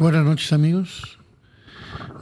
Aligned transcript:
Buenas 0.00 0.24
noches 0.24 0.50
amigos. 0.54 1.18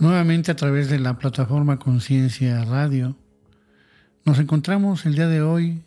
Nuevamente 0.01 0.51
a 0.51 0.57
través 0.57 0.91
de 0.91 0.99
la 0.99 1.17
plataforma 1.17 1.79
Conciencia 1.79 2.65
Radio 2.65 3.15
nos 4.25 4.41
encontramos 4.41 5.07
el 5.07 5.15
día 5.15 5.29
de 5.29 5.43
hoy 5.43 5.85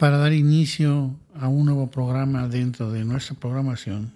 para 0.00 0.18
dar 0.18 0.32
inicio 0.32 1.14
a 1.32 1.46
un 1.46 1.66
nuevo 1.66 1.92
programa 1.92 2.48
dentro 2.48 2.90
de 2.90 3.04
nuestra 3.04 3.36
programación 3.36 4.14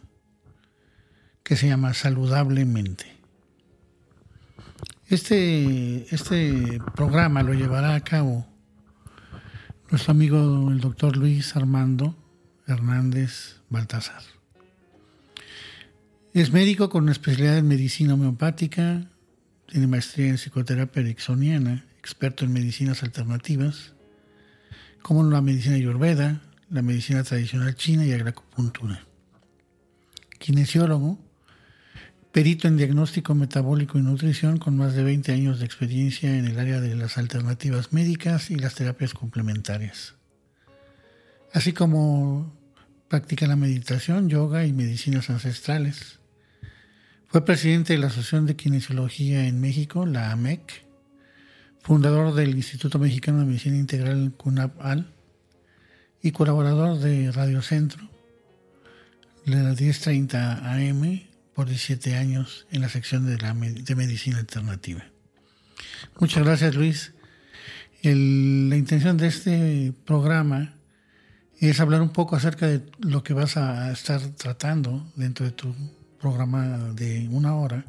que 1.45 1.55
se 1.55 1.69
llama 1.69 1.95
Saludablemente. 1.95 3.06
Este, 5.06 6.12
este 6.12 6.81
programa 6.97 7.45
lo 7.45 7.55
llevará 7.55 7.95
a 7.95 8.01
cabo 8.01 8.48
nuestro 9.93 10.11
amigo 10.11 10.73
el 10.73 10.81
doctor 10.81 11.17
Luis 11.17 11.55
Armando 11.55 12.17
Hernández 12.67 13.61
Baltasar. 13.70 14.38
Es 16.34 16.52
médico 16.52 16.91
con 16.91 17.05
una 17.05 17.12
especialidad 17.12 17.56
en 17.56 17.69
medicina 17.69 18.14
homeopática, 18.14 19.11
tiene 19.66 19.86
maestría 19.86 20.28
en 20.28 20.36
psicoterapia 20.36 21.00
ericksoniana, 21.00 21.86
experto 21.98 22.44
en 22.44 22.53
medicinas 22.53 23.03
alternativas, 23.03 23.94
como 25.00 25.22
la 25.25 25.41
medicina 25.41 25.77
ayurveda, 25.77 26.42
la 26.70 26.83
medicina 26.83 27.25
tradicional 27.25 27.75
china 27.77 28.05
y 28.05 28.12
acupuntura. 28.12 29.06
Kinesiólogo, 30.38 31.19
perito 32.31 32.69
en 32.69 32.77
diagnóstico 32.77 33.34
metabólico 33.34 33.98
y 33.98 34.03
nutrición 34.03 34.58
con 34.58 34.77
más 34.77 34.94
de 34.94 35.05
20 35.05 35.33
años 35.33 35.58
de 35.58 35.64
experiencia 35.64 36.36
en 36.36 36.47
el 36.47 36.58
área 36.58 36.81
de 36.81 36.94
las 36.94 37.16
alternativas 37.16 37.94
médicas 37.94 38.50
y 38.50 38.56
las 38.56 38.75
terapias 38.75 39.14
complementarias. 39.14 40.14
Así 41.55 41.72
como 41.72 42.55
practica 43.08 43.47
la 43.47 43.56
meditación, 43.56 44.28
yoga 44.28 44.66
y 44.66 44.75
medicinas 44.75 45.31
ancestrales. 45.31 46.17
Fue 47.31 47.45
presidente 47.45 47.93
de 47.93 47.98
la 47.98 48.07
Asociación 48.07 48.47
de 48.47 48.57
Kinesiología 48.57 49.47
en 49.48 49.61
México, 49.61 50.07
la 50.07 50.33
AMEC, 50.33 50.87
fundador 51.83 52.34
del 52.34 52.57
Instituto 52.57 52.98
Mexicano 52.98 53.41
de 53.41 53.45
Medicina 53.45 53.77
Integral 53.77 54.33
CUNAP-AL 54.34 55.12
y 56.23 56.33
colaborador 56.33 56.99
de 57.01 57.31
Radio 57.31 57.61
Centro, 57.61 58.09
de 59.45 59.56
las 59.56 59.79
1030 59.79 60.73
AM 60.73 61.21
por 61.53 61.69
17 61.69 62.17
años 62.17 62.67
en 62.71 62.81
la 62.81 62.89
sección 62.89 63.27
de, 63.27 63.37
la, 63.37 63.53
de 63.53 63.95
Medicina 63.95 64.39
Alternativa. 64.39 65.05
Muchas 66.19 66.43
gracias 66.43 66.75
Luis. 66.77 67.12
la 68.03 68.77
intención 68.77 69.19
de 69.19 69.27
este 69.27 69.93
programa 70.06 70.77
es 71.61 71.79
hablar 71.79 72.01
un 72.01 72.11
poco 72.11 72.37
acerca 72.37 72.67
de 72.67 72.81
lo 73.01 73.23
que 73.23 73.34
vas 73.34 73.59
a 73.59 73.93
estar 73.93 74.19
tratando 74.31 75.12
dentro 75.15 75.45
de 75.45 75.53
tu 75.53 75.75
programa 76.20 76.92
de 76.94 77.28
una 77.30 77.55
hora, 77.55 77.84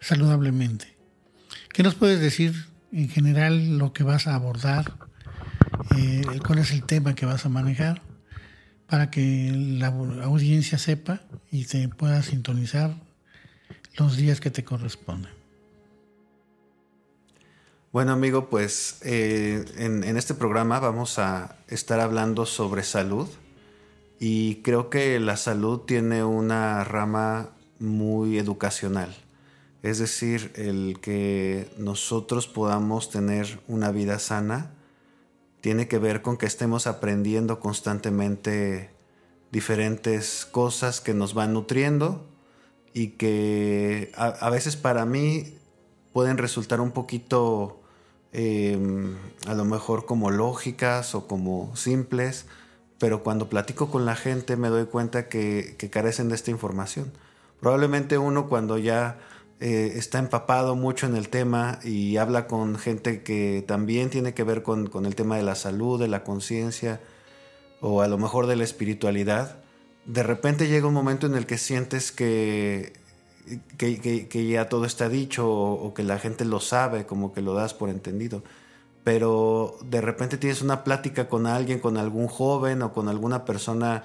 saludablemente. 0.00 0.94
¿Qué 1.72 1.82
nos 1.82 1.94
puedes 1.94 2.20
decir 2.20 2.54
en 2.92 3.08
general 3.08 3.78
lo 3.78 3.92
que 3.92 4.04
vas 4.04 4.26
a 4.26 4.34
abordar? 4.34 4.92
Eh, 5.96 6.22
¿Cuál 6.46 6.58
es 6.58 6.70
el 6.72 6.84
tema 6.84 7.14
que 7.14 7.26
vas 7.26 7.46
a 7.46 7.48
manejar? 7.48 8.02
Para 8.86 9.10
que 9.10 9.52
la 9.54 9.88
audiencia 10.24 10.78
sepa 10.78 11.22
y 11.50 11.64
te 11.64 11.88
pueda 11.88 12.22
sintonizar 12.22 12.94
los 13.96 14.16
días 14.16 14.40
que 14.40 14.50
te 14.50 14.64
corresponden. 14.64 15.32
Bueno 17.90 18.12
amigo, 18.12 18.48
pues 18.48 19.00
eh, 19.02 19.64
en, 19.76 20.04
en 20.04 20.16
este 20.16 20.34
programa 20.34 20.80
vamos 20.80 21.18
a 21.18 21.56
estar 21.68 22.00
hablando 22.00 22.46
sobre 22.46 22.82
salud 22.84 23.28
y 24.24 24.62
creo 24.62 24.88
que 24.88 25.18
la 25.18 25.36
salud 25.36 25.80
tiene 25.80 26.22
una 26.22 26.84
rama 26.84 27.48
muy 27.80 28.38
educacional. 28.38 29.16
Es 29.82 29.98
decir, 29.98 30.52
el 30.54 31.00
que 31.02 31.68
nosotros 31.76 32.46
podamos 32.46 33.10
tener 33.10 33.58
una 33.66 33.90
vida 33.90 34.20
sana 34.20 34.74
tiene 35.60 35.88
que 35.88 35.98
ver 35.98 36.22
con 36.22 36.36
que 36.36 36.46
estemos 36.46 36.86
aprendiendo 36.86 37.58
constantemente 37.58 38.90
diferentes 39.50 40.46
cosas 40.48 41.00
que 41.00 41.14
nos 41.14 41.34
van 41.34 41.52
nutriendo 41.52 42.24
y 42.94 43.08
que 43.18 44.12
a, 44.14 44.50
veces 44.50 44.76
para 44.76 45.04
mí 45.04 45.52
pueden 46.12 46.38
resultar 46.38 46.80
un 46.80 46.92
poquito 46.92 47.80
em, 48.30 49.16
a 49.48 49.54
lo 49.54 49.64
mejor 49.64 50.06
como 50.06 50.30
lógicas 50.30 51.16
o 51.16 51.26
como 51.26 51.74
simples, 51.74 52.46
pero 53.02 53.24
cuando 53.24 53.48
platico 53.48 53.90
con 53.90 54.06
la 54.06 54.14
gente 54.14 54.56
me 54.56 54.68
doy 54.68 54.84
cuenta 54.84 55.28
que, 55.28 55.74
carecen 55.90 56.28
de 56.28 56.36
esta 56.36 56.52
información. 56.52 57.10
Probablemente 57.58 58.16
uno 58.16 58.48
cuando 58.48 58.78
ya 58.78 59.18
eh, 59.58 59.94
está 59.96 60.20
empapado 60.20 60.76
mucho 60.76 61.06
en 61.06 61.16
el 61.16 61.28
tema 61.28 61.80
y 61.82 62.16
habla 62.18 62.46
con 62.46 62.78
gente 62.78 63.24
que 63.24 63.64
también 63.66 64.08
tiene 64.08 64.34
que 64.34 64.44
ver 64.44 64.62
con, 64.62 64.88
el 65.04 65.16
tema 65.16 65.36
de 65.36 65.42
la 65.42 65.56
salud, 65.56 65.98
de 65.98 66.06
la 66.06 66.22
conciencia 66.22 67.00
o 67.80 68.02
a 68.02 68.06
lo 68.06 68.18
mejor 68.18 68.46
de 68.46 68.54
la 68.54 68.62
espiritualidad, 68.62 69.58
de 70.04 70.22
repente 70.22 70.68
llega 70.68 70.86
un 70.86 70.94
momento 70.94 71.26
en 71.26 71.34
el 71.34 71.44
que 71.44 71.58
sientes 71.58 72.12
que, 72.12 72.92
que, 73.78 74.46
ya 74.46 74.68
todo 74.68 74.84
está 74.84 75.08
dicho 75.08 75.50
o, 75.50 75.92
que 75.92 76.04
la 76.04 76.20
gente 76.20 76.44
lo 76.44 76.60
sabe, 76.60 77.04
como 77.04 77.32
que 77.32 77.42
lo 77.42 77.52
das 77.52 77.74
por 77.74 77.88
entendido 77.88 78.44
pero 79.04 79.76
de 79.84 80.00
repente 80.00 80.38
tienes 80.38 80.62
una 80.62 80.84
plática 80.84 81.28
con 81.28 81.46
alguien, 81.46 81.80
con 81.80 81.96
algún 81.96 82.28
joven 82.28 82.82
o 82.82 82.92
con 82.92 83.08
alguna 83.08 83.44
persona 83.44 84.04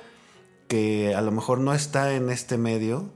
que 0.67 1.15
a 1.15 1.21
lo 1.21 1.31
mejor 1.31 1.59
no 1.59 1.73
está 1.73 2.13
en 2.13 2.29
este 2.29 2.57
medio 2.57 3.09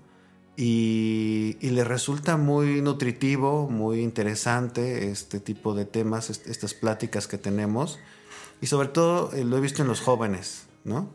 y, 0.56 1.58
le 1.62 1.84
resulta 1.84 2.38
muy 2.38 2.82
nutritivo, 2.82 3.70
muy 3.70 4.02
interesante 4.02 5.10
este 5.10 5.40
tipo 5.40 5.74
de 5.74 5.86
temas, 5.86 6.30
estas 6.30 6.74
pláticas 6.74 7.28
que 7.28 7.38
tenemos 7.38 8.00
y 8.62 8.68
sobre 8.68 8.90
todo 8.90 9.32
eh, 9.34 9.44
lo 9.44 9.58
he 9.58 9.62
visto 9.62 9.82
en 9.82 9.88
los 9.88 10.02
jóvenes, 10.02 10.68
¿no? 10.84 11.10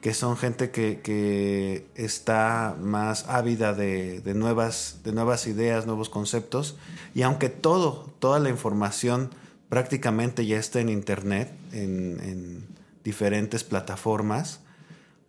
que 0.00 0.14
son 0.14 0.38
gente 0.38 0.70
que, 0.70 1.86
está 1.94 2.74
más 2.80 3.28
ávida 3.28 3.74
de, 3.74 4.22
nuevas, 4.34 5.00
de 5.04 5.12
nuevas 5.12 5.46
ideas, 5.46 5.84
nuevos 5.84 6.08
conceptos 6.08 6.76
y 7.14 7.22
aunque 7.22 7.50
todo, 7.50 8.10
toda 8.18 8.38
la 8.38 8.48
información 8.48 9.30
prácticamente 9.70 10.44
ya 10.44 10.58
está 10.58 10.80
en 10.80 10.90
internet, 10.90 11.50
en, 11.72 12.68
diferentes 13.02 13.64
plataformas. 13.64 14.60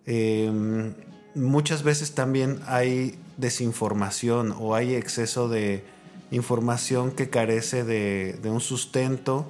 Em, 0.06 0.94
muchas 1.36 1.84
veces 1.84 2.14
también 2.14 2.60
hay 2.68 3.18
desinformación 3.38 4.54
o 4.60 4.76
hay 4.76 4.94
exceso 4.94 5.48
de 5.48 5.86
información 6.32 7.12
que 7.12 7.30
carece 7.30 7.86
de, 7.86 8.38
un 8.44 8.60
sustento 8.60 9.46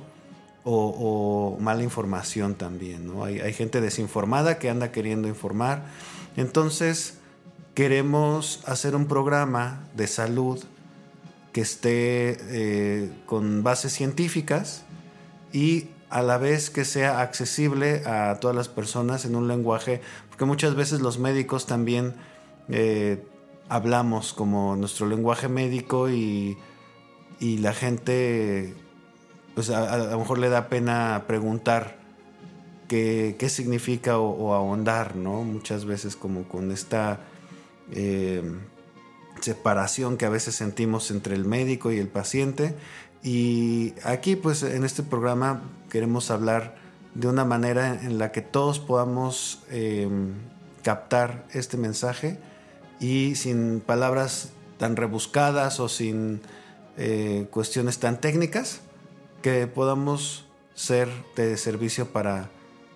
o, 0.63 1.57
mala 1.59 1.81
información 1.81 2.53
también. 2.53 3.07
¿no? 3.07 3.23
Hay, 3.23 3.39
hay, 3.39 3.53
gente 3.53 3.81
desinformada 3.81 4.59
que 4.59 4.69
anda 4.69 4.91
queriendo 4.91 5.27
informar. 5.27 5.85
Entonces 6.37 7.15
queremos 7.73 8.61
hacer 8.67 8.95
un 8.95 9.07
programa 9.07 9.87
de 9.95 10.05
salud 10.05 10.63
que 11.51 11.61
esté 11.61 12.37
eh, 12.49 13.11
con 13.25 13.63
bases 13.63 13.93
científicas 13.93 14.83
y 15.51 15.89
a 16.09 16.21
la 16.21 16.37
vez 16.37 16.69
que 16.69 16.85
sea 16.85 17.21
accesible 17.21 18.03
a 18.05 18.37
todas 18.39 18.55
las 18.55 18.67
personas 18.67 19.25
en 19.25 19.35
un 19.35 19.47
lenguaje, 19.47 20.01
porque 20.29 20.45
muchas 20.45 20.75
veces 20.75 21.01
los 21.01 21.19
médicos 21.19 21.65
también 21.65 22.15
eh, 22.69 23.23
hablamos 23.69 24.33
como 24.33 24.75
nuestro 24.75 25.07
lenguaje 25.07 25.47
médico 25.47 26.09
y, 26.09 26.57
la 27.39 27.73
gente, 27.73 28.75
pues 29.55 29.71
a, 29.71 29.97
lo 29.97 30.19
mejor 30.19 30.37
le 30.37 30.49
da 30.49 30.67
pena 30.67 31.23
preguntar 31.25 31.97
qué, 32.87 33.35
significa 33.49 34.19
o, 34.19 34.53
ahondar, 34.53 35.15
¿no? 35.15 35.43
Muchas 35.43 35.85
veces 35.85 36.15
como 36.15 36.43
con 36.43 36.71
esta... 36.71 37.19
Eh, 37.91 38.43
separación 39.41 40.17
que 40.17 40.25
a 40.25 40.29
veces 40.29 40.55
sentimos 40.55 41.11
entre 41.11 41.35
el 41.35 41.45
médico 41.45 41.91
y 41.91 41.99
el 41.99 42.07
paciente. 42.07 42.75
Y 43.23 43.93
aquí 44.03 44.35
pues 44.35 44.63
en 44.63 44.83
este 44.83 45.03
programa 45.03 45.61
queremos 45.89 46.31
hablar 46.31 46.75
de 47.13 47.27
una 47.27 47.45
manera 47.45 47.93
en 47.93 48.17
la 48.17 48.31
que 48.31 48.41
todos 48.41 48.79
podamos 48.79 49.59
em, 49.69 50.33
captar 50.83 51.45
este 51.53 51.77
mensaje 51.77 52.39
y 52.99 53.35
sin 53.35 53.81
palabras 53.81 54.49
tan 54.77 54.95
rebuscadas 54.95 55.79
o 55.79 55.89
sin 55.89 56.41
eh, 56.97 57.47
cuestiones 57.51 57.99
tan 57.99 58.19
técnicas, 58.19 58.81
que 59.41 59.67
podamos 59.67 60.45
ser 60.73 61.09
de 61.35 61.57
servicio 61.57 62.07
para 62.11 62.49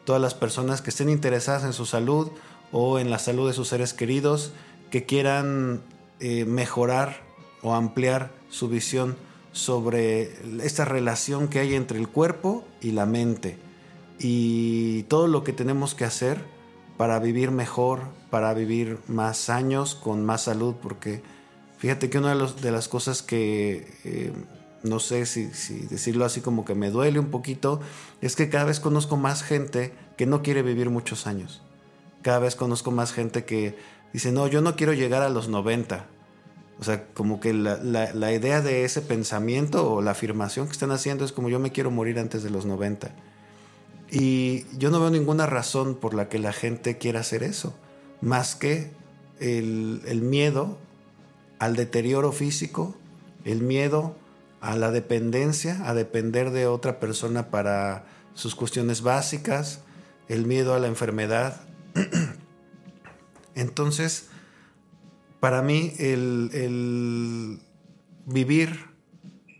todas 0.06 0.21
las 0.21 0.33
personas 0.33 0.81
que 0.81 0.89
estén 0.89 1.09
interesadas 1.09 1.63
en 1.63 1.74
su 1.74 1.86
salud 1.86 2.31
o 2.71 3.00
en 3.00 3.09
la 3.09 3.19
salud 3.19 3.48
de 3.48 3.53
sus 3.53 3.68
seres 3.68 3.94
queridos, 3.94 4.51
que 4.91 5.06
quieran 5.06 5.81
eh, 6.19 6.45
mejorar 6.45 7.21
o 7.62 7.73
ampliar 7.73 8.31
su 8.50 8.67
visión 8.67 9.15
sobre 9.51 10.33
esta 10.63 10.85
relación 10.85 11.47
que 11.47 11.59
hay 11.59 11.75
entre 11.75 11.97
el 12.00 12.09
cuerpo 12.09 12.65
y 12.81 12.91
la 12.91 13.06
mente 13.06 13.57
y 14.19 15.03
todo 15.03 15.27
lo 15.27 15.44
que 15.44 15.53
tenemos 15.53 15.95
que 15.95 16.06
hacer 16.06 16.39
para 16.97 17.19
vivir 17.19 17.51
mejor, 17.51 18.01
para 18.29 18.53
vivir 18.53 19.00
más 19.07 19.50
años 19.50 19.95
con 19.95 20.25
más 20.25 20.44
salud, 20.44 20.75
porque 20.81 21.21
fíjate 21.77 22.09
que 22.09 22.17
una 22.17 22.35
de, 22.35 22.71
las 22.71 22.88
cosas 22.88 23.21
que, 23.21 23.94
eh, 24.06 24.31
no 24.83 25.00
sé 25.00 25.25
si, 25.25 25.45
decirlo 25.89 26.25
así 26.25 26.41
como 26.41 26.63
que 26.63 26.75
me 26.75 26.91
duele 26.91 27.19
un 27.19 27.31
poquito, 27.31 27.81
es 28.21 28.35
que 28.35 28.50
cada 28.50 28.65
vez 28.65 28.79
conozco 28.79 29.17
más 29.17 29.44
gente 29.44 29.94
que 30.17 30.25
no 30.25 30.41
quiere 30.41 30.62
vivir 30.62 30.89
muchos 30.89 31.27
años. 31.27 31.62
Cada 32.21 32.39
vez 32.39 32.56
conozco 32.56 32.91
más 32.91 33.12
gente 33.12 33.44
que 33.44 33.77
dice, 34.15 34.31
no, 34.31 34.47
yo 34.47 34.62
no 34.62 34.77
quiero 34.77 34.94
llegar 34.94 35.23
a 35.23 35.29
los 35.29 35.50
90. 35.50 36.06
O 36.79 36.83
sea, 36.85 37.07
como 37.13 37.41
que 37.41 37.53
la, 37.53 37.77
la, 37.81 38.33
idea 38.33 38.62
de 38.62 38.85
ese 38.85 39.01
pensamiento 39.01 39.91
o 39.91 40.01
la 40.01 40.12
afirmación 40.12 40.67
que 40.67 40.71
están 40.71 40.91
haciendo 40.91 41.25
es 41.25 41.33
como 41.33 41.50
yo 41.50 41.59
me 41.59 41.73
quiero 41.73 41.91
morir 41.91 42.17
antes 42.17 42.41
de 42.41 42.50
los 42.50 42.65
90. 42.65 43.12
Y 44.09 44.65
yo 44.77 44.89
no 44.89 45.01
veo 45.01 45.09
ninguna 45.09 45.47
razón 45.47 45.95
por 45.95 46.13
la 46.13 46.29
que 46.29 46.39
la 46.39 46.53
gente 46.53 46.97
quiera 46.97 47.19
hacer 47.19 47.44
eso, 47.44 47.75
más 48.21 48.56
que 48.56 48.91
el, 49.41 50.01
el 50.06 50.21
miedo 50.21 50.77
al 51.59 51.75
deterioro 51.75 52.31
físico, 52.31 52.95
el 53.44 53.62
miedo 53.62 54.15
a 54.62 54.77
la 54.77 54.91
dependencia, 54.91 55.89
a 55.89 55.94
depender 55.94 56.51
de 56.51 56.67
otra 56.67 57.01
persona 57.01 57.50
para 57.50 58.06
sus 58.33 58.56
cuestiones 58.56 59.01
básicas, 59.01 59.81
el 60.29 60.45
miedo 60.45 60.73
a 60.73 60.79
la 60.79 60.88
enfermedad. 60.88 61.59
Entonces, 63.56 64.30
para 65.40 65.62
mí, 65.62 65.94
el, 65.98 67.60
vivir 68.25 68.86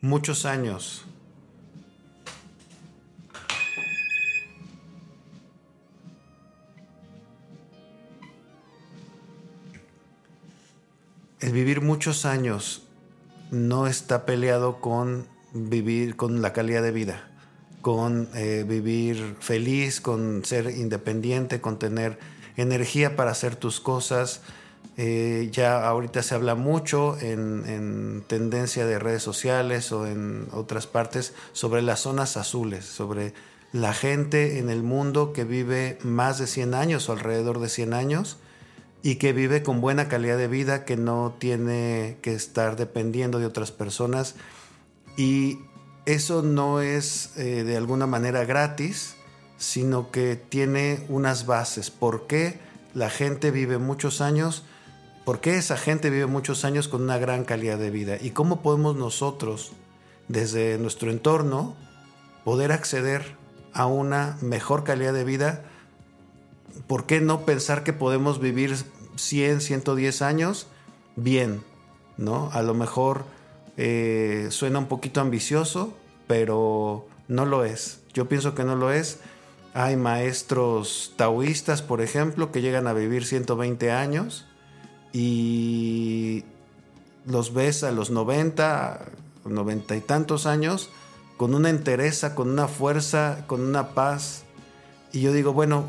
muchos 0.01 0.45
años 0.45 1.06
el 11.39 11.51
vivir 11.51 11.81
muchos 11.81 12.25
años 12.25 12.83
no 13.51 13.88
está 13.88 14.25
peleado 14.25 14.81
con 14.81 15.27
vivir 15.53 16.15
con 16.15 16.41
la 16.41 16.53
calidad 16.53 16.81
de 16.81 16.91
vida, 16.91 17.30
con 17.81 18.30
eh, 18.33 18.65
vivir 18.68 19.36
feliz, 19.39 20.01
con 20.01 20.44
ser 20.44 20.71
independiente, 20.75 21.62
con 21.62 21.77
tener 21.77 22.18
energía 22.57 23.15
para 23.15 23.31
hacer 23.31 23.55
tus 23.55 23.79
cosas. 23.79 24.41
Eh, 24.97 25.49
ya 25.51 25.85
ahorita 25.87 26.23
se 26.23 26.35
habla 26.35 26.55
mucho 26.55 27.17
en, 27.19 27.63
en, 27.67 28.23
tendencia 28.27 28.85
de 28.85 28.97
redes 28.97 29.23
sociales 29.23 29.91
o 29.91 30.07
en 30.07 30.47
otras 30.51 30.87
partes 30.87 31.33
sobre 31.51 31.81
las 31.81 32.01
zonas 32.01 32.37
azules, 32.37 32.85
sobre 32.85 33.33
la 33.73 33.93
gente 33.93 34.59
en 34.59 34.69
el 34.69 34.83
mundo 34.83 35.33
que 35.33 35.43
vive 35.43 35.97
más 36.01 36.37
de 36.37 36.47
100 36.47 36.75
años 36.75 37.09
o 37.09 37.11
alrededor 37.11 37.59
de 37.59 37.67
100 37.67 37.93
años 37.93 38.37
y 39.05 39.17
que 39.17 39.33
vive 39.33 39.61
con 39.61 39.81
buena 39.81 40.07
calidad 40.07 40.35
de 40.35 40.47
vida, 40.47 40.83
que 40.83 40.97
no 40.97 41.35
tiene 41.37 42.17
que 42.23 42.33
estar 42.33 42.75
dependiendo 42.75 43.37
de 43.37 43.45
otras 43.45 43.71
personas. 43.71 44.33
Y 45.15 45.59
eso 46.07 46.41
no 46.41 46.81
es 46.81 47.37
eh, 47.37 47.63
de 47.63 47.77
alguna 47.77 48.07
manera 48.07 48.45
gratis, 48.45 49.14
sino 49.57 50.11
que 50.11 50.35
tiene 50.35 51.05
unas 51.09 51.45
bases. 51.45 51.91
¿Por 51.91 52.27
qué 52.27 52.59
la 52.93 53.09
gente 53.09 53.51
vive 53.51 53.77
muchos 53.77 54.21
años? 54.21 54.63
¿Por 55.25 55.39
qué 55.41 55.57
esa 55.57 55.77
gente 55.77 56.09
vive 56.09 56.27
muchos 56.27 56.65
años 56.65 56.87
con 56.87 57.01
una 57.01 57.17
gran 57.17 57.45
calidad 57.45 57.77
de 57.77 57.89
vida? 57.89 58.17
¿Y 58.21 58.31
cómo 58.31 58.61
podemos 58.61 58.95
nosotros, 58.95 59.71
desde 60.27 60.77
nuestro 60.77 61.09
entorno, 61.09 61.75
poder 62.43 62.71
acceder 62.71 63.35
a 63.73 63.87
una 63.87 64.37
mejor 64.41 64.83
calidad 64.83 65.13
de 65.13 65.23
vida? 65.23 65.63
¿Por 66.87 67.05
qué 67.05 67.21
no 67.21 67.45
pensar 67.45 67.83
que 67.83 67.93
podemos 67.93 68.39
vivir 68.39 68.75
100, 69.15 69.61
110 69.61 70.21
años, 70.21 70.67
bien, 71.15 71.63
¿no? 72.17 72.49
A 72.53 72.61
lo 72.61 72.73
mejor 72.73 73.25
eh, 73.77 74.47
suena 74.51 74.79
un 74.79 74.87
poquito 74.87 75.21
ambicioso, 75.21 75.93
pero 76.27 77.07
no 77.27 77.45
lo 77.45 77.65
es. 77.65 78.01
Yo 78.13 78.27
pienso 78.27 78.55
que 78.55 78.63
no 78.63 78.75
lo 78.75 78.91
es. 78.91 79.19
Hay 79.75 79.95
maestros 79.95 81.13
taoístas, 81.16 81.83
por 81.83 82.01
ejemplo, 82.01 82.51
que 82.51 82.62
llegan 82.62 82.88
a 82.88 82.94
vivir 82.94 83.25
120 83.25 83.92
años 83.92 84.48
y 85.13 86.44
los 87.27 87.54
ves 87.54 87.83
a 87.83 87.92
los 87.92 88.10
90, 88.10 89.06
90 89.45 89.95
y 89.95 90.01
tantos 90.01 90.48
años 90.48 90.89
con 91.38 91.54
una 91.54 91.69
entereza, 91.69 92.33
con 92.33 92.50
una 92.50 92.68
fuerza, 92.68 93.44
con 93.45 93.62
una 93.62 93.89
paz. 93.89 94.45
Y 95.13 95.22
yo 95.22 95.31
digo, 95.31 95.54
bueno, 95.54 95.86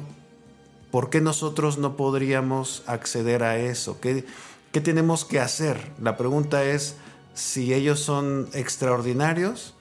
¿Por 0.97 1.11
qué 1.11 1.21
nosotros 1.21 1.77
no 1.77 1.95
podríamos 1.95 2.83
acceder 2.87 3.43
a 3.43 3.59
eso? 3.59 4.01
¿Qué, 4.01 4.25
¿Qué, 4.73 4.81
tenemos 4.81 5.27
que 5.27 5.41
hacer? 5.41 5.93
La 6.01 6.17
pregunta 6.17 6.65
es 6.65 6.97
si 7.35 7.75
ellos 7.75 8.01
son 8.01 8.49
extraordinarios 8.55 9.75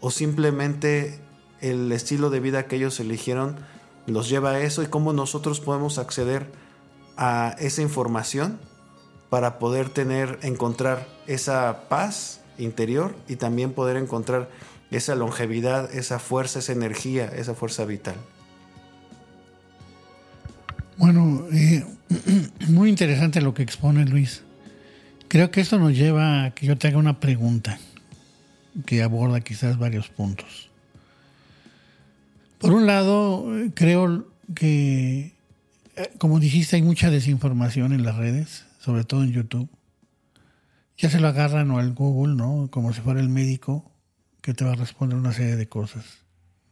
o 0.00 0.10
simplemente 0.10 1.20
el 1.60 1.90
estilo 1.92 2.30
de 2.30 2.40
vida 2.40 2.66
que 2.66 2.76
ellos 2.76 3.00
eligieron 3.00 3.56
los 4.06 4.28
lleva 4.28 4.50
a 4.50 4.60
eso 4.60 4.82
y 4.82 4.86
cómo 4.86 5.12
nosotros 5.12 5.60
podemos 5.60 5.98
acceder 5.98 6.46
a 7.16 7.56
esa 7.58 7.82
información 7.82 8.58
para 9.30 9.58
poder 9.58 9.88
tener, 9.88 10.38
encontrar 10.42 11.06
esa 11.26 11.88
paz 11.88 12.40
interior 12.58 13.16
y 13.28 13.36
también 13.36 13.72
poder 13.72 13.96
encontrar 13.96 14.48
esa 14.90 15.14
longevidad, 15.14 15.92
esa 15.94 16.18
fuerza, 16.18 16.60
esa 16.60 16.72
energía, 16.72 17.26
esa 17.26 17.54
fuerza 17.54 17.84
vital. 17.84 18.14
Bueno, 20.96 21.46
eh, 21.52 21.84
muy 22.68 22.88
interesante 22.88 23.40
lo 23.40 23.52
que 23.52 23.62
expone 23.62 24.04
Luis. 24.04 24.42
Creo 25.28 25.50
que 25.50 25.60
esto 25.60 25.78
nos 25.78 25.92
lleva 25.96 26.44
a 26.44 26.50
que 26.52 26.66
yo 26.66 26.78
te 26.78 26.88
haga 26.88 26.98
una 26.98 27.18
pregunta 27.18 27.78
que 28.84 29.02
aborda 29.02 29.40
quizás 29.40 29.78
varios 29.78 30.08
puntos. 30.08 30.70
Por 32.58 32.72
un 32.72 32.86
lado, 32.86 33.46
creo 33.74 34.26
que, 34.54 35.34
eh, 35.96 36.10
como 36.16 36.40
dijiste, 36.40 36.76
hay 36.76 36.82
mucha 36.82 37.10
desinformación 37.10 37.92
en 37.92 38.02
las 38.02 38.16
redes, 38.16 38.64
sobre 38.80 39.04
todo 39.04 39.24
en 39.24 39.32
YouTube. 39.32 39.68
Ya 40.96 41.10
se 41.10 41.20
lo 41.20 41.28
agarran 41.28 41.70
o 41.70 41.78
al 41.78 41.92
Google, 41.92 42.34
¿no? 42.34 42.68
Como 42.70 42.94
si 42.94 43.02
fuera 43.02 43.20
el 43.20 43.28
médico 43.28 43.92
que 44.40 44.54
te 44.54 44.64
va 44.64 44.72
a 44.72 44.76
responder 44.76 45.18
una 45.18 45.34
serie 45.34 45.56
de 45.56 45.68
cosas. 45.68 46.04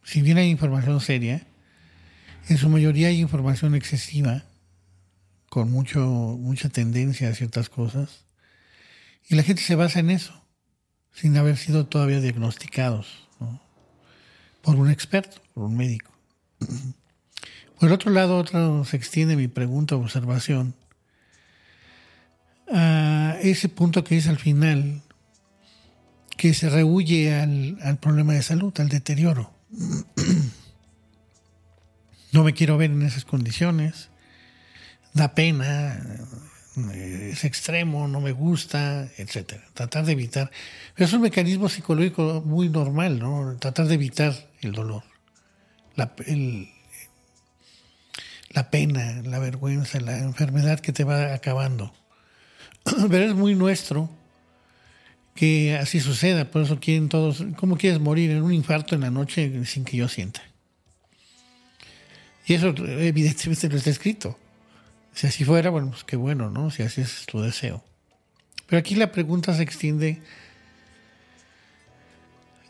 Si 0.03 0.23
bien 0.23 0.37
hay 0.37 0.49
información 0.49 0.99
seria, 1.01 1.45
en 2.49 2.57
su 2.57 2.67
mayoría 2.69 3.09
hay 3.09 3.19
información 3.19 3.75
excesiva, 3.75 4.43
con 5.49 5.71
mucho, 5.71 5.99
mucha 6.39 6.69
tendencia 6.69 7.29
a 7.29 7.35
ciertas 7.35 7.69
cosas, 7.69 8.25
y 9.29 9.35
la 9.35 9.43
gente 9.43 9.61
se 9.61 9.75
basa 9.75 9.99
en 9.99 10.09
eso, 10.09 10.33
sin 11.13 11.37
haber 11.37 11.57
sido 11.57 11.85
todavía 11.85 12.21
diagnosticados 12.21 13.24
por 14.65 14.75
un 14.77 14.89
experto, 14.89 15.37
por 15.53 15.65
un 15.65 15.77
médico. 15.77 16.11
Por 17.79 17.91
otro 17.91 18.11
lado, 18.11 18.37
otro, 18.37 18.83
se 18.83 18.97
extiende 18.97 19.35
mi 19.35 19.47
pregunta 19.47 19.95
o 19.95 20.01
observación 20.01 20.73
a 22.73 23.37
ese 23.43 23.69
punto 23.69 24.03
que 24.03 24.17
es 24.17 24.27
al 24.27 24.39
final, 24.39 25.03
que 26.35 26.55
se 26.55 26.69
rehuye 26.69 27.35
al, 27.35 27.77
al 27.83 27.97
problema 27.97 28.33
de 28.33 28.41
salud, 28.41 28.73
al 28.79 28.89
deterioro. 28.89 29.53
no 32.31 32.43
me 32.43 32.53
quiero 32.53 32.77
ver 32.77 32.89
en 32.89 33.03
esas 33.03 33.23
condiciones, 33.23 34.09
da 35.13 35.35
pena, 35.35 36.01
es 36.93 37.45
extremo, 37.45 38.07
no 38.07 38.19
me 38.19 38.31
gusta, 38.31 39.07
etcétera. 39.17 39.63
Tratar 39.73 40.05
de 40.05 40.11
evitar. 40.11 40.51
es 40.97 41.13
un 41.13 41.21
mecanismo 41.21 41.69
psicológico 41.69 42.43
muy 42.45 42.69
normal, 42.69 43.19
¿no? 43.19 43.55
Tratar 43.59 43.87
de 43.87 43.95
evitar 43.95 44.33
el 44.65 44.73
dolor, 44.73 45.03
la, 45.95 46.13
la 48.49 48.69
pena, 48.69 49.21
la 49.23 49.39
vergüenza, 49.39 49.99
la 49.99 50.19
enfermedad 50.19 50.79
que 50.79 50.93
te 50.93 51.03
va 51.03 51.33
acabando. 51.33 51.93
Pero 53.09 53.25
es 53.25 53.33
muy 53.33 53.55
nuestro 53.55 54.09
que 55.35 55.75
así 55.75 55.99
suceda, 55.99 56.49
por 56.49 56.61
eso 56.61 56.79
quieren 56.79 57.09
todos, 57.09 57.43
¿cómo 57.57 57.77
quieres 57.77 57.99
morir 57.99 58.31
en 58.31 58.41
un 58.41 58.53
infarto 58.53 58.95
en 58.95 59.01
la 59.01 59.11
noche 59.11 59.65
sin 59.65 59.83
que 59.83 59.97
yo 59.97 60.07
sienta? 60.07 60.41
Y 62.45 62.53
eso 62.53 62.73
evidentemente 62.77 63.67
no 63.67 63.75
está 63.75 63.89
escrito. 63.89 64.37
Si 65.13 65.27
así 65.27 65.43
fuera, 65.43 65.69
bueno, 65.69 65.89
pues 65.89 66.03
qué 66.03 66.15
bueno, 66.15 66.49
¿no? 66.49 66.71
Si 66.71 66.83
así 66.83 67.01
es 67.01 67.25
tu 67.25 67.41
deseo. 67.41 67.83
Pero 68.67 68.79
aquí 68.79 68.95
la 68.95 69.11
pregunta 69.11 69.53
se 69.55 69.63
extiende 69.63 70.21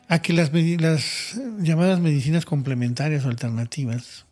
a 0.07 0.21
que 0.21 0.33
las, 0.33 0.51
llamadas 1.59 1.99
medicinas 1.99 2.45
complementarias 2.45 3.25
o 3.25 3.29
alternativas 3.29 4.25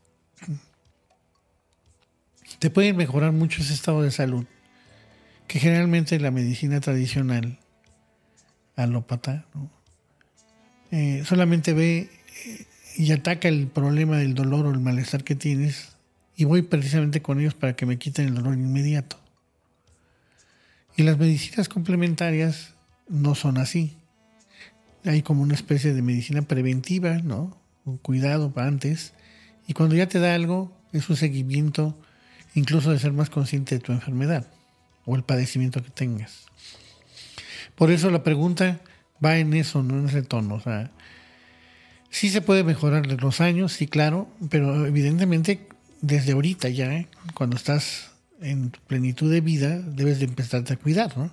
te 2.60 2.70
pueden 2.70 2.96
mejorar 2.96 3.32
mucho 3.32 3.62
ese 3.62 3.74
estado 3.74 4.02
de 4.02 4.12
salud 4.12 4.46
que 5.48 5.60
generalmente 5.60 6.20
la 6.20 6.32
medicina 6.32 6.80
tradicional 6.80 7.60
alópata 8.76 9.46
¿no? 9.54 9.70
eh, 10.92 11.24
solamente 11.26 11.74
ve 11.74 12.10
eh, 12.46 12.66
y 12.96 13.12
ataca 13.12 13.48
el 13.48 13.68
problema 13.68 14.18
del 14.18 14.36
dolor 14.36 14.68
o 14.68 14.72
el 14.72 14.80
malestar 14.80 15.24
que 15.24 15.36
tienes 15.36 15.94
y 16.36 16.46
voy 16.46 16.62
precisamente 16.62 17.22
con 17.22 17.40
ellos 17.40 17.54
para 17.54 17.76
que 17.76 17.86
me 17.86 17.98
quiten 17.98 18.28
el 18.28 18.36
dolor 18.36 18.54
inmediato. 18.56 19.20
Y 20.96 21.04
las 21.04 21.18
medicinas 21.18 21.70
complementarias 21.70 22.74
no 23.08 23.36
son 23.36 23.58
así. 23.58 23.96
Hay 25.06 25.22
como 25.22 25.42
una 25.42 25.54
especie 25.54 25.94
de 25.94 26.02
medicina 26.02 26.42
preventiva, 26.44 27.18
¿no? 27.20 27.58
Un 27.86 27.98
cuidado 27.98 28.52
para 28.52 28.68
antes. 28.68 29.14
Y 29.68 29.74
cuando 29.74 29.96
ya 29.96 30.08
te 30.08 30.20
da 30.20 30.36
algo, 30.36 30.72
es 30.94 31.10
un 31.10 31.16
seguimiento 31.16 31.98
incluso 32.56 32.92
de 32.92 33.00
ser 33.00 33.14
más 33.14 33.30
consciente 33.30 33.76
de 33.76 33.82
tu 33.82 33.92
enfermedad 33.92 34.48
o 35.06 35.16
el 35.16 35.24
padecimiento 35.24 35.84
que 35.84 35.90
tengas. 35.90 36.46
Por 37.76 37.92
eso 37.92 38.12
la 38.12 38.24
pregunta 38.24 38.80
va 39.24 39.38
en 39.38 39.54
eso, 39.54 39.84
no 39.84 40.00
en 40.00 40.08
ese 40.08 40.22
tono. 40.22 40.56
O 40.56 40.60
sea, 40.60 40.92
sí 42.10 42.30
se 42.30 42.42
puede 42.42 42.64
mejorar 42.64 43.08
los 43.08 43.42
años, 43.42 43.74
sí, 43.74 43.88
claro, 43.88 44.30
pero 44.50 44.86
evidentemente 44.86 45.68
desde 46.02 46.34
ahorita 46.34 46.70
ya, 46.70 46.94
¿eh? 46.94 47.08
cuando 47.34 47.56
estás 47.56 48.12
en 48.42 48.72
plenitud 48.88 49.32
de 49.32 49.42
vida, 49.42 49.80
debes 49.80 50.20
de 50.20 50.26
empezarte 50.26 50.74
a 50.74 50.78
cuidar, 50.78 51.18
¿no? 51.18 51.32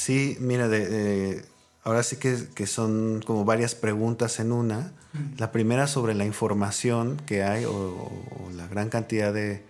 Sí, 0.00 0.38
mira, 0.40 0.66
de, 0.66 1.44
ahora 1.84 2.02
sí 2.02 2.16
que, 2.16 2.66
son 2.66 3.20
como 3.26 3.44
varias 3.44 3.74
preguntas 3.74 4.40
en 4.40 4.50
una. 4.50 4.94
La 5.36 5.52
primera 5.52 5.86
sobre 5.88 6.14
la 6.14 6.24
información 6.24 7.20
que 7.26 7.42
hay 7.42 7.66
o, 7.66 8.10
la 8.56 8.66
gran 8.66 8.88
cantidad 8.88 9.30
de, 9.34 9.62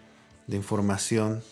información. 0.46 1.42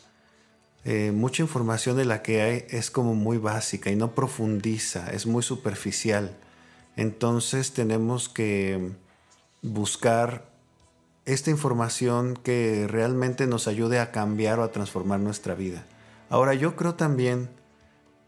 Eh, 0.85 1.11
mucha 1.13 1.43
información 1.43 1.97
de 1.97 2.05
la 2.05 2.23
que 2.23 2.41
hay 2.41 2.67
es 2.71 2.93
como 2.93 3.17
muy 3.17 3.37
básica 3.39 3.91
y 3.91 3.97
no 3.97 4.15
profundiza, 4.15 5.11
es 5.11 5.27
muy 5.27 5.43
superficial. 5.43 6.37
Entonces 6.95 7.73
tenemos 7.73 8.29
que 8.29 8.93
buscar 9.61 10.53
esta 11.25 11.51
información 11.51 12.39
que 12.41 12.87
realmente 12.87 13.49
nos 13.49 13.67
ayude 13.67 13.99
a 13.99 14.13
cambiar 14.13 14.61
o 14.61 14.63
a 14.63 14.71
transformar 14.71 15.19
nuestra 15.19 15.57
vida. 15.57 15.85
Ahora, 16.31 16.55
yo 16.55 16.77
creo 16.77 16.95
también 16.95 17.58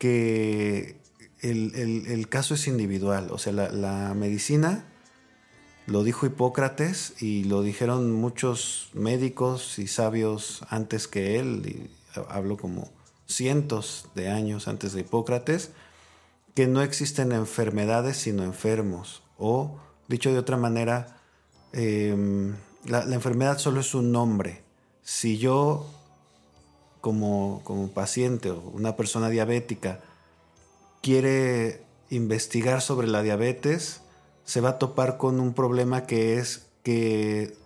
que 0.01 0.99
el, 1.43 2.27
caso 2.31 2.55
es 2.55 2.67
individual, 2.67 3.29
o 3.31 3.37
sea, 3.37 3.53
la, 3.53 4.15
medicina, 4.15 4.87
lo 5.87 6.05
dijo 6.05 6.25
Hipócrates 6.25 7.21
y 7.21 7.45
lo 7.45 7.63
dijeron 7.63 8.11
muchos 8.11 8.89
médicos 8.95 9.79
y 9.79 9.89
sabios 9.89 10.65
antes 10.71 11.07
que 11.07 11.39
él, 11.39 11.63
y 11.67 11.91
hablo 12.31 12.57
como 12.57 12.91
cientos 13.27 14.09
de 14.15 14.31
años 14.31 14.69
antes 14.69 14.95
de 14.95 15.03
Hipócrates, 15.03 15.71
que 16.55 16.67
no 16.67 16.81
existen 16.81 17.33
enfermedades 17.33 18.17
sino 18.17 18.43
enfermos, 18.43 19.23
o 19.37 19.79
dicho 20.09 20.33
de 20.33 20.39
otra 20.39 20.57
manera, 20.57 21.21
em, 21.75 22.57
la, 22.87 23.03
enfermedad 23.03 23.59
solo 23.59 23.81
es 23.81 23.95
un 23.95 24.13
nombre. 24.13 24.63
Si 25.03 25.37
yo, 25.37 25.87
como, 27.01 27.63
paciente 27.95 28.51
o 28.51 28.61
una 28.75 28.97
persona 28.97 29.29
diabética, 29.29 30.01
quiere 31.03 31.85
investigar 32.11 32.83
sobre 32.83 33.07
la 33.07 33.23
diabetes, 33.23 34.01
se 34.45 34.61
va 34.61 34.71
a 34.71 34.79
topar 34.79 35.17
con 35.17 35.41
un 35.41 35.55
problema 35.55 36.07
que 36.07 36.39
es 36.39 36.67
que 36.83 37.57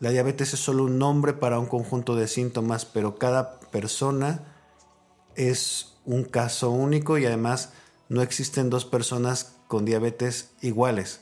la 0.00 0.10
diabetes 0.10 0.54
es 0.54 0.60
solo 0.60 0.84
un 0.84 0.98
nombre 0.98 1.32
para 1.32 1.58
un 1.58 1.66
conjunto 1.66 2.14
de 2.14 2.28
síntomas, 2.28 2.84
pero 2.84 3.16
cada 3.16 3.60
persona 3.60 4.44
es 5.34 5.94
un 6.04 6.24
caso 6.24 6.70
único 6.70 7.18
y 7.18 7.26
además 7.26 7.72
no 8.08 8.22
existen 8.22 8.70
dos 8.70 8.84
personas 8.84 9.54
con 9.66 9.84
diabetes 9.84 10.50
iguales. 10.60 11.20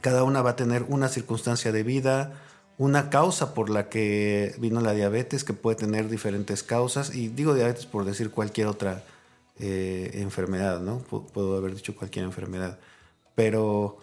Cada 0.00 0.24
una 0.24 0.42
va 0.42 0.50
a 0.50 0.56
tener 0.56 0.84
una 0.88 1.08
circunstancia 1.08 1.72
de 1.72 1.82
vida, 1.82 2.32
una 2.78 3.10
causa 3.10 3.54
por 3.54 3.70
la 3.70 3.88
que 3.88 4.54
vino 4.58 4.80
la 4.80 4.92
diabetes, 4.92 5.44
que 5.44 5.52
puede 5.52 5.76
tener 5.76 6.08
diferentes 6.08 6.62
causas, 6.62 7.14
y 7.14 7.28
digo 7.28 7.54
diabetes 7.54 7.86
por 7.86 8.04
decir 8.04 8.30
cualquier 8.30 8.66
otra 8.66 9.04
eh, 9.58 10.10
enfermedad, 10.14 10.80
¿no? 10.80 10.98
puedo 10.98 11.56
haber 11.56 11.74
dicho 11.74 11.94
cualquier 11.94 12.24
enfermedad, 12.24 12.78
pero 13.34 13.98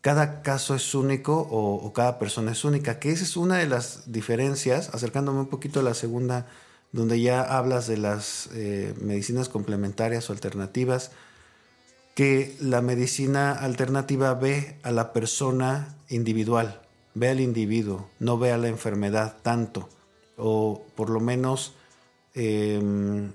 cada 0.00 0.42
caso 0.42 0.76
es 0.76 0.94
único 0.94 1.48
o, 1.50 1.92
cada 1.92 2.20
persona 2.20 2.52
es 2.52 2.64
única, 2.64 3.00
que 3.00 3.10
esa 3.10 3.24
es 3.24 3.36
una 3.36 3.56
de 3.56 3.66
las 3.66 4.12
diferencias, 4.12 4.90
acercándome 4.94 5.40
un 5.40 5.48
poquito 5.48 5.80
a 5.80 5.82
la 5.82 5.94
segunda, 5.94 6.46
donde 6.92 7.20
ya 7.20 7.42
hablas 7.42 7.88
de 7.88 7.96
las 7.96 8.48
eh, 8.54 8.94
medicinas 9.00 9.48
complementarias 9.48 10.30
o 10.30 10.32
alternativas, 10.32 11.10
que 12.14 12.56
la 12.60 12.82
medicina 12.82 13.50
alternativa 13.50 14.32
ve 14.34 14.78
a 14.84 14.92
la 14.92 15.12
persona 15.12 15.96
individual, 16.08 16.85
ve 17.16 17.30
al 17.30 17.40
individuo, 17.40 18.10
no 18.18 18.36
ve 18.36 18.52
a 18.52 18.58
la 18.58 18.68
enfermedad 18.68 19.36
tanto, 19.42 19.88
o 20.36 20.84
por 20.94 21.08
lo 21.08 21.18
menos 21.18 21.72
em, 22.34 23.32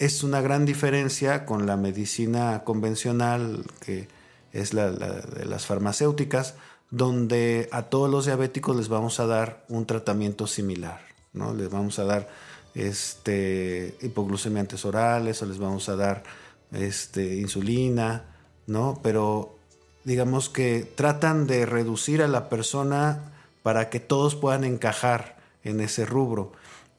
es 0.00 0.24
una 0.24 0.40
gran 0.40 0.66
diferencia 0.66 1.46
con 1.46 1.66
la 1.66 1.76
medicina 1.76 2.64
convencional, 2.64 3.64
que 3.78 4.08
es 4.52 4.74
la, 4.74 4.90
de 4.90 5.44
las 5.44 5.66
farmacéuticas, 5.66 6.56
donde 6.90 7.68
a 7.70 7.84
todos 7.84 8.10
los 8.10 8.26
diabéticos 8.26 8.76
les 8.76 8.88
vamos 8.88 9.20
a 9.20 9.26
dar 9.26 9.64
un 9.68 9.86
tratamiento 9.86 10.48
similar, 10.48 11.00
¿no? 11.32 11.54
Les 11.54 11.70
vamos 11.70 12.00
a 12.00 12.04
dar 12.04 12.28
este, 12.74 13.96
hipoglucemiantes 14.00 14.84
orales 14.84 15.40
o 15.42 15.46
les 15.46 15.58
vamos 15.58 15.88
a 15.88 15.94
dar 15.94 16.24
este, 16.72 17.36
insulina, 17.36 18.24
¿no? 18.66 18.98
Pero 19.00 19.59
digamos 20.04 20.48
que 20.48 20.90
tratan 20.94 21.46
de 21.46 21.66
reducir 21.66 22.22
a 22.22 22.28
la 22.28 22.48
persona 22.48 23.32
para 23.62 23.90
que 23.90 24.00
todos 24.00 24.36
puedan 24.36 24.64
encajar 24.64 25.38
en 25.64 25.80
ese 25.80 26.06
rubro. 26.06 26.52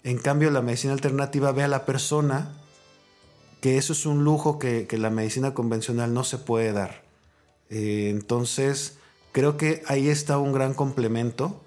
En 0.03 0.17
cambio, 0.17 0.51
la 0.51 0.61
medicina 0.61 0.93
alternativa 0.93 1.51
ve 1.51 1.63
a 1.63 1.67
la 1.67 1.85
persona, 1.85 2.53
que 3.61 3.77
eso 3.77 3.93
es 3.93 4.05
un 4.05 4.23
lujo 4.23 4.59
que, 4.59 4.87
la 4.91 5.09
medicina 5.09 5.53
convencional 5.53 6.13
no 6.13 6.23
se 6.23 6.37
puede 6.37 6.71
dar. 6.71 7.03
Eh, 7.69 8.09
entonces, 8.09 8.97
creo 9.31 9.57
que 9.57 9.83
ahí 9.87 10.09
está 10.09 10.37
un 10.37 10.53
gran 10.53 10.73
complemento, 10.73 11.61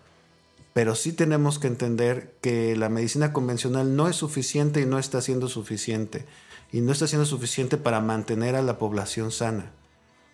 pero 0.72 0.96
sí 0.96 1.12
tenemos 1.12 1.60
que 1.60 1.68
entender 1.68 2.34
que 2.40 2.76
la 2.76 2.88
medicina 2.88 3.32
convencional 3.32 3.94
no 3.94 4.08
es 4.08 4.16
suficiente 4.16 4.80
y 4.80 4.86
no 4.86 4.98
está 4.98 5.20
siendo 5.20 5.48
suficiente 5.48 6.26
y 6.72 6.80
no 6.80 6.90
está 6.90 7.06
siendo 7.06 7.26
suficiente 7.26 7.76
para 7.76 8.00
mantener 8.00 8.56
a 8.56 8.62
la 8.62 8.78
población 8.78 9.30
sana. 9.30 9.70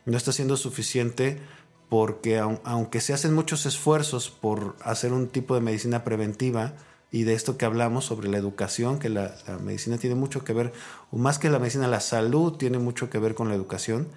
No 0.06 0.16
está 0.16 0.32
siendo 0.32 0.56
suficiente 0.56 1.40
porque 1.88 2.38
aunque 2.38 3.00
se 3.00 3.12
hacen 3.12 3.34
muchos 3.34 3.66
esfuerzos 3.66 4.30
por 4.30 4.76
hacer 4.82 5.12
un 5.12 5.28
tipo 5.28 5.56
de 5.56 5.60
medicina 5.60 6.04
preventiva, 6.04 6.74
y 7.12 7.24
de 7.24 7.34
esto 7.34 7.56
que 7.56 7.64
hablamos 7.64 8.04
sobre 8.04 8.28
la 8.28 8.38
educación, 8.38 8.98
que 8.98 9.08
la, 9.08 9.34
medicina 9.62 9.98
tiene 9.98 10.14
mucho 10.14 10.44
que 10.44 10.52
ver, 10.52 10.72
o 11.10 11.16
más 11.16 11.38
que 11.38 11.50
la 11.50 11.58
medicina, 11.58 11.88
la 11.88 12.00
salud 12.00 12.52
tiene 12.52 12.78
mucho 12.78 13.10
que 13.10 13.18
ver 13.18 13.34
con 13.34 13.48
la 13.48 13.54
educación, 13.54 14.08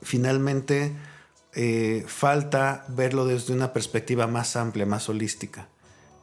finalmente 0.00 0.92
eh, 1.54 2.04
falta 2.06 2.84
verlo 2.88 3.24
desde 3.26 3.52
una 3.52 3.72
perspectiva 3.72 4.26
más 4.26 4.56
amplia, 4.56 4.86
más 4.86 5.08
holística. 5.08 5.68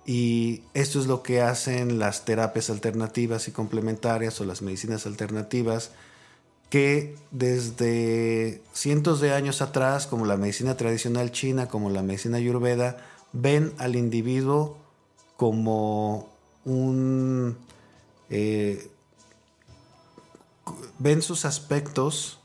Y 0.06 0.64
esto 0.74 1.00
es 1.00 1.08
lo 1.08 1.24
que 1.24 1.42
hacen 1.42 1.98
las 2.00 2.26
terapias 2.26 2.70
alternativas 2.70 3.48
y 3.48 3.52
complementarias 3.52 4.40
o 4.42 4.46
las 4.46 4.62
medicinas 4.62 5.06
alternativas, 5.06 5.92
que 6.70 7.16
desde 7.32 8.62
cientos 8.74 9.22
de 9.22 9.34
años 9.34 9.62
atrás, 9.62 10.08
como 10.08 10.26
la 10.26 10.38
medicina 10.38 10.76
tradicional 10.76 11.32
china, 11.32 11.68
como 11.68 11.90
la 11.90 12.02
medicina 12.02 12.38
ayurveda, 12.38 12.98
ven 13.32 13.74
al 13.78 13.96
individuo 13.96 14.78
como 15.38 16.30
un... 16.66 17.58
Eh, 18.30 18.90
ven 20.98 21.22
sus 21.22 21.46
aspectos 21.46 22.40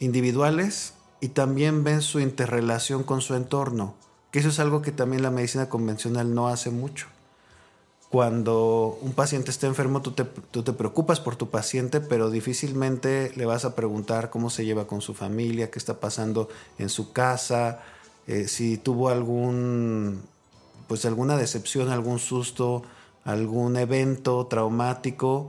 individuales 0.00 0.94
y 1.20 1.28
también 1.28 1.84
ven 1.84 2.02
su 2.02 2.20
interrelación 2.20 3.04
con 3.04 3.20
su 3.20 3.34
entorno 3.34 3.94
que 4.34 4.40
eso 4.40 4.48
es 4.48 4.58
algo 4.58 4.82
que 4.82 4.90
también 4.90 5.22
la 5.22 5.30
medicina 5.30 5.68
convencional 5.68 6.34
no 6.34 6.48
hace 6.48 6.72
mucho. 6.72 7.06
Cuando 8.14 8.96
un 9.02 9.12
paciente 9.12 9.50
está 9.50 9.66
enfermo, 9.66 10.00
tú 10.00 10.12
te, 10.12 10.24
preocupas 10.72 11.18
por 11.18 11.34
tu 11.34 11.50
paciente, 11.50 12.00
pero 12.00 12.30
difícilmente 12.30 13.32
le 13.34 13.44
vas 13.44 13.64
a 13.64 13.74
preguntar 13.74 14.30
cómo 14.30 14.50
se 14.50 14.64
lleva 14.64 14.86
con 14.86 15.00
su 15.00 15.14
familia, 15.14 15.72
qué 15.72 15.80
está 15.80 15.98
pasando 15.98 16.48
en 16.78 16.90
su 16.90 17.12
casa, 17.12 17.80
eh, 18.28 18.46
si 18.46 18.76
tuvo 18.78 19.08
algún, 19.08 20.22
pues 20.86 21.04
alguna 21.06 21.36
decepción, 21.36 21.90
algún 21.90 22.20
susto, 22.20 22.84
algún 23.24 23.76
evento 23.76 24.46
traumático, 24.46 25.48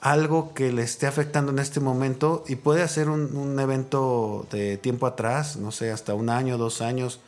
algo 0.00 0.54
que 0.54 0.72
le 0.72 0.82
esté 0.82 1.06
afectando 1.06 1.52
en 1.52 1.60
este 1.60 1.78
momento 1.78 2.42
y 2.48 2.56
puede 2.56 2.88
ser 2.88 3.10
un, 3.10 3.60
evento 3.60 4.44
de 4.50 4.76
tiempo 4.76 5.06
atrás, 5.06 5.56
no 5.56 5.70
sé, 5.70 5.92
hasta 5.92 6.14
un 6.14 6.30
año, 6.30 6.58
dos 6.58 6.82
años, 6.82 7.20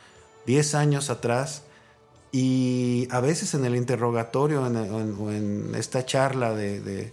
10 0.47 0.75
años 0.75 1.11
atrás 1.11 1.63
y 2.35 3.07
a 3.13 3.21
veces 3.21 3.55
en 3.55 3.65
el 3.65 3.77
interrogatorio 3.77 4.65
o 4.65 5.31
en, 5.31 5.73
esta 5.77 6.05
charla 6.05 6.53
de... 6.53 7.13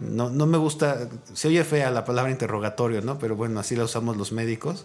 no, 0.00 0.28
me 0.28 0.58
gusta, 0.58 1.08
se 1.34 1.46
oye 1.46 1.62
fea 1.62 1.92
la 1.92 2.04
palabra 2.04 2.32
interrogatorio, 2.32 3.00
¿no? 3.00 3.16
Pero 3.16 3.36
bueno, 3.36 3.60
así 3.60 3.76
la 3.76 3.84
usamos 3.84 4.16
los 4.16 4.32
médicos. 4.32 4.84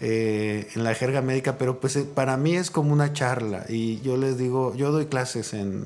eh, 0.00 0.66
en 0.74 0.82
la 0.82 0.94
jerga 0.94 1.20
médica, 1.20 1.58
pero 1.58 1.78
pues 1.78 1.94
eh, 1.96 2.04
para 2.04 2.38
mí 2.38 2.56
es 2.56 2.70
como 2.70 2.90
una 2.94 3.12
charla 3.12 3.66
y 3.68 4.00
yo 4.00 4.16
les 4.16 4.38
digo, 4.38 4.74
yo 4.76 4.90
doy 4.92 5.04
clases 5.04 5.52
en 5.52 5.84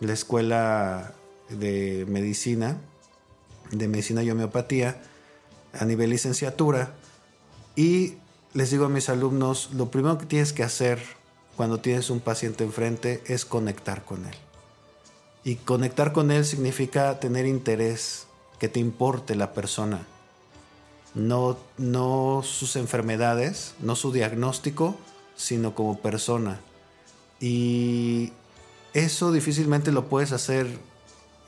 la 0.00 0.12
escuela 0.12 1.12
de 1.48 2.04
medicina, 2.08 2.78
de 3.70 3.86
medicina 3.86 4.24
y 4.24 4.30
homeopatía 4.32 5.00
a 5.72 5.84
nivel 5.84 6.10
licenciatura 6.10 6.94
y 7.76 8.16
les 8.54 8.72
digo 8.72 8.86
a 8.86 8.88
mis 8.88 9.08
alumnos, 9.08 9.70
lo 9.72 9.88
primero 9.88 10.18
que 10.18 10.26
tienes 10.26 10.52
que 10.52 10.64
hacer 10.64 11.15
cuando 11.56 11.78
tienes 11.78 12.10
un 12.10 12.20
paciente 12.20 12.64
enfrente 12.64 13.22
es 13.26 13.44
conectar 13.44 14.04
con 14.04 14.26
él. 14.26 14.34
Y 15.44 15.56
conectar 15.56 16.12
con 16.12 16.30
él 16.30 16.44
significa 16.44 17.18
tener 17.20 17.46
interés, 17.46 18.26
que 18.58 18.68
te 18.68 18.80
importe 18.80 19.34
la 19.34 19.52
persona 19.52 20.06
no, 21.16 21.56
no 21.78 22.42
sus 22.44 22.76
enfermedades, 22.76 23.74
no 23.80 23.96
su 23.96 24.12
diagnóstico, 24.12 24.96
sino 25.34 25.74
como 25.74 25.98
persona. 25.98 26.60
Y 27.40 28.32
eso 28.92 29.32
difícilmente 29.32 29.90
lo 29.92 30.08
puedes 30.08 30.32
hacer 30.32 30.68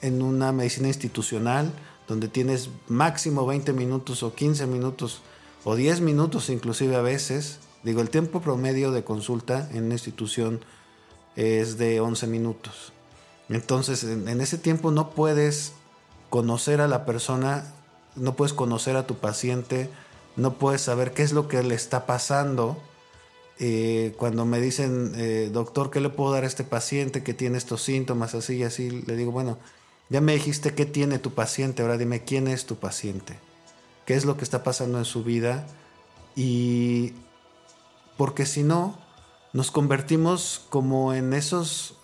en 0.00 0.22
una 0.22 0.52
medicina 0.52 0.88
institucional 0.88 1.70
donde 2.08 2.28
tienes 2.28 2.70
máximo 2.88 3.46
20 3.46 3.74
minutos 3.74 4.22
o 4.22 4.34
15 4.34 4.66
minutos 4.66 5.20
o 5.64 5.76
10 5.76 6.00
minutos 6.00 6.48
inclusive 6.48 6.96
a 6.96 7.02
veces. 7.02 7.58
Digo, 7.82 8.00
el 8.00 8.10
tiempo 8.10 8.40
promedio 8.40 8.90
de 8.92 9.04
consulta 9.04 9.68
en 9.72 9.84
una 9.84 9.94
institución 9.94 10.60
es 11.36 11.78
de 11.78 12.00
11 12.00 12.26
minutos. 12.26 12.92
Entonces, 13.48 14.04
en 14.04 14.40
ese 14.40 14.58
tiempo 14.58 14.90
no 14.90 15.10
puedes 15.10 15.72
conocer 16.28 16.80
a 16.80 16.88
la 16.88 17.06
persona 17.06 17.72
no 18.18 18.34
puedes 18.34 18.52
conocer 18.52 18.96
a 18.96 19.06
tu 19.06 19.16
paciente, 19.16 19.88
no 20.36 20.54
puedes 20.54 20.82
saber 20.82 21.12
qué 21.12 21.22
es 21.22 21.32
lo 21.32 21.48
que 21.48 21.62
le 21.62 21.74
está 21.74 22.06
pasando. 22.06 22.76
Eh, 23.58 24.14
cuando 24.18 24.44
me 24.44 24.60
dicen, 24.60 25.12
eh, 25.16 25.50
doctor, 25.52 25.90
¿qué 25.90 26.00
le 26.00 26.10
puedo 26.10 26.32
dar 26.32 26.44
a 26.44 26.46
este 26.46 26.64
paciente 26.64 27.22
que 27.22 27.34
tiene 27.34 27.58
estos 27.58 27.82
síntomas 27.82 28.34
así 28.34 28.56
y 28.56 28.62
así? 28.62 28.90
Le 28.90 29.16
digo, 29.16 29.32
bueno, 29.32 29.58
ya 30.10 30.20
me 30.20 30.34
dijiste 30.34 30.74
qué 30.74 30.86
tiene 30.86 31.18
tu 31.18 31.32
paciente, 31.32 31.82
ahora 31.82 31.98
dime 31.98 32.24
quién 32.24 32.48
es 32.48 32.66
tu 32.66 32.76
paciente, 32.76 33.38
qué 34.06 34.14
es 34.14 34.24
lo 34.24 34.36
que 34.36 34.44
está 34.44 34.62
pasando 34.62 34.98
en 34.98 35.04
su 35.04 35.24
vida 35.24 35.66
y 36.36 37.14
porque 38.18 38.44
si 38.44 38.64
no, 38.64 38.98
nos 39.54 39.70
convertimos 39.70 40.66
como 40.68 41.14
en 41.14 41.32
esos, 41.32 41.96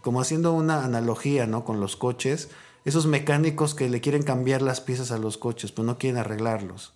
como 0.00 0.20
haciendo 0.22 0.54
una 0.54 0.84
analogía, 0.84 1.46
¿no? 1.46 1.64
Con 1.66 1.80
los 1.80 1.96
coches, 1.96 2.48
esos 2.84 3.06
mecánicos 3.06 3.74
que 3.74 3.90
le 3.90 4.00
quieren 4.00 4.22
cambiar 4.22 4.62
las 4.62 4.80
piezas 4.80 5.10
a 5.10 5.18
los 5.18 5.36
coches, 5.36 5.72
pues 5.72 5.84
no 5.84 5.98
quieren 5.98 6.18
arreglarlos. 6.18 6.94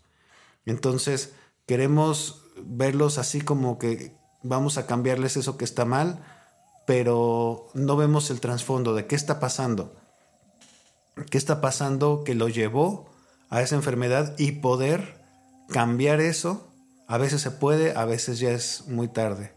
Entonces, 0.64 1.34
queremos 1.66 2.44
verlos 2.64 3.18
así 3.18 3.40
como 3.40 3.78
que 3.78 4.16
vamos 4.42 4.78
a 4.78 4.86
cambiarles 4.86 5.36
eso 5.36 5.58
que 5.58 5.64
está 5.64 5.84
mal, 5.84 6.24
pero 6.86 7.66
no 7.74 7.96
vemos 7.96 8.30
el 8.30 8.40
trasfondo 8.40 8.94
de 8.94 9.06
qué 9.06 9.16
está 9.16 9.40
pasando. 9.40 9.92
¿Qué 11.30 11.38
está 11.38 11.60
pasando 11.60 12.22
que 12.24 12.36
lo 12.36 12.48
llevó 12.48 13.10
a 13.50 13.60
esa 13.60 13.74
enfermedad 13.74 14.34
y 14.38 14.52
poder 14.52 15.24
cambiar 15.68 16.20
eso? 16.20 16.68
A 17.08 17.18
veces 17.18 17.40
se 17.40 17.50
puede, 17.50 17.96
a 17.96 18.04
veces 18.04 18.38
ya 18.38 18.50
es 18.50 18.84
muy 18.88 19.08
tarde. 19.08 19.52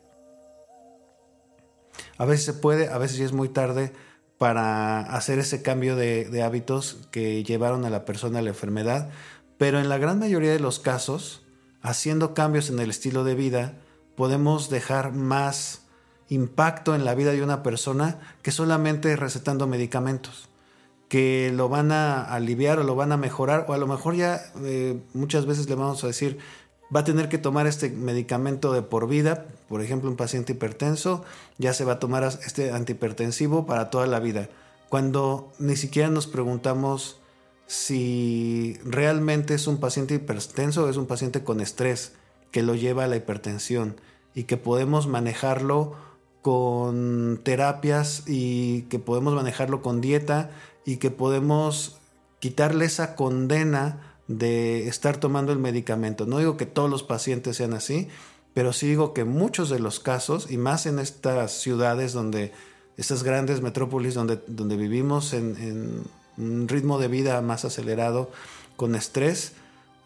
A 2.17 2.25
veces 2.25 2.45
se 2.45 2.53
puede, 2.53 2.89
a 2.89 2.97
veces 2.97 3.17
ya 3.17 3.25
es 3.25 3.33
muy 3.33 3.49
tarde 3.49 3.91
para 4.37 4.99
hacer 4.99 5.39
ese 5.39 5.61
cambio 5.61 5.95
de, 5.95 6.43
hábitos 6.43 7.07
que 7.11 7.43
llevaron 7.43 7.85
a 7.85 7.89
la 7.89 8.05
persona 8.05 8.39
a 8.39 8.41
la 8.41 8.49
enfermedad, 8.49 9.09
pero 9.57 9.79
en 9.79 9.89
la 9.89 9.97
gran 9.97 10.19
mayoría 10.19 10.51
de 10.51 10.59
los 10.59 10.79
casos, 10.79 11.43
haciendo 11.81 12.33
cambios 12.33 12.69
en 12.69 12.79
el 12.79 12.89
estilo 12.89 13.23
de 13.23 13.35
vida, 13.35 13.73
podemos 14.15 14.69
dejar 14.69 15.13
más 15.13 15.87
impacto 16.29 16.93
en 16.93 17.03
la 17.03 17.15
vida 17.15 17.31
de 17.31 17.43
una 17.43 17.63
persona 17.63 18.19
que 18.43 18.51
solamente 18.51 19.15
recetando 19.15 19.65
medicamentos 19.65 20.49
que 21.09 21.51
lo 21.53 21.67
van 21.69 21.91
a 21.91 22.23
aliviar 22.23 22.79
o 22.79 22.83
lo 22.83 22.95
van 22.95 23.11
a 23.11 23.17
mejorar 23.17 23.65
o 23.67 23.73
a 23.73 23.77
lo 23.79 23.87
mejor 23.87 24.15
ya 24.15 24.39
eh, 24.63 25.01
muchas 25.13 25.47
veces 25.47 25.67
le 25.67 25.75
vamos 25.75 26.03
a 26.03 26.07
decir 26.07 26.37
va 26.93 27.01
a 27.01 27.03
tener 27.03 27.29
que 27.29 27.37
tomar 27.37 27.67
este 27.67 27.89
medicamento 27.89 28.73
de 28.73 28.81
por 28.81 29.07
vida, 29.07 29.45
por 29.67 29.81
ejemplo 29.81 30.09
un 30.09 30.15
paciente 30.15 30.53
hipertenso, 30.53 31.23
ya 31.57 31.73
se 31.73 31.85
va 31.85 31.93
a 31.93 31.99
tomar 31.99 32.23
este 32.23 32.71
antihipertensivo 32.71 33.65
para 33.65 33.89
toda 33.89 34.07
la 34.07 34.19
vida, 34.19 34.49
cuando 34.89 35.51
ni 35.59 35.75
siquiera 35.75 36.09
nos 36.09 36.27
preguntamos 36.27 37.19
si 37.67 38.79
realmente 38.83 39.53
es 39.53 39.67
un 39.67 39.79
paciente 39.79 40.15
hipertenso 40.15 40.85
o 40.85 40.89
es 40.89 40.97
un 40.97 41.05
paciente 41.05 41.43
con 41.43 41.61
estrés 41.61 42.13
que 42.51 42.63
lo 42.63 42.73
lleva 42.73 43.03
a 43.03 43.07
la 43.07 43.15
hipertensión 43.15 43.95
y 44.33 44.45
que 44.45 44.57
podemos 44.57 45.07
manejarlo 45.07 45.95
con 46.41 47.39
terapias 47.43 48.23
y 48.25 48.83
que 48.83 48.97
podemos 48.97 49.35
manejarlo 49.35 49.83
con 49.83 50.01
dieta 50.01 50.49
y 50.85 50.97
que 50.97 51.11
podemos 51.11 51.99
quitarle 52.39 52.85
esa 52.85 53.15
condena 53.15 54.08
de 54.29 54.87
estar 54.87 55.17
tomando 55.17 55.51
el 55.51 55.57
medicamento. 55.57 56.27
No 56.27 56.37
digo 56.37 56.55
que 56.55 56.67
todos 56.67 56.89
los 56.89 57.01
pacientes 57.01 57.57
sean 57.57 57.73
así, 57.73 58.07
pero 58.53 58.73
sí 58.73 58.87
digo 58.87 59.13
que 59.13 59.25
muchos 59.25 59.69
de 59.69 59.79
los 59.79 59.99
casos, 59.99 60.51
y 60.51 60.57
más 60.57 60.85
en 60.85 60.99
estas 60.99 61.51
ciudades 61.51 62.13
donde, 62.13 62.53
estas 62.95 63.23
grandes 63.23 63.61
metrópolis 63.61 64.13
donde, 64.13 64.39
donde 64.47 64.77
vivimos 64.77 65.33
en, 65.33 66.03
un 66.37 66.67
ritmo 66.67 66.99
de 66.99 67.07
vida 67.07 67.41
más 67.41 67.65
acelerado, 67.65 68.29
con 68.77 68.95
estrés, 68.95 69.53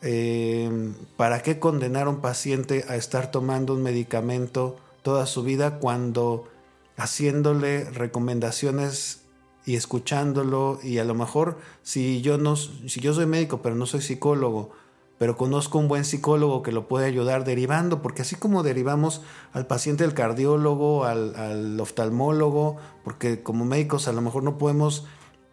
eh, 0.01 0.71
¿para 1.17 1.43
qué 1.43 1.59
condenar 1.59 2.07
a 2.07 2.09
un 2.09 2.21
paciente 2.21 2.85
a 2.87 2.95
estar 2.95 3.29
tomando 3.29 3.73
un 3.73 3.83
medicamento 3.83 4.77
toda 5.03 5.25
su 5.25 5.43
vida 5.43 5.79
cuando 5.79 6.47
haciéndole 6.95 7.89
recomendaciones 7.91 9.22
y 9.65 9.75
escuchándolo 9.75 10.79
y 10.83 10.97
a 10.97 11.05
lo 11.05 11.15
mejor 11.15 11.57
si 11.81 12.21
yo 12.21 12.37
no 12.37 12.55
si 12.55 12.99
yo 12.99 13.13
soy 13.13 13.25
médico 13.25 13.61
pero 13.61 13.75
no 13.75 13.85
soy 13.85 14.01
psicólogo 14.01 14.71
pero 15.17 15.37
conozco 15.37 15.77
un 15.77 15.87
buen 15.87 16.05
psicólogo 16.05 16.63
que 16.63 16.71
lo 16.71 16.87
puede 16.87 17.05
ayudar 17.05 17.45
derivando 17.45 18.01
porque 18.01 18.23
así 18.23 18.35
como 18.35 18.63
derivamos 18.63 19.21
al 19.53 19.67
paciente 19.67 20.03
al 20.03 20.13
cardiólogo 20.13 21.05
al, 21.05 21.79
oftalmólogo 21.79 22.77
porque 23.03 23.41
como 23.41 23.63
médicos 23.65 24.07
a 24.07 24.13
lo 24.13 24.21
mejor 24.21 24.43
no 24.43 24.57
podemos 24.57 25.05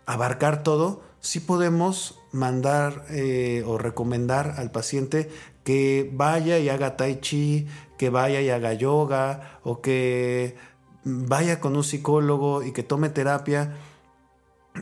abarcar 0.07 0.62
todo 0.64 1.03
sí 1.20 1.38
podemos 1.38 2.18
mandar 2.33 3.05
eh, 3.11 3.62
o 3.66 3.79
recomendar 3.79 4.55
al 4.57 4.73
paciente 4.73 5.31
que 5.62 6.11
vaya 6.12 6.59
y 6.59 6.68
haga 6.68 6.96
tai 6.96 7.20
chi 7.20 7.68
que 7.96 8.11
vaya 8.11 8.40
y 8.40 8.51
haga 8.51 8.73
yoga 8.73 9.61
o 9.62 9.81
que 9.81 10.57
vaya 11.05 11.61
con 11.61 11.77
un 11.77 11.85
psicólogo 11.85 12.62
y 12.62 12.73
que 12.73 12.83
tome 12.83 13.09
terapia 13.09 13.77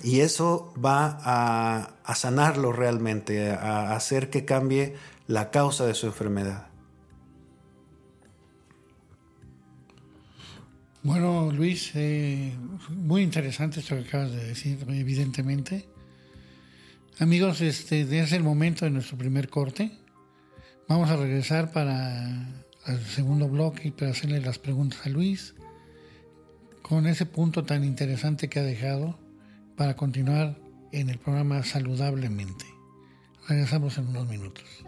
y 0.02 0.20
eso 0.20 0.72
va 0.82 1.18
a, 2.04 2.14
sanarlo 2.14 2.72
realmente, 2.72 3.50
a, 3.50 3.94
hacer 3.94 4.30
que 4.30 4.44
cambie 4.44 4.94
la 5.26 5.50
causa 5.50 5.86
de 5.86 5.94
su 5.94 6.06
enfermedad. 6.06 6.68
Bueno, 11.02 11.50
Luis, 11.52 11.92
eh, 11.94 12.52
muy 12.90 13.22
interesante 13.22 13.80
esto 13.80 13.96
que 13.96 14.08
acabas 14.08 14.32
de 14.32 14.44
decir, 14.44 14.84
evidentemente. 14.88 15.88
Amigos, 17.18 17.60
este 17.60 18.02
es 18.20 18.32
el 18.32 18.42
momento 18.42 18.84
de 18.84 18.90
nuestro 18.90 19.16
primer 19.16 19.48
corte. 19.48 19.90
Vamos 20.88 21.10
a 21.10 21.16
regresar 21.16 21.72
para 21.72 22.64
el 22.86 23.04
segundo 23.04 23.48
bloque 23.48 23.88
y 23.88 23.90
para 23.90 24.10
hacerle 24.10 24.40
las 24.40 24.58
preguntas 24.58 25.00
a 25.04 25.08
Luis 25.08 25.54
con 26.82 27.06
ese 27.06 27.26
punto 27.26 27.64
tan 27.64 27.84
interesante 27.84 28.48
que 28.48 28.60
ha 28.60 28.62
dejado 28.62 29.18
para 29.78 29.94
continuar 29.94 30.58
en 30.90 31.08
el 31.08 31.18
programa 31.18 31.62
Saludablemente. 31.62 32.66
Regresamos 33.46 33.96
en 33.96 34.08
unos 34.08 34.26
minutos. 34.26 34.84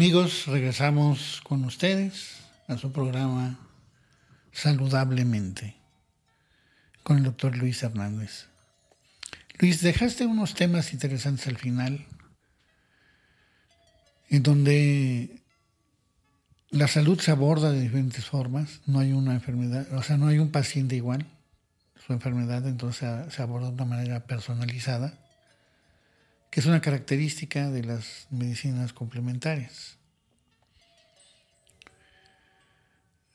Amigos, 0.00 0.46
regresamos 0.46 1.42
con 1.42 1.62
ustedes 1.66 2.38
a 2.68 2.78
su 2.78 2.90
programa 2.90 3.58
Saludablemente 4.50 5.76
con 7.02 7.18
el 7.18 7.24
doctor 7.24 7.54
Luis 7.54 7.82
Hernández. 7.82 8.46
Luis, 9.58 9.82
dejaste 9.82 10.24
unos 10.24 10.54
temas 10.54 10.94
interesantes 10.94 11.48
al 11.48 11.58
final, 11.58 12.06
en 14.30 14.42
donde 14.42 15.42
la 16.70 16.88
salud 16.88 17.20
se 17.20 17.32
aborda 17.32 17.70
de 17.70 17.82
diferentes 17.82 18.24
formas, 18.24 18.80
no 18.86 19.00
hay 19.00 19.12
una 19.12 19.34
enfermedad, 19.34 19.86
o 19.92 20.02
sea, 20.02 20.16
no 20.16 20.28
hay 20.28 20.38
un 20.38 20.50
paciente 20.50 20.96
igual, 20.96 21.26
su 22.06 22.14
enfermedad 22.14 22.66
entonces 22.66 23.34
se 23.34 23.42
aborda 23.42 23.66
de 23.66 23.74
una 23.74 23.84
manera 23.84 24.20
personalizada 24.20 25.12
que 26.50 26.60
es 26.60 26.66
una 26.66 26.80
característica 26.80 27.70
de 27.70 27.84
las 27.84 28.26
medicinas 28.30 28.92
complementarias. 28.92 29.96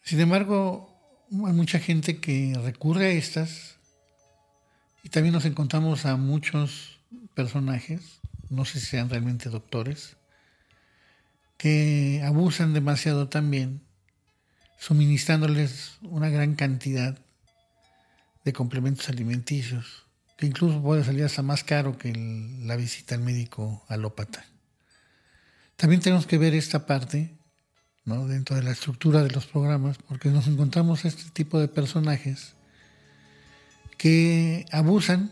Sin 0.03 0.19
embargo, 0.19 0.93
hay 1.31 1.53
mucha 1.53 1.79
gente 1.79 2.19
que 2.19 2.53
recurre 2.61 3.07
a 3.07 3.11
estas 3.11 3.77
y 5.01 5.09
también 5.09 5.33
nos 5.33 5.45
encontramos 5.45 6.05
a 6.05 6.17
muchos 6.17 6.99
personajes, 7.33 8.19
no 8.49 8.65
sé 8.65 8.79
si 8.79 8.87
sean 8.87 9.09
realmente 9.09 9.49
doctores, 9.49 10.17
que 11.57 12.21
abusan 12.25 12.73
demasiado 12.73 13.29
también, 13.29 13.81
suministrándoles 14.77 15.97
una 16.01 16.29
gran 16.29 16.55
cantidad 16.55 17.17
de 18.43 18.53
complementos 18.53 19.09
alimenticios 19.09 20.04
que 20.37 20.45
incluso 20.45 20.81
puede 20.81 21.03
salir 21.03 21.23
hasta 21.23 21.41
más 21.41 21.63
caro 21.63 21.97
que 21.97 22.13
la 22.63 22.75
visita 22.75 23.15
al 23.15 23.21
médico 23.21 23.83
alópata. 23.87 24.45
También 25.75 26.01
tenemos 26.01 26.25
que 26.25 26.37
ver 26.37 26.53
esta 26.53 26.85
parte 26.85 27.35
¿no? 28.05 28.27
dentro 28.27 28.55
de 28.55 28.63
la 28.63 28.71
estructura 28.71 29.23
de 29.23 29.31
los 29.31 29.45
programas, 29.45 29.97
porque 30.07 30.29
nos 30.29 30.47
encontramos 30.47 31.05
este 31.05 31.29
tipo 31.31 31.59
de 31.59 31.67
personajes 31.67 32.53
que 33.97 34.65
abusan 34.71 35.31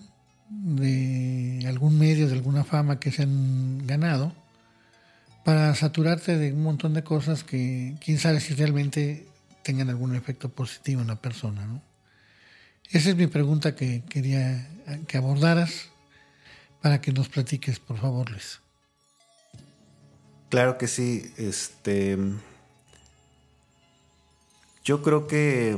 de 0.50 1.64
algún 1.68 1.98
medio, 1.98 2.28
de 2.28 2.34
alguna 2.34 2.64
fama 2.64 3.00
que 3.00 3.12
se 3.12 3.24
han 3.24 3.86
ganado, 3.86 4.34
para 5.44 5.76
saturarte 5.76 6.38
de 6.38 6.54
un 6.54 6.64
montón 6.64 6.94
de 6.94 7.04
cosas 7.04 7.44
que 7.44 7.96
quién 8.04 8.18
sabe 8.18 8.40
si 8.40 8.54
realmente 8.54 9.28
tengan 9.64 9.90
algún 9.90 10.16
efecto 10.16 10.50
positivo 10.50 11.02
en 11.02 11.08
la 11.08 11.18
persona. 11.18 11.66
¿no? 11.66 11.82
Esa 12.92 13.10
es 13.10 13.16
mi 13.16 13.28
pregunta 13.28 13.76
que 13.76 14.04
quería 14.10 14.70
que 15.08 15.18
abordaras 15.18 15.90
para 16.82 17.02
que 17.02 17.12
nos 17.12 17.30
platiques, 17.30 17.80
por 17.80 17.98
favor, 17.98 18.30
Luis. 18.30 18.60
Claro 20.50 20.78
que 20.78 20.88
sí. 20.88 21.34
Este. 21.38 22.18
Yo 24.84 25.02
creo 25.02 25.28
que 25.28 25.78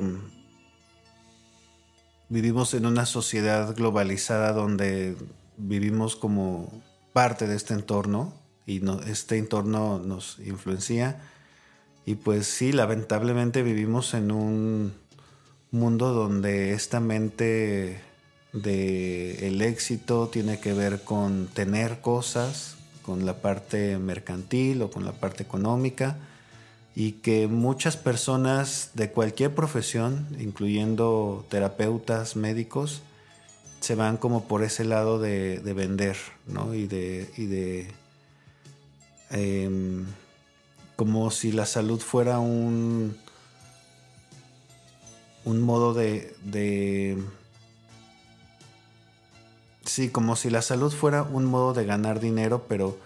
vivimos 2.28 2.74
en 2.74 2.86
una 2.86 3.06
sociedad 3.06 3.76
globalizada 3.76 4.52
donde 4.52 5.16
vivimos 5.58 6.16
como 6.16 6.84
parte 7.14 7.48
de 7.48 7.56
este 7.56 7.76
entorno 7.76 8.34
y 8.66 8.82
este 9.08 9.38
entorno 9.38 10.00
nos 10.00 10.40
influencia. 10.40 11.22
Y 12.06 12.16
pues 12.16 12.48
sí, 12.48 12.72
lamentablemente 12.72 13.64
vivimos 13.64 14.14
en 14.14 14.32
un 14.32 14.94
mundo 15.76 16.14
donde 16.14 16.74
esta 16.74 17.00
mente 17.00 18.02
de 18.54 19.48
el 19.48 19.62
éxito 19.62 20.30
tiene 20.30 20.60
que 20.60 20.74
ver 20.74 21.04
con 21.04 21.48
tener 21.48 22.00
cosas, 22.00 22.76
con 23.02 23.26
la 23.26 23.42
parte 23.42 23.98
mercantil 23.98 24.82
o 24.82 24.90
con 24.90 25.06
la 25.06 25.12
parte 25.12 25.44
económica 25.44 26.18
y 26.96 27.14
que 27.14 27.48
muchas 27.48 27.98
personas 27.98 28.92
de 28.94 29.12
cualquier 29.12 29.54
profesión, 29.54 30.28
incluyendo 30.40 31.46
terapeutas, 31.50 32.38
médicos, 32.38 33.02
se 33.82 33.96
van 33.96 34.18
como 34.18 34.46
por 34.46 34.64
ese 34.64 34.86
lado 34.86 35.20
de, 35.20 35.60
vender, 35.76 36.16
¿no? 36.48 36.74
Y 36.74 36.88
de, 36.88 37.30
y 37.38 37.46
de 37.46 37.88
em, 39.30 40.06
como 40.96 41.30
si 41.32 41.52
la 41.52 41.66
salud 41.66 42.00
fuera 42.00 42.40
un 42.40 43.18
un 45.46 45.62
modo 45.62 45.94
de, 45.94 46.36
de... 46.44 47.24
Sí, 49.86 50.10
como 50.10 50.36
si 50.36 50.50
la 50.50 50.62
salud 50.62 50.92
fuera 50.92 51.24
un 51.24 51.46
modo 51.46 51.74
de 51.74 51.86
ganar 51.86 52.20
dinero, 52.20 52.66
pero 52.68 52.98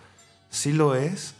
sí 0.49 0.71
lo 0.71 0.95
es, 0.95 1.33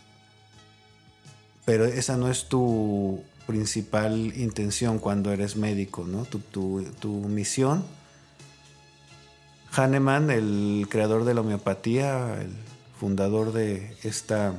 pero 1.65 1.85
esa 1.85 2.17
no 2.17 2.29
es 2.29 2.49
tu 2.49 3.23
principal 3.47 4.33
intención 4.37 4.99
cuando 4.99 5.31
eres 5.31 5.55
médico, 5.55 6.05
¿no? 6.05 6.25
Tu, 6.25 6.39
tu, 6.39 7.09
misión. 7.09 7.83
Hahnemann, 9.71 10.29
el 10.29 10.87
creador 10.89 11.25
de 11.25 11.33
la 11.33 11.41
homeopatía, 11.41 12.41
el 12.41 12.51
fundador 12.99 13.53
de 13.53 13.95
esta 14.03 14.53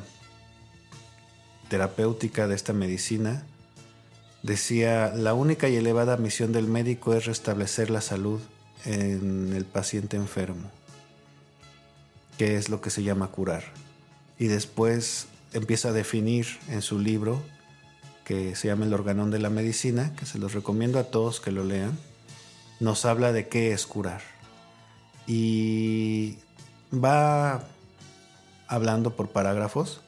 terapéutica, 1.68 2.48
de 2.48 2.56
esta 2.56 2.72
medicina, 2.72 3.44
decía, 4.42 5.12
la 5.14 5.34
única 5.34 5.68
y 5.68 5.76
elevada 5.76 6.16
misión 6.16 6.52
del 6.52 6.66
médico 6.66 7.14
es 7.14 7.26
restablecer 7.26 7.90
la 7.90 8.00
salud 8.00 8.40
en 8.84 9.52
el 9.54 9.64
paciente 9.64 10.16
enfermo, 10.16 10.70
que 12.38 12.56
es 12.56 12.68
lo 12.68 12.80
que 12.80 12.90
se 12.90 13.02
llama 13.02 13.28
curar. 13.28 13.64
Y 14.38 14.46
después 14.46 15.26
empieza 15.52 15.90
a 15.90 15.92
definir 15.92 16.46
en 16.68 16.82
su 16.82 16.98
libro, 16.98 17.42
que 18.24 18.54
se 18.54 18.68
llama 18.68 18.86
El 18.86 18.94
organón 18.94 19.30
de 19.30 19.38
la 19.38 19.50
medicina, 19.50 20.14
que 20.16 20.24
se 20.24 20.38
los 20.38 20.54
recomiendo 20.54 20.98
a 20.98 21.04
todos 21.04 21.40
que 21.40 21.50
lo 21.50 21.64
lean, 21.64 21.98
nos 22.78 23.04
habla 23.04 23.32
de 23.32 23.48
qué 23.48 23.72
es 23.72 23.86
curar. 23.86 24.22
Y 25.26 26.38
va 26.92 27.64
hablando 28.66 29.14
por 29.16 29.28
parágrafos 29.28 30.00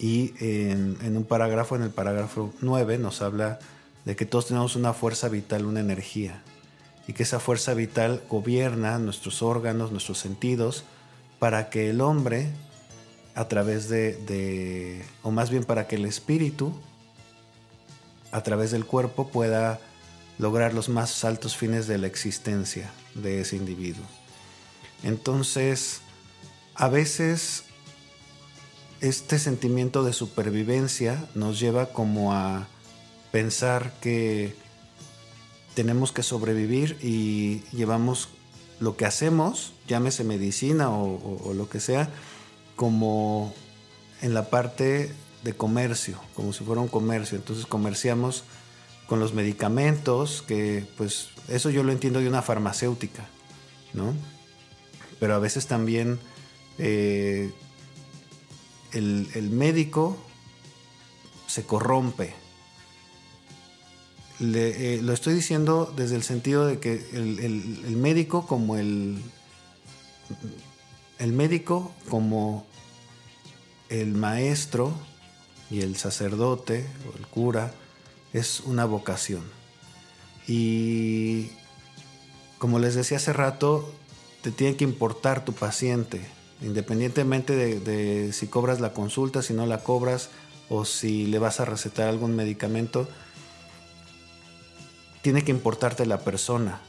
y 0.00 0.32
en, 0.40 1.14
un 1.14 1.24
parágrafo, 1.24 1.76
en 1.76 1.82
el 1.82 1.90
parágrafo 1.90 2.54
9, 2.62 2.96
nos 2.96 3.20
habla 3.20 3.58
de 4.06 4.16
que 4.16 4.24
todos 4.24 4.46
tenemos 4.46 4.74
una 4.74 4.94
fuerza 4.94 5.28
vital, 5.28 5.66
una 5.66 5.80
energía, 5.80 6.42
y 7.06 7.12
que 7.12 7.22
esa 7.22 7.38
fuerza 7.38 7.74
vital 7.74 8.22
gobierna 8.26 8.98
nuestros 8.98 9.42
órganos, 9.42 9.92
nuestros 9.92 10.18
sentidos, 10.18 10.84
para 11.38 11.68
que 11.68 11.90
el 11.90 12.00
hombre, 12.00 12.50
a 13.34 13.46
través 13.46 13.90
de, 13.90 15.04
o 15.22 15.32
más 15.32 15.50
bien 15.50 15.64
para 15.64 15.86
que 15.86 15.96
el 15.96 16.06
espíritu, 16.06 16.72
a 18.32 18.42
través 18.42 18.70
del 18.70 18.86
cuerpo, 18.86 19.28
pueda 19.28 19.80
lograr 20.38 20.72
los 20.72 20.88
más 20.88 21.24
altos 21.26 21.58
fines 21.58 21.86
de 21.86 21.98
la 21.98 22.06
existencia 22.06 22.90
de 23.14 23.42
ese 23.42 23.56
individuo. 23.56 24.06
Entonces, 25.02 26.00
a 26.74 26.88
veces 26.88 27.64
este 29.00 29.38
sentimiento 29.38 30.02
de 30.04 30.12
supervivencia 30.12 31.28
nos 31.34 31.58
lleva 31.58 31.86
como 31.86 32.34
a 32.34 32.68
pensar 33.32 33.92
que 34.00 34.54
tenemos 35.74 36.12
que 36.12 36.22
sobrevivir 36.22 36.98
y 37.00 37.62
llevamos 37.72 38.28
lo 38.80 38.96
que 38.96 39.06
hacemos, 39.06 39.72
llámese 39.86 40.24
medicina 40.24 40.90
o, 40.90 41.52
lo 41.54 41.68
que 41.68 41.80
sea, 41.80 42.10
como 42.76 43.54
en 44.22 44.34
la 44.34 44.50
parte 44.50 45.12
de 45.44 45.54
comercio, 45.54 46.18
como 46.34 46.52
si 46.52 46.64
fuera 46.64 46.80
un 46.80 46.88
comercio. 46.88 47.36
Entonces 47.38 47.66
comerciamos 47.66 48.44
con 49.06 49.20
los 49.20 49.34
medicamentos, 49.34 50.42
que 50.46 50.86
pues 50.96 51.28
eso 51.48 51.70
yo 51.70 51.82
lo 51.82 51.92
entiendo 51.92 52.20
de 52.20 52.28
una 52.28 52.42
farmacéutica, 52.42 53.26
¿no? 53.92 54.14
Pero 55.18 55.34
a 55.34 55.38
veces 55.38 55.66
también 55.66 56.18
eh, 56.78 57.52
el, 58.92 59.50
médico 59.50 60.16
se 61.46 61.64
corrompe. 61.64 62.34
Eh, 64.40 65.00
lo 65.02 65.12
estoy 65.12 65.34
diciendo 65.34 65.92
desde 65.96 66.16
el 66.16 66.22
sentido 66.22 66.66
de 66.66 66.78
que 66.78 66.92
el, 67.12 67.96
médico 67.96 68.46
como 68.46 68.76
el, 68.76 69.22
el 71.18 71.32
médico 71.32 71.92
como 72.08 72.66
el 73.90 74.14
maestro 74.14 74.94
y 75.70 75.80
el 75.82 75.96
sacerdote 75.96 76.86
o 77.06 77.16
el 77.18 77.26
cura 77.26 77.74
es 78.32 78.60
una 78.60 78.84
vocación. 78.84 79.42
Y 80.46 81.50
como 82.58 82.78
les 82.78 82.94
decía 82.94 83.18
hace 83.18 83.32
rato, 83.32 83.92
te 84.42 84.50
tiene 84.50 84.76
que 84.76 84.84
importar 84.84 85.44
tu 85.44 85.52
paciente, 85.52 86.20
independientemente 86.60 87.54
de, 87.54 88.32
si 88.32 88.46
cobras 88.46 88.80
la 88.80 88.92
consulta, 88.92 89.42
si 89.42 89.54
no 89.54 89.66
la 89.66 89.82
cobras 89.82 90.30
o 90.68 90.84
si 90.84 91.26
le 91.26 91.38
vas 91.38 91.60
a 91.60 91.64
recetar 91.64 92.08
algún 92.08 92.36
medicamento, 92.36 93.08
tiene 95.22 95.42
que 95.42 95.50
importarte 95.50 96.06
la 96.06 96.20
persona. 96.20 96.80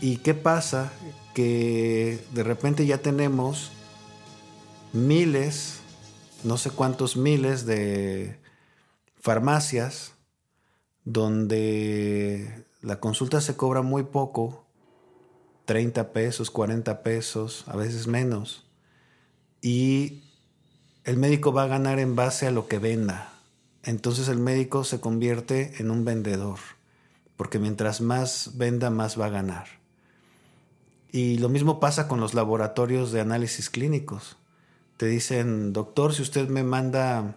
¿Y 0.00 0.18
qué 0.18 0.34
pasa? 0.34 0.92
Que 1.34 2.18
de 2.32 2.42
repente 2.42 2.84
ya 2.86 2.98
tenemos 2.98 3.70
miles 4.92 5.80
no 6.46 6.58
sé 6.58 6.70
cuántos 6.70 7.16
miles 7.16 7.66
de 7.66 8.38
farmacias 9.20 10.14
donde 11.04 12.64
la 12.82 13.00
consulta 13.00 13.40
se 13.40 13.56
cobra 13.56 13.82
muy 13.82 14.04
poco, 14.04 14.64
30 15.64 16.12
pesos, 16.12 16.50
40 16.50 17.02
pesos, 17.02 17.64
a 17.66 17.76
veces 17.76 18.06
menos, 18.06 18.65
y 19.66 20.22
el 21.02 21.16
médico 21.16 21.52
va 21.52 21.64
a 21.64 21.66
ganar 21.66 21.98
en 21.98 22.14
base 22.14 22.46
a 22.46 22.52
lo 22.52 22.68
que 22.68 22.78
venda. 22.78 23.32
Entonces 23.82 24.28
el 24.28 24.38
médico 24.38 24.84
se 24.84 25.00
convierte 25.00 25.74
en 25.78 25.90
un 25.90 26.04
vendedor, 26.04 26.60
porque 27.36 27.58
mientras 27.58 28.00
más 28.00 28.52
venda, 28.54 28.90
más 28.90 29.20
va 29.20 29.26
a 29.26 29.30
ganar. 29.30 29.66
Y 31.10 31.38
lo 31.38 31.48
mismo 31.48 31.80
pasa 31.80 32.06
con 32.06 32.20
los 32.20 32.32
laboratorios 32.32 33.10
de 33.10 33.20
análisis 33.20 33.68
clínicos. 33.68 34.36
Te 34.98 35.06
dicen, 35.06 35.72
doctor, 35.72 36.14
si 36.14 36.22
usted 36.22 36.48
me 36.48 36.62
manda, 36.62 37.34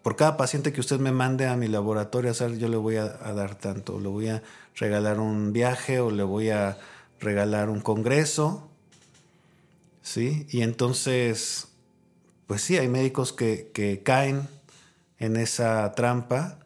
por 0.00 0.16
cada 0.16 0.38
paciente 0.38 0.72
que 0.72 0.80
usted 0.80 0.98
me 0.98 1.12
mande 1.12 1.46
a 1.46 1.56
mi 1.56 1.68
laboratorio 1.68 2.30
a 2.30 2.48
yo 2.48 2.68
le 2.68 2.78
voy 2.78 2.96
a, 2.96 3.06
dar 3.06 3.54
tanto. 3.56 4.00
Le 4.00 4.08
voy 4.08 4.28
a 4.28 4.42
regalar 4.76 5.20
un 5.20 5.52
viaje 5.52 6.00
o 6.00 6.10
le 6.10 6.22
voy 6.22 6.48
a 6.48 6.78
regalar 7.20 7.68
un 7.68 7.80
congreso. 7.82 8.69
¿Sí? 10.02 10.46
Y 10.50 10.62
entonces, 10.62 11.68
pues 12.46 12.62
sí, 12.62 12.78
hay 12.78 12.88
médicos 12.88 13.32
que, 13.32 14.02
caen 14.04 14.48
en 15.18 15.36
esa 15.36 15.92
trampa 15.92 16.60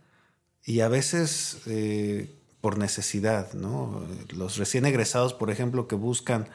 y 0.64 0.81
a 0.81 0.88
veces 0.88 1.59
eh, 1.66 2.35
por 2.61 2.79
necesidad, 2.79 3.53
¿no? 3.53 4.03
Los 4.35 4.57
recién 4.57 4.87
egresados, 4.87 5.35
por 5.35 5.51
ejemplo, 5.51 5.87
que 5.88 5.97
buscan 5.97 6.49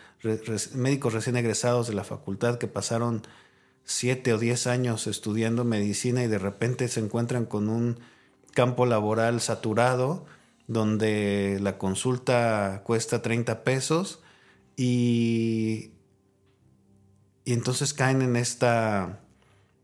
médicos 0.74 1.14
recién 1.14 1.38
egresados 1.38 1.88
de 1.88 1.94
la 1.94 2.04
facultad 2.04 2.58
que 2.58 2.68
pasaron 2.68 3.22
siete 3.84 4.34
o 4.34 4.38
diez 4.38 4.68
años 4.68 5.08
estudiando 5.08 5.66
medicina 5.66 6.24
y 6.24 6.28
de 6.28 6.40
repente 6.40 6.88
se 6.88 7.00
encuentran 7.00 7.46
con 7.46 7.70
un 7.70 8.00
campo 8.54 8.86
laboral 8.86 9.42
saturado 9.42 10.26
donde 10.68 11.60
la 11.62 11.78
consulta 11.78 12.82
cuesta 12.86 13.22
30 13.22 13.64
pesos 13.64 14.22
y, 14.78 15.92
y 17.50 17.54
entonces 17.54 17.96
caen 17.96 18.22
en 18.22 18.36
esta 18.36 19.22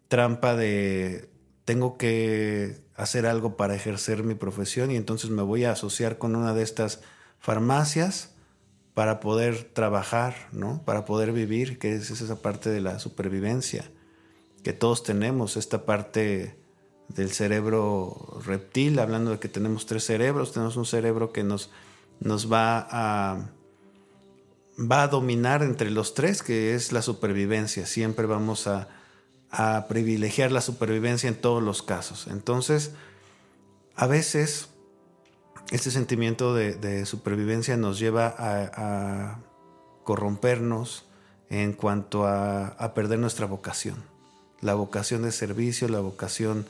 trampa 0.07 0.55
de 0.55 1.31
tengo 1.63 1.97
que 1.97 2.77
hacer 2.95 3.25
algo 3.25 3.57
para 3.57 3.73
ejercer 3.73 4.23
mi 4.23 4.35
profesión 4.35 4.91
y 4.91 4.97
entonces 4.97 5.31
me 5.31 5.41
voy 5.41 5.63
a 5.63 5.71
asociar 5.71 6.19
con 6.19 6.35
una 6.35 6.53
de 6.53 6.61
estas 6.61 7.01
farmacias 7.39 8.35
para 8.93 9.19
poder 9.19 9.63
trabajar, 9.63 10.35
¿no? 10.51 10.83
Para 10.85 11.05
poder 11.05 11.31
vivir, 11.31 11.79
que 11.79 11.95
es 11.95 12.11
esa 12.11 12.35
parte 12.39 12.69
de 12.69 12.81
la 12.81 12.99
supervivencia, 12.99 13.89
que 14.61 14.73
todos 14.73 15.01
tenemos, 15.01 15.57
esta 15.57 15.87
parte 15.87 16.55
del 17.07 17.31
cerebro 17.31 18.43
reptil, 18.45 18.99
hablando 18.99 19.31
de 19.31 19.39
que 19.39 19.49
tenemos 19.49 19.87
tres 19.87 20.05
cerebros, 20.05 20.51
tenemos 20.51 20.77
un 20.77 20.85
cerebro 20.85 21.33
que 21.33 21.43
nos, 21.43 21.71
nos 22.19 22.51
va 22.53 22.87
a 22.91 23.49
va 24.79 25.03
a 25.03 25.07
dominar 25.07 25.63
entre 25.63 25.89
los 25.89 26.13
tres, 26.13 26.43
que 26.43 26.75
es 26.75 26.91
la 26.91 27.01
supervivencia. 27.01 27.85
Siempre 27.85 28.25
vamos 28.25 28.67
a, 28.67 28.87
a 29.51 29.87
privilegiar 29.87 30.51
la 30.51 30.61
supervivencia 30.61 31.29
en 31.29 31.35
todos 31.35 31.63
los 31.63 31.81
casos. 31.81 32.27
Entonces, 32.27 32.91
a 33.95 34.07
veces 34.07 34.69
este 35.71 35.89
sentimiento 35.89 36.53
de, 36.53 37.05
supervivencia 37.05 37.77
nos 37.77 37.99
lleva 37.99 38.35
a, 38.37 39.39
corrompernos 40.03 41.05
en 41.49 41.73
cuanto 41.73 42.27
a, 42.27 42.93
perder 42.93 43.19
nuestra 43.19 43.45
vocación. 43.47 44.03
La 44.61 44.75
vocación 44.75 45.23
de 45.23 45.31
servicio, 45.31 45.87
la 45.87 45.99
vocación 45.99 46.67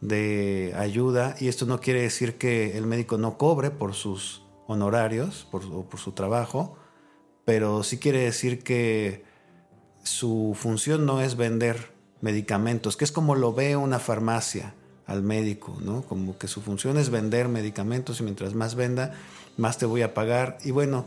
de 0.00 0.74
ayuda. 0.76 1.36
Y 1.38 1.48
esto 1.48 1.66
no 1.66 1.80
quiere 1.80 2.02
decir 2.02 2.38
que 2.38 2.76
el 2.76 2.86
médico 2.86 3.18
no 3.18 3.38
cobre 3.38 3.70
por 3.70 3.94
sus 3.94 4.42
honorarios, 4.66 5.46
por, 5.50 5.62
por 5.86 6.00
su 6.00 6.12
trabajo, 6.12 6.76
pero 7.44 7.82
sí 7.82 7.98
quiere 7.98 8.20
decir 8.20 8.62
que 8.62 9.24
su 10.02 10.56
función 10.58 11.06
no 11.06 11.20
es 11.20 11.36
vender 11.36 11.92
medicamentos, 12.20 12.96
que 12.96 13.04
es 13.04 13.12
como 13.12 13.34
lo 13.34 13.52
ve 13.52 13.76
una 13.76 13.98
farmacia 13.98 14.74
al 15.06 15.22
médico, 15.22 15.76
¿no? 15.82 16.02
Como 16.02 16.38
que 16.38 16.48
su 16.48 16.60
función 16.62 16.96
es 16.96 17.10
vender 17.10 17.48
medicamentos 17.48 18.20
y 18.20 18.22
mientras 18.22 18.54
más 18.54 18.74
venda, 18.74 19.12
más 19.56 19.78
te 19.78 19.86
voy 19.86 20.02
a 20.02 20.14
pagar. 20.14 20.58
Y 20.64 20.70
bueno, 20.70 21.04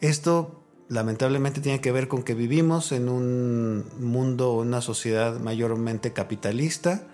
esto 0.00 0.62
lamentablemente 0.88 1.60
tiene 1.60 1.80
que 1.80 1.92
ver 1.92 2.08
con 2.08 2.22
que 2.22 2.34
vivimos 2.34 2.92
en 2.92 3.08
un 3.08 3.84
mundo, 4.00 4.52
una 4.54 4.80
sociedad 4.80 5.38
mayormente 5.38 6.12
capitalista 6.12 7.06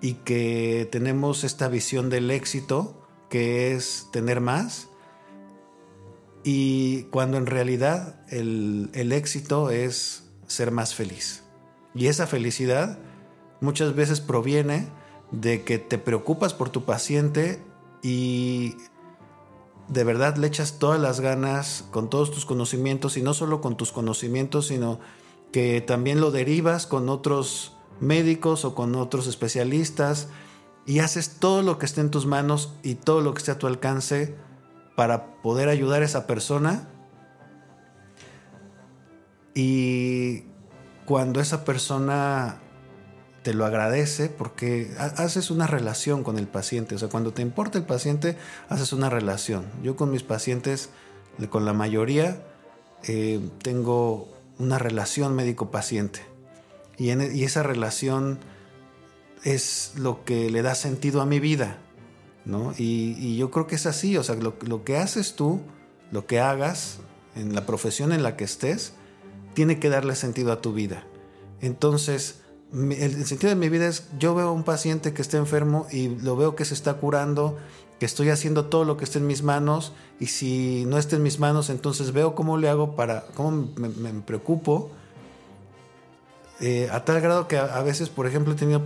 y 0.00 0.14
que 0.14 0.88
tenemos 0.90 1.44
esta 1.44 1.68
visión 1.68 2.10
del 2.10 2.30
éxito 2.30 3.06
que 3.30 3.72
es 3.72 4.08
tener 4.12 4.40
más 4.40 4.87
y 6.50 7.02
cuando 7.10 7.36
en 7.36 7.44
realidad 7.44 8.14
el, 8.30 8.88
el 8.94 9.12
éxito 9.12 9.68
es 9.68 10.22
ser 10.46 10.70
más 10.70 10.94
feliz. 10.94 11.42
Y 11.94 12.06
esa 12.06 12.26
felicidad 12.26 12.98
muchas 13.60 13.94
veces 13.94 14.22
proviene 14.22 14.88
de 15.30 15.62
que 15.62 15.78
te 15.78 15.98
preocupas 15.98 16.54
por 16.54 16.70
tu 16.70 16.86
paciente 16.86 17.62
y 18.02 18.76
de 19.88 20.04
verdad 20.04 20.38
le 20.38 20.46
echas 20.46 20.78
todas 20.78 20.98
las 20.98 21.20
ganas 21.20 21.84
con 21.90 22.08
todos 22.08 22.30
tus 22.30 22.46
conocimientos 22.46 23.18
y 23.18 23.22
no 23.22 23.34
solo 23.34 23.60
con 23.60 23.76
tus 23.76 23.92
conocimientos, 23.92 24.68
sino 24.68 25.00
que 25.52 25.82
también 25.82 26.18
lo 26.18 26.30
derivas 26.30 26.86
con 26.86 27.10
otros 27.10 27.76
médicos 28.00 28.64
o 28.64 28.74
con 28.74 28.94
otros 28.94 29.26
especialistas 29.26 30.28
y 30.86 31.00
haces 31.00 31.36
todo 31.40 31.60
lo 31.60 31.78
que 31.78 31.84
esté 31.84 32.00
en 32.00 32.10
tus 32.10 32.24
manos 32.24 32.72
y 32.82 32.94
todo 32.94 33.20
lo 33.20 33.34
que 33.34 33.38
esté 33.40 33.50
a 33.50 33.58
tu 33.58 33.66
alcance 33.66 34.47
para 34.98 35.40
poder 35.42 35.68
ayudar 35.68 36.02
a 36.02 36.06
esa 36.06 36.26
persona. 36.26 36.88
Y 39.54 40.42
cuando 41.06 41.40
esa 41.40 41.64
persona 41.64 42.58
te 43.44 43.54
lo 43.54 43.64
agradece 43.64 44.28
porque 44.28 44.90
haces 44.98 45.52
una 45.52 45.68
relación 45.68 46.24
con 46.24 46.36
el 46.36 46.48
paciente. 46.48 46.96
O 46.96 46.98
sea, 46.98 47.08
cuando 47.08 47.32
te 47.32 47.42
importa 47.42 47.78
el 47.78 47.84
paciente, 47.84 48.36
haces 48.68 48.92
una 48.92 49.08
relación. 49.08 49.66
Yo 49.84 49.94
con 49.94 50.10
mis 50.10 50.24
pacientes, 50.24 50.90
con 51.48 51.64
la 51.64 51.72
mayoría, 51.72 52.42
eh, 53.04 53.38
tengo 53.62 54.28
una 54.58 54.80
relación 54.80 55.36
médico-paciente. 55.36 56.22
Y, 56.96 57.12
y, 57.12 57.44
esa 57.44 57.62
relación 57.62 58.40
es 59.44 59.92
lo 59.94 60.24
que 60.24 60.50
le 60.50 60.62
da 60.62 60.74
sentido 60.74 61.20
a 61.20 61.24
mi 61.24 61.38
vida. 61.38 61.78
¿No? 62.48 62.72
Y, 62.76 63.36
yo 63.36 63.52
creo 63.52 63.68
que 63.68 63.76
es 63.76 63.86
así. 63.86 64.16
O 64.16 64.24
sea, 64.24 64.34
lo, 64.34 64.84
que 64.84 64.96
haces 64.96 65.34
tú, 65.36 65.60
lo 66.10 66.26
que 66.26 66.40
hagas 66.40 66.98
en 67.36 67.54
la 67.54 67.66
profesión 67.66 68.12
en 68.12 68.24
la 68.24 68.36
que 68.36 68.44
estés, 68.44 68.94
tiene 69.54 69.78
que 69.78 69.90
darle 69.90 70.16
sentido 70.16 70.50
a 70.50 70.60
tu 70.60 70.72
vida. 70.72 71.06
Entonces, 71.60 72.40
el 72.72 73.26
sentido 73.26 73.50
de 73.50 73.56
mi 73.56 73.68
vida 73.68 73.86
es, 73.86 74.08
yo 74.18 74.34
veo 74.34 74.48
a 74.48 74.52
un 74.52 74.64
paciente 74.64 75.12
que 75.12 75.22
está 75.22 75.36
enfermo 75.36 75.86
y 75.92 76.08
lo 76.08 76.36
veo 76.36 76.56
que 76.56 76.64
se 76.64 76.74
está 76.74 76.94
curando, 76.94 77.56
que 77.98 78.06
estoy 78.06 78.30
haciendo 78.30 78.66
todo 78.66 78.84
lo 78.84 78.96
que 78.96 79.04
esté 79.04 79.18
en 79.18 79.26
mis 79.26 79.42
manos 79.42 79.92
y 80.20 80.26
si 80.26 80.84
no 80.86 80.98
está 80.98 81.16
en 81.16 81.22
mis 81.22 81.38
manos, 81.38 81.70
entonces 81.70 82.12
veo 82.12 82.34
cómo 82.34 82.56
le 82.56 82.68
hago 82.68 82.94
para, 82.96 83.26
cómo 83.34 83.68
me, 83.76 84.10
preocupo. 84.22 84.90
Eh, 86.60 86.88
a 86.90 87.04
tal 87.04 87.20
grado 87.20 87.46
que 87.46 87.56
a, 87.56 87.80
veces, 87.82 88.08
por 88.08 88.26
ejemplo, 88.26 88.52
he 88.52 88.56
tenido 88.56 88.84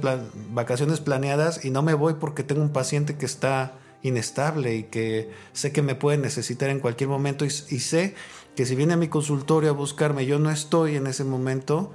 vacaciones 0.50 1.00
planeadas 1.00 1.64
y 1.64 1.70
no 1.70 1.82
me 1.82 1.94
voy 1.94 2.14
porque 2.14 2.42
tengo 2.42 2.60
un 2.60 2.72
paciente 2.72 3.16
que 3.16 3.24
está 3.24 3.78
inestable 4.02 4.74
y 4.74 4.82
que 4.84 5.30
sé 5.52 5.72
que 5.72 5.80
me 5.80 5.94
puede 5.94 6.18
necesitar 6.18 6.68
en 6.68 6.80
cualquier 6.80 7.08
momento 7.08 7.44
y, 7.44 7.48
y 7.48 7.80
sé 7.80 8.14
que 8.56 8.66
si 8.66 8.74
viene 8.74 8.94
a 8.94 8.96
mi 8.96 9.08
consultorio 9.08 9.70
a 9.70 9.72
buscarme, 9.72 10.26
yo 10.26 10.38
no 10.38 10.50
estoy 10.50 10.96
en 10.96 11.06
ese 11.06 11.24
momento, 11.24 11.92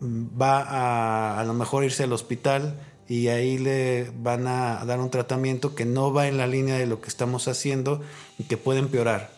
va 0.00 0.62
a 0.62 1.40
a 1.40 1.44
lo 1.44 1.54
mejor 1.54 1.84
irse 1.84 2.04
al 2.04 2.12
hospital 2.12 2.80
y 3.08 3.28
ahí 3.28 3.58
le 3.58 4.10
van 4.18 4.46
a 4.46 4.84
dar 4.84 5.00
un 5.00 5.10
tratamiento 5.10 5.74
que 5.74 5.84
no 5.84 6.12
va 6.12 6.28
en 6.28 6.38
la 6.38 6.46
línea 6.46 6.76
de 6.76 6.86
lo 6.86 7.00
que 7.00 7.08
estamos 7.08 7.46
haciendo 7.48 8.00
y 8.38 8.44
que 8.44 8.56
puede 8.56 8.80
empeorar. 8.80 9.35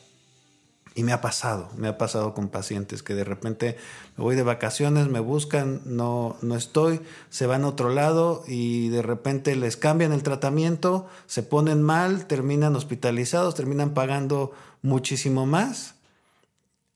Y 0.98 1.04
me 1.04 1.12
ha 1.12 1.20
pasado, 1.20 1.70
me 1.76 1.86
ha 1.86 1.96
pasado 1.96 2.34
con 2.34 2.48
pacientes 2.48 3.04
que 3.04 3.14
de 3.14 3.22
repente 3.22 3.76
me 4.16 4.24
voy 4.24 4.34
de 4.34 4.42
vacaciones, 4.42 5.06
me 5.06 5.20
buscan, 5.20 5.80
no, 5.84 6.36
no 6.42 6.56
estoy, 6.56 7.00
se 7.30 7.46
van 7.46 7.62
a 7.62 7.68
otro 7.68 7.90
lado 7.90 8.42
y 8.48 8.88
de 8.88 9.02
repente 9.02 9.54
les 9.54 9.76
cambian 9.76 10.12
el 10.12 10.24
tratamiento, 10.24 11.06
se 11.26 11.44
ponen 11.44 11.82
mal, 11.82 12.26
terminan 12.26 12.74
hospitalizados, 12.74 13.54
terminan 13.54 13.94
pagando 13.94 14.52
muchísimo 14.82 15.46
más 15.46 15.94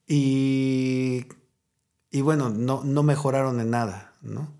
y 0.08 1.26
y 2.12 2.20
bueno, 2.20 2.50
no, 2.50 2.84
no 2.84 3.02
mejoraron 3.02 3.58
en 3.58 3.70
nada, 3.70 4.12
¿no? 4.20 4.52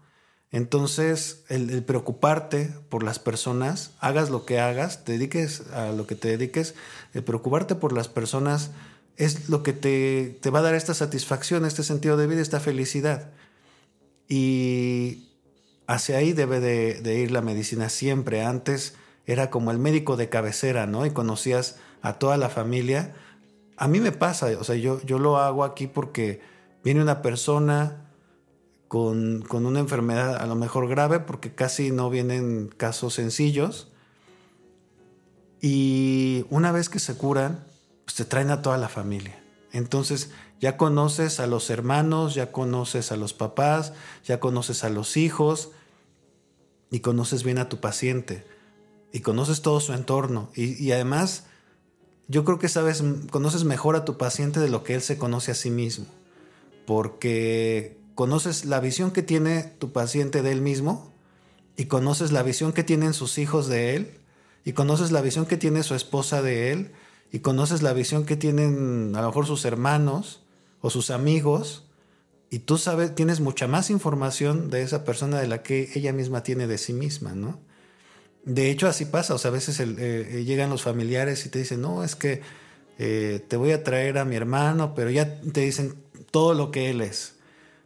Entonces, 0.50 1.44
el, 1.48 1.82
preocuparte 1.84 2.74
por 2.88 3.02
las 3.02 3.18
personas, 3.18 3.92
hagas 4.00 4.30
lo 4.30 4.44
que 4.44 4.58
hagas, 4.58 5.04
te 5.04 5.12
dediques 5.12 5.66
a 5.72 5.92
lo 5.92 6.06
que 6.06 6.14
te 6.14 6.28
dediques, 6.28 6.74
el 7.12 7.22
preocuparte 7.24 7.74
por 7.74 7.92
las 7.92 8.08
personas 8.08 8.70
es 9.16 9.48
lo 9.48 9.62
que 9.62 9.72
te, 9.72 10.38
te 10.40 10.50
va 10.50 10.60
a 10.60 10.62
dar 10.62 10.74
esta 10.74 10.94
satisfacción, 10.94 11.64
este 11.64 11.82
sentido 11.82 12.16
de 12.16 12.26
vida, 12.26 12.40
esta 12.40 12.60
felicidad. 12.60 13.30
Y 14.28 15.28
hacia 15.86 16.16
ahí 16.16 16.32
debe 16.32 16.60
de, 16.60 17.18
ir 17.18 17.30
la 17.30 17.42
medicina 17.42 17.88
siempre. 17.88 18.42
Antes 18.42 18.94
era 19.26 19.50
como 19.50 19.70
el 19.70 19.78
médico 19.78 20.16
de 20.16 20.28
cabecera, 20.28 20.86
¿no? 20.86 21.06
Y 21.06 21.10
conocías 21.10 21.76
a 22.00 22.14
toda 22.14 22.36
la 22.36 22.48
familia. 22.48 23.14
A 23.76 23.88
mí 23.88 24.00
me 24.00 24.12
pasa, 24.12 24.46
o 24.58 24.64
sea, 24.64 24.76
yo, 24.76 25.00
yo 25.02 25.18
lo 25.18 25.38
hago 25.38 25.64
aquí 25.64 25.86
porque 25.86 26.40
viene 26.82 27.02
una 27.02 27.22
persona 27.22 28.10
con, 28.88 29.42
con, 29.42 29.66
una 29.66 29.80
enfermedad 29.80 30.36
a 30.36 30.46
lo 30.46 30.54
mejor 30.54 30.88
grave, 30.88 31.20
porque 31.20 31.54
casi 31.54 31.90
no 31.90 32.10
vienen 32.10 32.68
casos 32.76 33.14
sencillos. 33.14 33.92
Y 35.60 36.44
una 36.50 36.72
vez 36.72 36.88
que 36.88 36.98
se 36.98 37.16
curan, 37.16 37.64
pues 38.12 38.26
te 38.26 38.30
traen 38.30 38.50
a 38.50 38.60
toda 38.60 38.76
la 38.76 38.90
familia. 38.90 39.42
Entonces 39.72 40.30
ya 40.60 40.76
conoces 40.76 41.40
a 41.40 41.46
los 41.46 41.70
hermanos, 41.70 42.34
ya 42.34 42.52
conoces 42.52 43.10
a 43.10 43.16
los 43.16 43.32
papás, 43.32 43.94
ya 44.22 44.38
conoces 44.38 44.84
a 44.84 44.90
los 44.90 45.16
hijos 45.16 45.70
y 46.90 47.00
conoces 47.00 47.42
bien 47.42 47.56
a 47.56 47.70
tu 47.70 47.80
paciente 47.80 48.46
y 49.12 49.20
conoces 49.20 49.62
todo 49.62 49.80
su 49.80 49.94
entorno. 49.94 50.50
Y, 50.54 50.92
además, 50.92 51.46
yo 52.28 52.44
creo 52.44 52.58
que 52.58 52.68
sabes, 52.68 53.02
conoces 53.30 53.64
mejor 53.64 53.96
a 53.96 54.04
tu 54.04 54.18
paciente 54.18 54.60
de 54.60 54.68
lo 54.68 54.84
que 54.84 54.94
él 54.94 55.00
se 55.00 55.16
conoce 55.16 55.52
a 55.52 55.54
sí 55.54 55.70
mismo. 55.70 56.04
Porque 56.84 57.96
conoces 58.14 58.66
la 58.66 58.80
visión 58.80 59.12
que 59.12 59.22
tiene 59.22 59.62
tu 59.62 59.90
paciente 59.90 60.42
de 60.42 60.52
él 60.52 60.60
mismo 60.60 61.14
y 61.78 61.86
conoces 61.86 62.30
la 62.30 62.42
visión 62.42 62.74
que 62.74 62.84
tienen 62.84 63.14
sus 63.14 63.38
hijos 63.38 63.68
de 63.68 63.96
él 63.96 64.18
y 64.66 64.74
conoces 64.74 65.12
la 65.12 65.22
visión 65.22 65.46
que 65.46 65.56
tiene 65.56 65.82
su 65.82 65.94
esposa 65.94 66.42
de 66.42 66.72
él 66.72 66.92
y 67.32 67.40
conoces 67.40 67.82
la 67.82 67.94
visión 67.94 68.24
que 68.26 68.36
tienen 68.36 69.16
a 69.16 69.22
lo 69.22 69.28
mejor 69.28 69.46
sus 69.46 69.64
hermanos 69.64 70.42
o 70.82 70.90
sus 70.90 71.10
amigos 71.10 71.86
y 72.50 72.58
tú 72.60 72.76
sabes, 72.76 73.14
tienes 73.14 73.40
mucha 73.40 73.66
más 73.66 73.88
información 73.88 74.68
de 74.68 74.82
esa 74.82 75.04
persona 75.04 75.40
de 75.40 75.48
la 75.48 75.62
que 75.62 75.90
ella 75.94 76.12
misma 76.12 76.42
tiene 76.42 76.66
de 76.66 76.76
sí 76.76 76.92
misma, 76.92 77.34
¿no? 77.34 77.58
De 78.44 78.70
hecho, 78.70 78.88
así 78.88 79.06
pasa, 79.06 79.34
o 79.34 79.38
sea, 79.38 79.50
a 79.50 79.54
veces 79.54 79.80
eh, 79.80 79.86
eh, 79.98 80.44
llegan 80.44 80.68
los 80.68 80.82
familiares 80.82 81.46
y 81.46 81.48
te 81.48 81.60
dicen, 81.60 81.80
no, 81.80 82.04
es 82.04 82.14
que 82.14 82.42
eh, 82.98 83.42
te 83.48 83.56
voy 83.56 83.72
a 83.72 83.82
traer 83.82 84.18
a 84.18 84.26
mi 84.26 84.36
hermano, 84.36 84.94
pero 84.94 85.08
ya 85.08 85.40
te 85.40 85.62
dicen 85.62 85.94
todo 86.30 86.52
lo 86.52 86.70
que 86.70 86.90
él 86.90 87.00
es, 87.00 87.36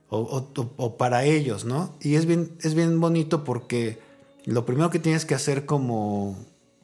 o, 0.09 0.96
para 0.98 1.24
ellos, 1.24 1.64
¿no? 1.64 1.94
Y 2.00 2.16
es 2.16 2.26
bien, 2.26 2.50
es 2.62 2.74
bien 2.74 3.00
bonito 3.00 3.44
porque 3.44 4.00
lo 4.46 4.66
primero 4.66 4.90
que 4.90 4.98
tienes 4.98 5.24
que 5.24 5.35
hacer 5.37 5.64
como, 5.64 6.37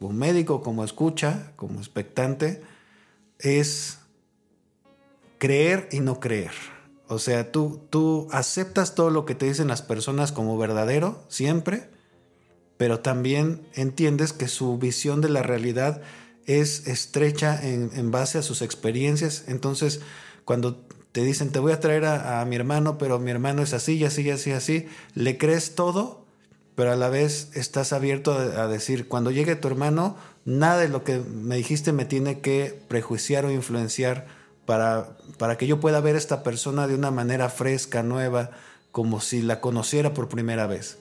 como 0.03 0.11
médico, 0.13 0.61
como 0.61 0.83
escucha, 0.83 1.53
como 1.55 1.79
expectante, 1.79 2.61
es 3.39 3.99
creer 5.37 5.87
y 5.93 6.01
no 6.01 6.19
creer. 6.19 6.51
O 7.07 7.19
sea, 7.19 7.53
tú, 7.53 7.87
tú 7.89 8.27
aceptas 8.31 8.95
todo 8.95 9.11
lo 9.11 9.25
que 9.25 9.33
te 9.33 9.45
dicen 9.45 9.69
las 9.69 9.81
personas 9.81 10.33
como 10.33 10.57
verdadero, 10.57 11.23
siempre, 11.29 11.89
pero 12.75 12.99
también 12.99 13.65
entiendes 13.75 14.33
que 14.33 14.49
su 14.49 14.77
visión 14.77 15.21
de 15.21 15.29
la 15.29 15.41
realidad 15.41 16.01
es 16.47 16.85
estrecha 16.85 17.57
en, 17.63 18.11
base 18.11 18.37
a 18.37 18.41
sus 18.41 18.61
experiencias. 18.61 19.45
Entonces, 19.47 20.01
cuando 20.43 20.75
te 21.13 21.23
dicen, 21.23 21.49
te 21.53 21.59
voy 21.59 21.71
a 21.71 21.79
traer 21.79 22.03
a, 22.03 22.43
mi 22.43 22.57
hermano, 22.57 22.97
pero 22.97 23.19
mi 23.19 23.31
hermano 23.31 23.61
es 23.61 23.73
así, 23.73 23.93
y 23.93 24.03
así, 24.03 24.23
y 24.23 24.31
así, 24.31 24.51
así, 24.51 24.85
le 25.15 25.37
crees 25.37 25.75
todo, 25.75 26.22
pero 26.75 26.91
a 26.91 26.95
la 26.95 27.09
vez 27.09 27.49
estás 27.53 27.93
abierto 27.93 28.33
a, 28.33 28.67
decir, 28.67 29.07
cuando 29.07 29.31
llegue 29.31 29.55
tu 29.55 29.67
hermano, 29.67 30.15
nada 30.45 30.77
de 30.77 30.89
lo 30.89 31.03
que 31.03 31.19
me 31.19 31.55
dijiste 31.55 31.93
me 31.93 32.05
tiene 32.05 32.39
que 32.39 32.83
prejuiciar 32.87 33.45
o 33.45 33.51
influenciar 33.51 34.25
para, 34.65 35.17
para 35.37 35.57
que 35.57 35.67
yo 35.67 35.79
pueda 35.79 36.01
ver 36.01 36.15
a 36.15 36.19
esta 36.19 36.41
persona 36.41 36.87
de 36.87 36.95
una 36.95 37.11
manera 37.11 37.49
fresca, 37.49 38.01
nueva, 38.01 38.51
como 38.91 39.21
si 39.21 39.41
la 39.41 39.61
conociera 39.61 40.13
por 40.13 40.29
primera 40.29 40.67
vez. 40.67 40.97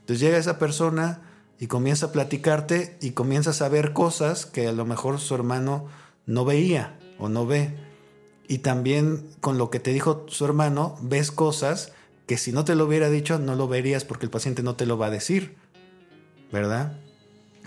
Entonces 0.00 0.20
llega 0.20 0.38
esa 0.38 0.58
persona 0.58 1.22
y 1.58 1.66
comienza 1.66 2.06
a 2.06 2.12
platicarte 2.12 2.96
y 3.00 3.12
comienzas 3.12 3.62
a 3.62 3.68
ver 3.68 3.92
cosas 3.92 4.46
que 4.46 4.68
a 4.68 4.72
lo 4.72 4.84
mejor 4.84 5.18
su 5.18 5.34
hermano 5.34 5.86
no 6.26 6.44
veía 6.44 6.98
o 7.18 7.28
no 7.28 7.46
ve. 7.46 7.74
Y 8.48 8.58
también 8.58 9.28
con 9.40 9.58
lo 9.58 9.70
que 9.70 9.80
te 9.80 9.92
dijo 9.92 10.26
su 10.28 10.44
hermano, 10.44 10.96
ves 11.00 11.32
cosas 11.32 11.92
que 12.26 12.36
si 12.38 12.52
no 12.52 12.64
te 12.64 12.74
lo 12.74 12.86
hubiera 12.86 13.08
dicho, 13.10 13.38
no 13.38 13.54
lo 13.54 13.68
verías 13.68 14.04
porque 14.04 14.26
el 14.26 14.30
paciente 14.30 14.62
no 14.62 14.76
te 14.76 14.86
lo 14.86 14.98
va 14.98 15.06
a 15.06 15.10
decir. 15.10 15.56
¿Verdad? 16.52 16.98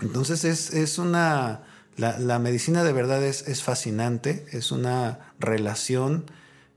Entonces 0.00 0.44
es, 0.44 0.72
es 0.72 0.98
una 0.98 1.62
la, 2.00 2.38
medicina 2.38 2.82
de 2.82 2.92
verdad 2.92 3.22
es, 3.22 3.62
fascinante, 3.62 4.46
es 4.52 4.72
una 4.72 5.34
relación 5.38 6.24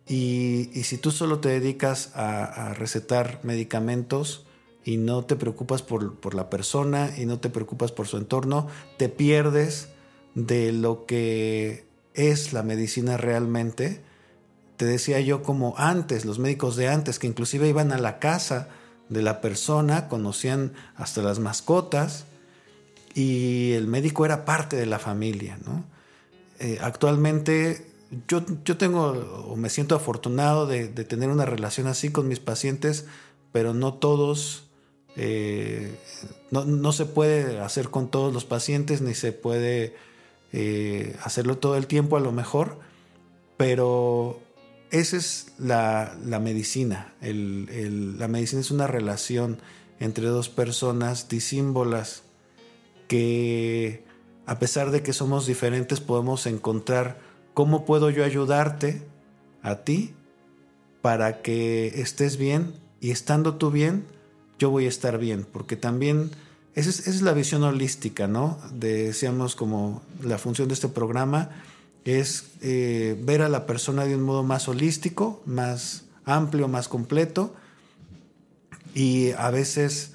y, 0.05 0.69
si 0.83 0.97
tú 0.97 1.11
solo 1.11 1.39
te 1.39 1.49
dedicas 1.49 2.11
a, 2.13 2.73
recetar 2.73 3.39
medicamentos 3.43 4.45
y 4.83 4.97
no 4.97 5.23
te 5.23 5.37
preocupas 5.37 5.81
por, 5.81 6.35
la 6.35 6.49
persona 6.49 7.09
y 7.17 7.25
no 7.25 7.39
te 7.39 7.49
preocupas 7.49 7.93
por 7.93 8.07
su 8.07 8.17
entorno, 8.17 8.67
te 8.97 9.07
pierdes 9.07 9.89
de 10.35 10.73
lo 10.73 11.05
que 11.05 11.85
es 12.15 12.51
la 12.51 12.63
medicina 12.63 13.15
realmente. 13.15 14.01
Te 14.77 14.85
decía 14.85 15.19
yo 15.19 15.43
como 15.43 15.75
antes, 15.77 16.25
los 16.25 16.39
médicos 16.39 16.75
de 16.75 16.87
antes, 16.87 17.19
que 17.19 17.27
inclusive 17.27 17.67
iban 17.67 17.91
a 17.91 17.97
la 17.97 18.19
casa 18.19 18.69
de 19.09 19.21
la 19.21 19.41
persona, 19.41 20.07
conocían 20.07 20.73
hasta 20.95 21.21
las 21.21 21.39
mascotas, 21.39 22.25
y 23.13 23.73
el 23.73 23.87
médico 23.87 24.25
era 24.25 24.45
parte 24.45 24.75
de 24.75 24.85
la 24.85 24.99
familia. 24.99 25.59
¿no? 25.63 25.83
Eh, 26.59 26.79
actualmente 26.81 27.93
yo, 28.27 28.43
yo, 28.63 28.77
tengo 28.77 29.11
o 29.47 29.55
me 29.55 29.69
siento 29.69 29.95
afortunado 29.95 30.67
de, 30.67 30.87
tener 30.87 31.29
una 31.29 31.45
relación 31.45 31.87
así 31.87 32.11
con 32.11 32.27
mis 32.27 32.39
pacientes, 32.39 33.05
pero 33.51 33.73
no 33.73 33.95
todos, 33.95 34.65
eh, 35.15 35.95
no, 36.51 36.91
se 36.91 37.05
puede 37.05 37.59
hacer 37.59 37.89
con 37.89 38.09
todos 38.09 38.33
los 38.33 38.45
pacientes, 38.45 39.01
ni 39.01 39.13
se 39.13 39.31
puede 39.31 39.95
eh, 40.51 41.15
hacerlo 41.23 41.57
todo 41.57 41.75
el 41.75 41.87
tiempo 41.87 42.17
a 42.17 42.19
lo 42.19 42.31
mejor, 42.31 42.79
pero 43.57 44.39
esa 44.93 45.17
es 45.17 45.47
la, 45.57 46.15
medicina. 46.39 47.15
la 47.19 48.27
medicina 48.27 48.61
es 48.61 48.69
una 48.69 48.85
relación 48.85 49.57
entre 49.99 50.27
dos 50.27 50.49
personas 50.49 51.27
disímbolas 51.27 52.21
que 53.07 54.05
a 54.45 54.59
pesar 54.59 54.91
de 54.91 55.01
que 55.01 55.11
somos 55.11 55.47
diferentes 55.47 55.99
podemos 55.99 56.45
encontrar 56.45 57.17
cómo 57.55 57.85
puedo 57.85 58.11
yo 58.11 58.23
ayudarte 58.23 59.01
a 59.63 59.83
ti 59.83 60.13
para 61.01 61.41
que 61.41 61.87
estés 61.99 62.37
bien 62.37 62.75
y 63.01 63.09
estando 63.09 63.55
tú 63.55 63.71
bien, 63.71 64.05
yo 64.59 64.69
voy 64.69 64.85
a 64.85 64.89
estar 64.89 65.17
bien, 65.17 65.47
porque 65.51 65.75
también 65.75 66.29
esa 66.75 66.91
es, 66.91 67.23
la 67.23 67.33
visión 67.33 67.63
holística, 67.63 68.27
¿no? 68.27 68.59
decíamos 68.73 69.55
como 69.55 70.03
la 70.21 70.37
función 70.37 70.67
de 70.67 70.75
este 70.75 70.87
programa 70.87 71.49
es 72.05 72.51
eh, 72.61 73.17
ver 73.23 73.41
a 73.41 73.49
la 73.49 73.65
persona 73.65 74.05
de 74.05 74.15
un 74.15 74.23
modo 74.23 74.43
más 74.43 74.67
holístico, 74.67 75.41
más 75.45 76.05
amplio, 76.25 76.67
más 76.67 76.87
completo. 76.87 77.55
Y 78.93 79.31
a 79.31 79.49
veces 79.49 80.13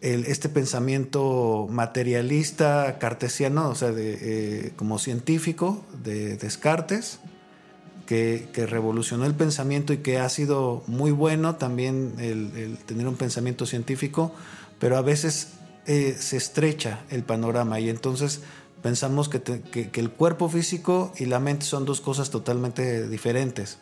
este 0.00 0.50
pensamiento 0.50 1.66
materialista 1.70 2.98
cartesiano, 2.98 3.70
o 3.70 3.74
sea, 3.74 3.90
de, 3.90 4.18
eh, 4.20 4.72
como 4.76 4.98
científico 4.98 5.82
de 6.02 6.36
Descartes, 6.36 7.20
que, 8.06 8.46
revolucionó 8.68 9.24
el 9.24 9.34
pensamiento 9.34 9.92
y 9.92 9.98
que 9.98 10.18
ha 10.18 10.28
sido 10.28 10.82
muy 10.86 11.10
bueno 11.10 11.56
también 11.56 12.14
el, 12.18 12.76
tener 12.84 13.08
un 13.08 13.16
pensamiento 13.16 13.64
científico, 13.64 14.34
pero 14.78 14.98
a 14.98 15.02
veces 15.02 15.54
eh, 15.86 16.16
se 16.18 16.36
estrecha 16.36 17.04
el 17.10 17.22
panorama. 17.22 17.80
Y 17.80 17.88
entonces 17.88 18.42
pensamos 18.84 19.30
que, 19.30 19.90
el 19.94 20.10
cuerpo 20.10 20.50
físico 20.50 21.10
y 21.16 21.24
la 21.24 21.40
mente 21.40 21.64
son 21.64 21.86
dos 21.86 22.02
cosas 22.02 22.28
totalmente 22.28 23.08
diferentes. 23.08 23.78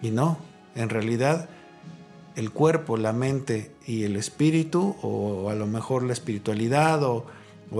Y 0.00 0.12
no, 0.12 0.38
en 0.76 0.88
realidad 0.88 1.48
el 2.36 2.52
cuerpo, 2.52 2.96
la 2.96 3.12
mente 3.12 3.72
y 3.88 4.04
el 4.04 4.14
espíritu, 4.14 4.94
o 5.02 5.50
a 5.50 5.56
lo 5.56 5.66
mejor 5.66 6.04
la 6.04 6.12
espiritualidad, 6.12 7.02
o, 7.02 7.26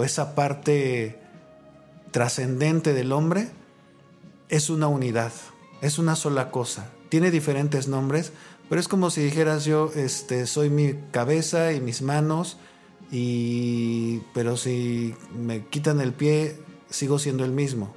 esa 0.05 0.35
parte 0.35 1.21
trascendente 2.11 2.95
del 2.95 3.13
hombre, 3.13 3.49
es 4.49 4.69
una 4.69 4.89
unidad, 4.89 5.33
es 5.83 6.01
una 6.01 6.17
sola 6.17 6.51
cosa. 6.51 6.91
Tiene 7.11 7.31
diferentes 7.31 7.87
nombres, 7.87 8.33
pero 8.69 8.81
es 8.81 8.89
como 8.89 9.11
si 9.11 9.23
dijeras 9.23 9.67
yo, 9.67 9.93
este, 9.95 10.49
soy 10.49 10.69
mi 10.71 10.95
cabeza 11.13 11.73
y 11.73 11.81
mis 11.81 12.03
manos, 12.03 12.59
y 13.11 14.21
pero 14.35 14.57
si 14.57 15.15
me 15.35 15.67
quitan 15.67 16.01
el 16.01 16.13
pie, 16.13 16.57
sigo 16.91 17.19
siendo 17.19 17.45
el 17.45 17.53
mismo. 17.53 17.95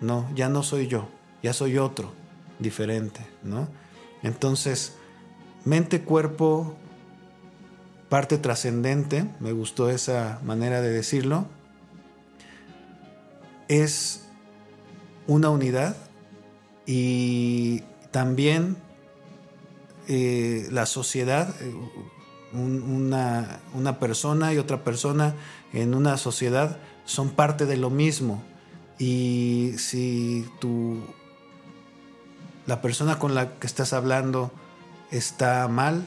No, 0.00 0.28
ya 0.34 0.48
no 0.48 0.62
soy 0.62 0.86
yo, 0.86 1.08
ya 1.42 1.52
soy 1.52 1.78
otro, 1.78 2.12
diferente, 2.58 3.20
¿no? 3.42 3.68
Entonces, 4.22 4.94
mente, 5.64 6.02
cuerpo, 6.02 6.76
parte 8.08 8.38
trascendente, 8.38 9.26
me 9.40 9.52
gustó 9.52 9.90
esa 9.90 10.40
manera 10.44 10.80
de 10.80 10.90
decirlo, 10.90 11.46
es 13.68 14.24
una 15.26 15.50
unidad 15.50 15.96
y 16.86 17.82
también 18.10 18.76
eh, 20.08 20.66
la 20.70 20.86
sociedad, 20.86 21.54
una, 22.52 23.60
una 23.74 23.98
persona 23.98 24.52
y 24.54 24.58
otra 24.58 24.84
persona 24.84 25.34
en 25.72 25.94
una 25.94 26.16
sociedad 26.16 26.78
son 27.04 27.30
parte 27.30 27.66
de 27.66 27.76
lo 27.76 27.90
mismo. 27.90 28.42
Y 28.98 29.74
si 29.78 30.46
tú, 30.60 31.00
la 32.66 32.82
persona 32.82 33.18
con 33.18 33.34
la 33.34 33.58
que 33.58 33.66
estás 33.66 33.92
hablando 33.92 34.50
está 35.10 35.68
mal, 35.68 36.02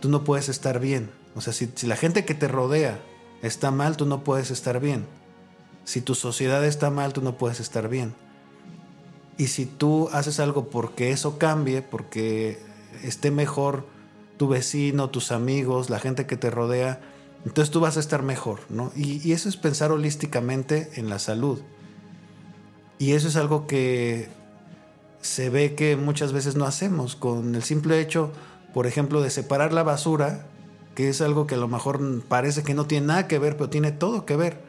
tú 0.00 0.08
no 0.08 0.24
puedes 0.24 0.48
estar 0.48 0.78
bien. 0.78 1.10
O 1.34 1.40
sea, 1.40 1.52
si, 1.52 1.70
la 1.86 1.96
gente 1.96 2.24
que 2.24 2.34
te 2.34 2.48
rodea 2.48 3.00
está 3.42 3.70
mal, 3.70 3.96
tú 3.96 4.06
no 4.06 4.22
puedes 4.24 4.50
estar 4.50 4.80
bien. 4.80 5.06
Si 5.84 6.00
tu 6.00 6.14
sociedad 6.14 6.64
está 6.64 6.90
mal, 6.90 7.12
tú 7.12 7.22
no 7.22 7.38
puedes 7.38 7.60
estar 7.60 7.88
bien. 7.88 8.14
Y 9.38 9.46
si 9.48 9.64
tú 9.64 10.08
haces 10.12 10.38
algo 10.40 10.68
porque 10.68 11.10
eso 11.10 11.38
cambie, 11.38 11.82
porque 11.82 12.60
esté 13.02 13.30
mejor 13.30 13.86
tu 14.42 14.48
vecino, 14.48 15.08
tus 15.08 15.30
amigos, 15.30 15.88
la 15.88 16.00
gente 16.00 16.26
que 16.26 16.36
te 16.36 16.50
rodea, 16.50 17.00
entonces 17.46 17.70
tú 17.70 17.78
vas 17.78 17.96
a 17.96 18.00
estar 18.00 18.24
mejor, 18.24 18.58
¿no? 18.70 18.90
Y, 18.96 19.30
eso 19.30 19.48
es 19.48 19.56
pensar 19.56 19.92
holísticamente 19.92 20.90
en 20.96 21.08
la 21.08 21.20
salud. 21.20 21.60
Y 22.98 23.12
eso 23.12 23.28
es 23.28 23.36
algo 23.36 23.68
que 23.68 24.26
se 25.20 25.48
ve 25.48 25.76
que 25.76 25.94
muchas 25.94 26.32
veces 26.32 26.56
no 26.56 26.64
hacemos, 26.64 27.14
con 27.14 27.54
el 27.54 27.62
simple 27.62 28.00
hecho, 28.00 28.32
por 28.74 28.88
ejemplo, 28.88 29.22
de 29.22 29.30
separar 29.30 29.72
la 29.72 29.84
basura, 29.84 30.48
que 30.96 31.08
es 31.08 31.20
algo 31.20 31.46
que 31.46 31.54
a 31.54 31.58
lo 31.58 31.68
mejor 31.68 32.24
parece 32.24 32.64
que 32.64 32.74
no 32.74 32.86
tiene 32.86 33.06
nada 33.06 33.28
que 33.28 33.38
ver, 33.38 33.56
pero 33.56 33.70
tiene 33.70 33.92
todo 33.92 34.26
que 34.26 34.34
ver. 34.34 34.60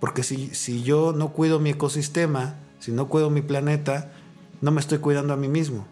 Porque 0.00 0.22
si, 0.22 0.54
si 0.54 0.82
yo 0.82 1.14
no 1.14 1.32
cuido 1.32 1.60
mi 1.60 1.70
ecosistema, 1.70 2.56
si 2.78 2.92
no 2.92 3.08
cuido 3.08 3.30
mi 3.30 3.40
planeta, 3.40 4.12
no 4.60 4.70
me 4.70 4.82
estoy 4.82 4.98
cuidando 4.98 5.32
a 5.32 5.38
mí 5.38 5.48
mismo. 5.48 5.86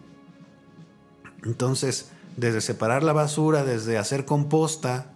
Entonces, 1.43 2.11
desde 2.37 2.61
separar 2.61 3.03
la 3.03 3.13
basura, 3.13 3.63
desde 3.63 3.97
hacer 3.97 4.25
composta 4.25 5.13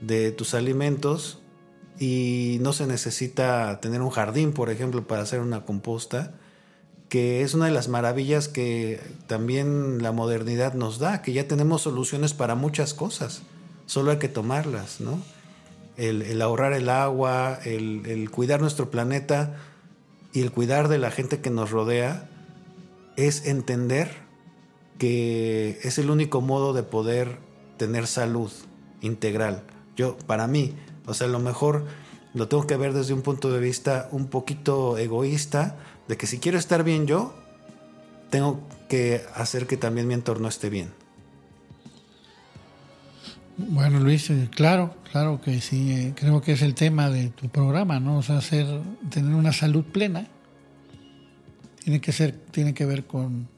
de 0.00 0.32
tus 0.32 0.54
alimentos, 0.54 1.40
y 1.98 2.58
no 2.60 2.72
se 2.72 2.86
necesita 2.86 3.80
tener 3.80 4.02
un 4.02 4.10
jardín, 4.10 4.52
por 4.52 4.70
ejemplo, 4.70 5.06
para 5.06 5.22
hacer 5.22 5.40
una 5.40 5.64
composta, 5.64 6.34
que 7.08 7.42
es 7.42 7.54
una 7.54 7.66
de 7.66 7.72
las 7.72 7.88
maravillas 7.88 8.48
que 8.48 9.00
también 9.26 10.02
la 10.02 10.12
modernidad 10.12 10.74
nos 10.74 10.98
da, 10.98 11.22
que 11.22 11.32
ya 11.32 11.48
tenemos 11.48 11.82
soluciones 11.82 12.34
para 12.34 12.54
muchas 12.54 12.94
cosas, 12.94 13.42
solo 13.86 14.10
hay 14.10 14.18
que 14.18 14.28
tomarlas, 14.28 15.00
¿no? 15.00 15.20
El, 15.96 16.40
ahorrar 16.40 16.74
el 16.74 16.90
agua, 16.90 17.58
el, 17.64 18.30
cuidar 18.30 18.60
nuestro 18.60 18.88
planeta 18.88 19.56
y 20.32 20.42
el 20.42 20.52
cuidar 20.52 20.86
de 20.86 20.98
la 20.98 21.10
gente 21.10 21.40
que 21.40 21.50
nos 21.50 21.72
rodea 21.72 22.28
es 23.16 23.46
entender 23.46 24.27
que 24.98 25.78
es 25.82 25.98
el 25.98 26.10
único 26.10 26.40
modo 26.40 26.72
de 26.72 26.82
poder 26.82 27.38
tener 27.76 28.06
salud 28.06 28.50
integral. 29.00 29.62
Yo, 29.96 30.16
para 30.18 30.46
mí, 30.46 30.74
o 31.06 31.14
sea, 31.14 31.26
a 31.26 31.30
lo 31.30 31.38
mejor 31.38 31.86
lo 32.34 32.48
tengo 32.48 32.66
que 32.66 32.76
ver 32.76 32.92
desde 32.92 33.14
un 33.14 33.22
punto 33.22 33.50
de 33.50 33.60
vista 33.60 34.08
un 34.12 34.26
poquito 34.26 34.98
egoísta, 34.98 35.76
de 36.08 36.16
que 36.16 36.26
si 36.26 36.38
quiero 36.38 36.58
estar 36.58 36.84
bien 36.84 37.06
yo, 37.06 37.34
tengo 38.30 38.60
que 38.88 39.22
hacer 39.34 39.66
que 39.66 39.76
también 39.76 40.06
mi 40.06 40.14
entorno 40.14 40.48
esté 40.48 40.70
bien. 40.70 40.90
Bueno, 43.56 43.98
Luis, 43.98 44.30
eh, 44.30 44.48
claro, 44.54 44.94
claro 45.10 45.40
que 45.40 45.60
sí, 45.60 45.90
eh, 45.90 46.12
creo 46.14 46.40
que 46.40 46.52
es 46.52 46.62
el 46.62 46.74
tema 46.74 47.10
de 47.10 47.30
tu 47.30 47.48
programa, 47.48 47.98
¿no? 47.98 48.18
O 48.18 48.22
sea, 48.22 48.38
hacer, 48.38 48.66
tener 49.10 49.34
una 49.34 49.52
salud 49.52 49.84
plena 49.84 50.28
tiene 51.82 52.00
que 52.00 52.12
ser, 52.12 52.38
tiene 52.50 52.74
que 52.74 52.84
ver 52.84 53.06
con 53.06 53.48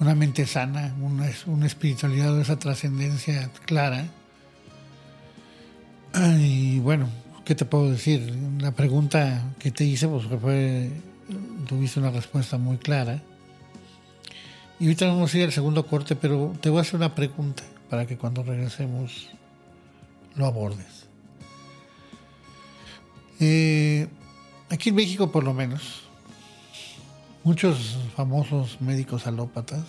una 0.00 0.14
mente 0.14 0.46
sana, 0.46 0.94
una, 1.00 1.30
una 1.46 1.66
espiritualidad 1.66 2.38
esa 2.40 2.58
trascendencia 2.58 3.50
clara. 3.64 4.06
Y 6.38 6.78
bueno, 6.80 7.08
¿qué 7.44 7.54
te 7.54 7.64
puedo 7.64 7.90
decir? 7.90 8.34
La 8.60 8.72
pregunta 8.72 9.54
que 9.58 9.70
te 9.70 9.84
hice, 9.84 10.08
pues 10.08 10.26
fue 10.40 10.90
tuviste 11.66 12.00
una 12.00 12.10
respuesta 12.10 12.58
muy 12.58 12.78
clara. 12.78 13.22
Y 14.80 14.84
ahorita 14.84 15.08
vamos 15.08 15.34
a 15.34 15.38
ir 15.38 15.44
al 15.44 15.52
segundo 15.52 15.86
corte, 15.86 16.16
pero 16.16 16.54
te 16.60 16.70
voy 16.70 16.78
a 16.78 16.82
hacer 16.82 16.96
una 16.96 17.14
pregunta 17.14 17.62
para 17.90 18.06
que 18.06 18.16
cuando 18.16 18.42
regresemos 18.42 19.28
lo 20.36 20.46
abordes. 20.46 21.06
Eh, 23.40 24.08
aquí 24.70 24.90
en 24.90 24.94
México, 24.94 25.30
por 25.30 25.44
lo 25.44 25.52
menos, 25.52 26.07
muchos 27.48 27.96
famosos 28.14 28.78
médicos 28.82 29.26
alópatas 29.26 29.82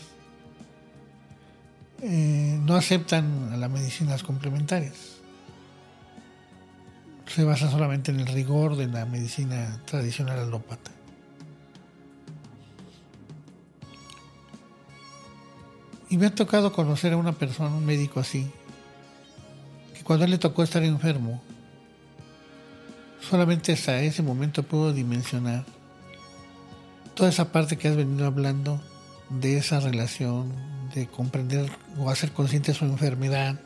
eh, 2.02 2.58
no 2.64 2.78
aceptan 2.78 3.60
las 3.60 3.70
medicinas 3.70 4.24
complementarias. 4.24 5.18
Se 7.28 7.44
basa 7.44 7.70
solamente 7.70 8.12
en 8.12 8.22
el 8.22 8.28
rigor 8.28 8.78
de 8.78 8.88
la 8.88 9.06
medicina 9.06 9.82
tradicional 9.84 10.40
alópata. 10.40 10.90
Y 16.10 16.18
me 16.18 16.28
ha 16.28 16.34
tocado 16.34 16.72
conocer 16.72 17.12
a 17.12 17.18
una 17.18 17.34
persona, 17.34 17.76
un 17.76 17.86
médico 17.86 18.22
así, 18.22 18.50
que 19.94 20.04
cuando 20.06 20.24
él 20.24 20.32
le 20.32 20.38
tocó 20.38 20.64
estar 20.64 20.82
enfermo, 20.82 21.42
solamente 23.30 23.74
hasta 23.74 24.02
ese 24.02 24.24
momento 24.24 24.64
pudo 24.64 24.94
dimensionar 24.94 25.66
toda 27.20 27.32
esa 27.32 27.52
parte 27.52 27.78
que 27.78 27.90
has 27.90 27.98
venido 27.98 28.26
hablando 28.26 28.80
de 29.30 29.58
esa 29.58 29.82
relación, 29.82 30.54
de 30.96 31.08
comprender 31.08 31.70
o 31.98 32.10
hacer 32.10 32.32
consciente 32.32 32.74
su 32.74 32.86
enfermedad 32.86 33.60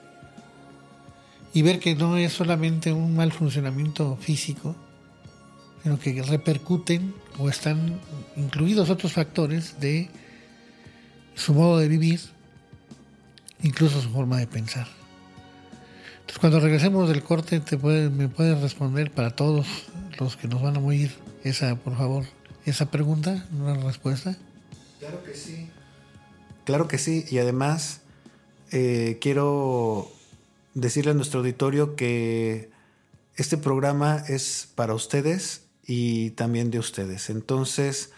y 1.53 1.61
ver 1.61 1.77
que 1.79 1.93
no 1.93 2.17
es 2.17 2.33
solamente 2.33 2.91
un 2.91 3.15
mal 3.15 3.31
funcionamiento 3.31 4.17
físico, 4.19 4.75
sino 5.83 5.99
que 5.99 6.19
repercuten 6.23 7.13
o 7.37 7.47
están 7.47 7.99
incluidos 8.35 8.89
otros 8.89 9.13
factores 9.13 9.79
de 9.79 10.09
su 11.35 11.53
modo 11.53 11.77
de 11.77 11.87
vivir, 11.87 12.21
incluso 13.61 14.01
su 14.01 14.09
forma 14.09 14.39
de 14.39 14.47
pensar. 14.47 14.87
Entonces, 16.21 16.39
cuando 16.39 16.59
regresemos 16.59 17.07
del 17.07 17.21
corte, 17.21 17.59
te 17.59 17.77
me 17.77 18.29
puedes 18.29 18.59
responder 18.61 19.11
para 19.11 19.29
todos 19.29 19.67
los 20.19 20.37
que 20.37 20.47
nos 20.47 20.59
van 20.59 20.77
a 20.77 20.79
oír 20.79 21.11
esa, 21.43 21.75
por 21.75 21.95
favor, 21.95 22.25
esa 22.65 22.91
pregunta, 22.91 23.45
una 23.51 23.75
respuesta. 23.75 24.37
Claro 24.99 25.23
que 25.23 25.35
sí. 25.35 25.69
Claro 26.65 26.87
que 26.87 26.97
sí. 26.97 27.25
Y 27.29 27.39
además, 27.39 28.01
eh, 28.71 29.17
quiero 29.21 30.11
decirle 30.73 31.11
a 31.11 31.13
nuestro 31.13 31.39
auditorio 31.39 31.95
que 31.95 32.71
este 33.35 33.57
programa 33.57 34.23
es 34.27 34.69
para 34.75 34.93
ustedes 34.93 35.65
y 35.85 36.31
también 36.31 36.71
de 36.71 36.79
ustedes. 36.79 37.29
Entonces, 37.29 38.11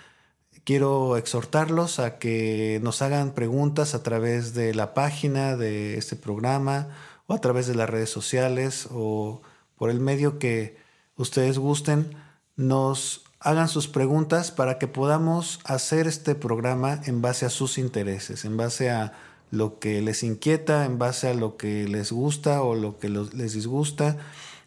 quiero 0.63 1.17
exhortarlos 1.17 1.99
a 1.99 2.17
que 2.17 2.79
nos 2.83 3.01
hagan 3.01 3.33
preguntas 3.33 3.95
a 3.95 4.03
través 4.03 4.53
de 4.53 4.73
la 4.73 4.93
página 4.93 5.55
de 5.55 5.97
este 5.97 6.15
programa 6.15 6.89
o 7.27 7.33
a 7.33 7.41
través 7.41 7.67
de 7.67 7.75
las 7.75 7.89
redes 7.89 8.09
sociales 8.09 8.87
o 8.91 9.41
por 9.77 9.89
el 9.89 9.99
medio 9.99 10.39
que 10.39 10.77
ustedes 11.17 11.57
gusten, 11.57 12.15
nos 12.55 13.24
hagan 13.45 13.69
sus 13.69 13.87
preguntas 13.87 14.51
para 14.51 14.79
que 14.79 14.87
podamos 14.87 15.59
hacer 15.65 16.07
este 16.07 16.33
programa 16.33 16.99
en 17.05 17.21
base 17.21 17.45
a 17.45 17.49
sus 17.49 17.77
intereses, 17.77 18.43
en 18.43 18.57
base 18.57 18.89
a 18.89 19.13
lo 19.51 19.77
que 19.77 20.01
les 20.01 20.23
inquieta, 20.23 20.83
en 20.83 20.97
base 20.97 21.29
a 21.29 21.35
lo 21.35 21.55
que 21.55 21.87
les 21.87 22.11
gusta 22.11 22.63
o 22.63 22.73
lo 22.73 22.97
que 22.97 23.07
les 23.07 23.53
disgusta. 23.53 24.17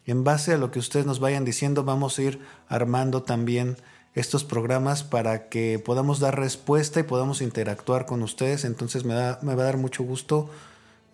En 0.06 0.22
base 0.22 0.54
a 0.54 0.58
lo 0.58 0.70
que 0.70 0.78
ustedes 0.78 1.06
nos 1.06 1.18
vayan 1.18 1.44
diciendo, 1.44 1.82
vamos 1.82 2.18
a 2.18 2.22
ir 2.22 2.38
armando 2.68 3.24
también 3.24 3.76
estos 4.14 4.44
programas 4.44 5.02
para 5.02 5.48
que 5.48 5.82
podamos 5.84 6.20
dar 6.20 6.38
respuesta 6.38 7.00
y 7.00 7.02
podamos 7.02 7.42
interactuar 7.42 8.06
con 8.06 8.22
ustedes. 8.22 8.64
Entonces 8.64 9.04
me, 9.04 9.14
da, 9.14 9.40
me 9.42 9.56
va 9.56 9.62
a 9.64 9.66
dar 9.66 9.76
mucho 9.76 10.04
gusto 10.04 10.48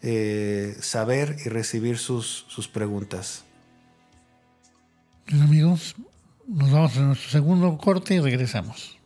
eh, 0.03 0.77
saber 0.81 1.37
y 1.47 1.49
recibir 1.49 1.97
sus, 1.97 2.45
sus 2.49 2.69
preguntas. 2.69 3.45
Amigos, 5.33 5.97
nos 6.47 6.71
vamos 6.71 6.97
a 6.97 7.01
nuestro 7.01 7.31
segundo 7.31 7.77
corte 7.79 8.15
y 8.15 8.21
regresamos. 8.21 8.99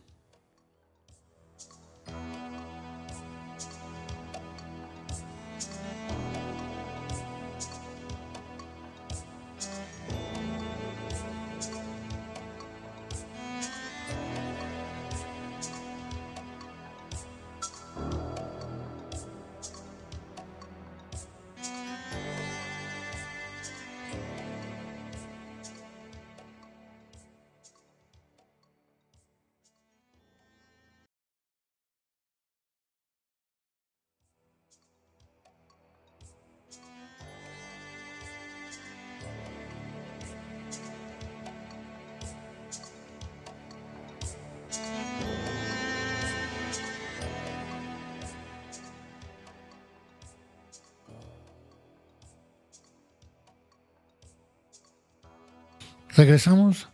Regresamos 56.19 56.89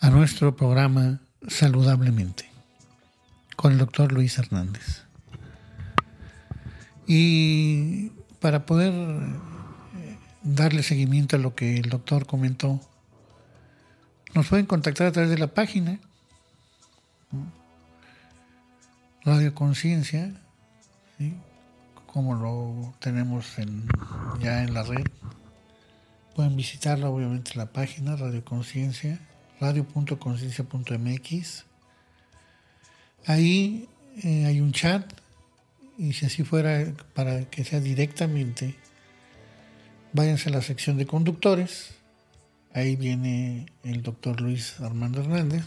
a 0.00 0.08
nuestro 0.08 0.56
programa 0.56 1.20
Saludablemente 1.46 2.48
con 3.54 3.72
el 3.72 3.76
doctor 3.76 4.12
Luis 4.12 4.38
Hernández. 4.38 5.02
Y 7.06 8.12
para 8.40 8.64
poder 8.64 8.94
eh, 8.94 10.16
darle 10.42 10.82
seguimiento 10.82 11.36
a 11.36 11.38
lo 11.38 11.54
que 11.54 11.76
el 11.76 11.90
doctor 11.90 12.24
comentó, 12.24 12.80
nos 14.34 14.48
pueden 14.48 14.64
contactar 14.64 15.08
a 15.08 15.12
través 15.12 15.30
de 15.30 15.36
la 15.36 15.48
página 15.48 16.00
Radio 19.22 19.54
Conciencia, 19.54 20.32
como 22.06 22.34
lo 22.36 22.94
tenemos 23.00 23.54
ya 24.40 24.62
en 24.62 24.72
la 24.72 24.82
red. 24.82 25.04
Pueden 26.34 26.56
visitarla, 26.56 27.08
obviamente, 27.08 27.52
la 27.54 27.66
página 27.66 28.16
Radio 28.16 28.44
Conciencia, 28.44 29.20
radio.conciencia.mx. 29.60 31.64
Ahí 33.26 33.88
eh, 34.22 34.46
hay 34.46 34.60
un 34.60 34.72
chat 34.72 35.12
y 35.96 36.12
si 36.12 36.26
así 36.26 36.42
fuera 36.42 36.92
para 37.14 37.44
que 37.44 37.64
sea 37.64 37.80
directamente, 37.80 38.74
váyanse 40.12 40.48
a 40.48 40.52
la 40.52 40.62
sección 40.62 40.96
de 40.96 41.06
conductores. 41.06 41.94
Ahí 42.72 42.96
viene 42.96 43.66
el 43.84 44.02
doctor 44.02 44.40
Luis 44.40 44.80
Armando 44.80 45.20
Hernández 45.20 45.64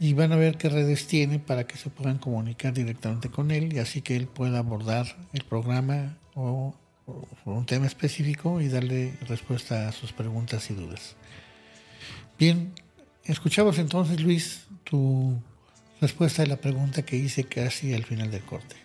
y 0.00 0.12
van 0.14 0.32
a 0.32 0.36
ver 0.36 0.58
qué 0.58 0.68
redes 0.68 1.06
tiene 1.06 1.38
para 1.38 1.68
que 1.68 1.76
se 1.76 1.88
puedan 1.88 2.18
comunicar 2.18 2.72
directamente 2.72 3.30
con 3.30 3.52
él 3.52 3.72
y 3.72 3.78
así 3.78 4.02
que 4.02 4.16
él 4.16 4.26
pueda 4.26 4.58
abordar 4.58 5.06
el 5.32 5.44
programa 5.44 6.18
o, 6.34 6.74
un 7.44 7.66
tema 7.66 7.86
específico 7.86 8.60
y 8.60 8.68
darle 8.68 9.14
respuesta 9.28 9.88
a 9.88 9.92
sus 9.92 10.12
preguntas 10.12 10.70
y 10.70 10.74
dudas. 10.74 11.16
Bien, 12.38 12.72
escuchamos 13.24 13.78
entonces 13.78 14.20
Luis 14.20 14.66
tu 14.84 15.40
respuesta 16.00 16.42
a 16.42 16.46
la 16.46 16.56
pregunta 16.56 17.02
que 17.02 17.16
hice 17.16 17.44
casi 17.44 17.94
al 17.94 18.04
final 18.04 18.30
del 18.30 18.42
corte. 18.42 18.76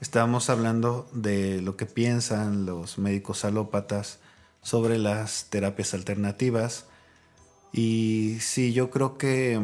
Estábamos 0.00 0.50
hablando 0.50 1.08
de 1.12 1.60
lo 1.60 1.76
que 1.76 1.86
piensan 1.86 2.66
los 2.66 2.98
médicos 2.98 3.44
alópatas 3.44 4.18
sobre 4.62 4.98
las 4.98 5.46
terapias 5.50 5.94
alternativas 5.94 6.86
y 7.72 8.36
sí, 8.40 8.72
yo 8.72 8.90
creo 8.90 9.18
que 9.18 9.60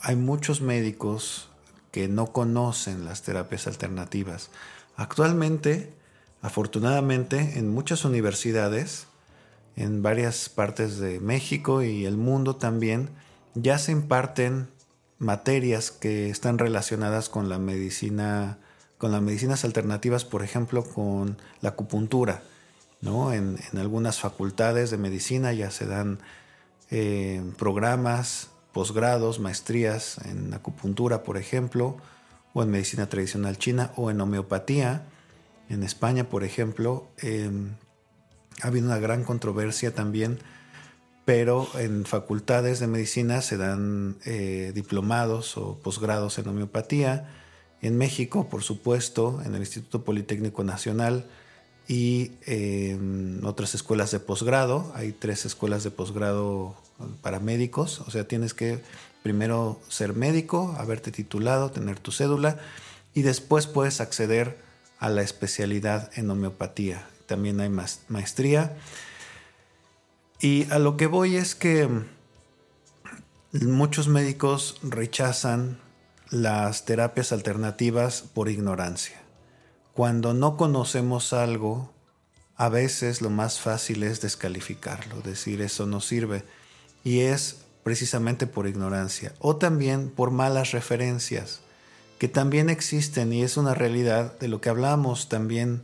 hay 0.00 0.16
muchos 0.16 0.60
médicos 0.60 1.48
que 1.90 2.08
no 2.08 2.32
conocen 2.32 3.04
las 3.04 3.22
terapias 3.22 3.66
alternativas. 3.66 4.50
Actualmente, 4.96 5.94
afortunadamente, 6.42 7.58
en 7.58 7.70
muchas 7.70 8.04
universidades, 8.04 9.06
en 9.76 10.02
varias 10.02 10.48
partes 10.48 10.98
de 10.98 11.20
México 11.20 11.82
y 11.82 12.04
el 12.04 12.16
mundo 12.16 12.56
también, 12.56 13.10
ya 13.54 13.78
se 13.78 13.92
imparten 13.92 14.68
materias 15.18 15.90
que 15.90 16.28
están 16.28 16.58
relacionadas 16.58 17.28
con 17.28 17.48
la 17.48 17.58
medicina, 17.58 18.58
con 18.98 19.12
las 19.12 19.22
medicinas 19.22 19.64
alternativas, 19.64 20.24
por 20.24 20.42
ejemplo, 20.42 20.84
con 20.84 21.38
la 21.60 21.70
acupuntura. 21.70 22.42
¿no? 23.00 23.32
En, 23.32 23.58
algunas 23.76 24.18
facultades 24.18 24.90
de 24.90 24.98
medicina 24.98 25.52
ya 25.52 25.70
se 25.70 25.86
dan 25.86 26.18
eh, 26.90 27.42
programas 27.56 28.50
posgrados, 28.72 29.38
maestrías 29.38 30.18
en 30.24 30.52
acupuntura, 30.54 31.22
por 31.22 31.36
ejemplo, 31.36 31.96
o 32.54 32.62
en 32.62 32.70
medicina 32.70 33.08
tradicional 33.08 33.58
china, 33.58 33.92
o 33.96 34.10
en 34.10 34.20
homeopatía. 34.20 35.04
En 35.72 35.82
España, 35.84 36.28
por 36.28 36.44
ejemplo, 36.44 37.08
em, 37.16 37.70
ha 38.60 38.66
habido 38.66 38.86
una 38.86 38.98
gran 38.98 39.24
controversia 39.24 39.94
también, 39.94 40.38
pero 41.24 41.66
en 41.78 42.04
facultades 42.04 42.78
de 42.78 42.88
medicina 42.88 43.40
se 43.40 43.56
dan 43.56 44.18
eh, 44.26 44.72
diplomados 44.74 45.56
o 45.56 45.78
posgrados 45.78 46.38
en 46.38 46.48
homeopatía. 46.48 47.30
En 47.80 47.96
México, 47.96 48.50
por 48.50 48.62
supuesto, 48.62 49.40
en 49.46 49.54
el 49.54 49.60
Instituto 49.62 50.04
Politécnico 50.04 50.62
Nacional 50.62 51.24
y 51.88 52.32
en 52.44 53.40
otras 53.42 53.74
escuelas 53.74 54.10
de 54.10 54.20
posgrado. 54.20 54.92
Hay 54.94 55.12
tres 55.12 55.46
escuelas 55.46 55.84
de 55.84 55.90
posgrado 55.90 56.76
para 57.22 57.40
médicos, 57.40 58.00
o 58.00 58.10
sea, 58.10 58.28
tienes 58.28 58.52
que 58.52 58.78
primero 59.22 59.80
ser 59.88 60.12
médico, 60.12 60.76
haberte 60.78 61.12
titulado, 61.12 61.70
tener 61.70 61.98
tu 61.98 62.12
cédula 62.12 62.58
y 63.14 63.22
después 63.22 63.66
puedes 63.66 64.02
acceder 64.02 64.70
a 65.02 65.08
la 65.08 65.22
especialidad 65.22 66.12
en 66.14 66.30
homeopatía. 66.30 67.04
También 67.26 67.58
hay 67.58 67.68
maestría. 68.08 68.76
Y 70.38 70.70
a 70.70 70.78
lo 70.78 70.96
que 70.96 71.08
voy 71.08 71.34
es 71.34 71.56
que 71.56 71.88
muchos 73.50 74.06
médicos 74.06 74.78
rechazan 74.84 75.80
las 76.30 76.84
terapias 76.84 77.32
alternativas 77.32 78.22
por 78.22 78.48
ignorancia. 78.48 79.20
Cuando 79.92 80.34
no 80.34 80.56
conocemos 80.56 81.32
algo, 81.32 81.92
a 82.54 82.68
veces 82.68 83.22
lo 83.22 83.28
más 83.28 83.58
fácil 83.58 84.04
es 84.04 84.20
descalificarlo, 84.20 85.20
decir 85.20 85.62
eso 85.62 85.84
no 85.84 86.00
sirve 86.00 86.44
y 87.02 87.22
es 87.22 87.64
precisamente 87.82 88.46
por 88.46 88.68
ignorancia 88.68 89.34
o 89.40 89.56
también 89.56 90.10
por 90.10 90.30
malas 90.30 90.70
referencias 90.70 91.60
que 92.22 92.28
también 92.28 92.70
existen 92.70 93.32
y 93.32 93.42
es 93.42 93.56
una 93.56 93.74
realidad 93.74 94.38
de 94.38 94.46
lo 94.46 94.60
que 94.60 94.68
hablamos 94.68 95.28
también 95.28 95.82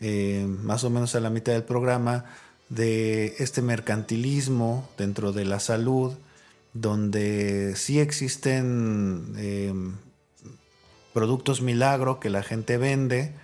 eh, 0.00 0.46
más 0.48 0.82
o 0.82 0.88
menos 0.88 1.14
a 1.14 1.20
la 1.20 1.28
mitad 1.28 1.52
del 1.52 1.62
programa 1.62 2.24
de 2.70 3.34
este 3.38 3.60
mercantilismo 3.60 4.88
dentro 4.96 5.34
de 5.34 5.44
la 5.44 5.60
salud 5.60 6.14
donde 6.72 7.76
sí 7.76 8.00
existen 8.00 9.34
eh, 9.36 9.74
productos 11.12 11.60
milagro 11.60 12.18
que 12.18 12.30
la 12.30 12.42
gente 12.42 12.78
vende 12.78 13.34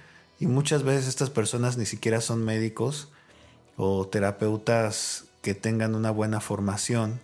y 0.40 0.46
muchas 0.46 0.82
veces 0.82 1.08
estas 1.08 1.28
personas 1.28 1.76
ni 1.76 1.84
siquiera 1.84 2.22
son 2.22 2.42
médicos 2.42 3.10
o 3.76 4.06
terapeutas 4.06 5.26
que 5.42 5.54
tengan 5.54 5.94
una 5.94 6.10
buena 6.10 6.40
formación. 6.40 7.20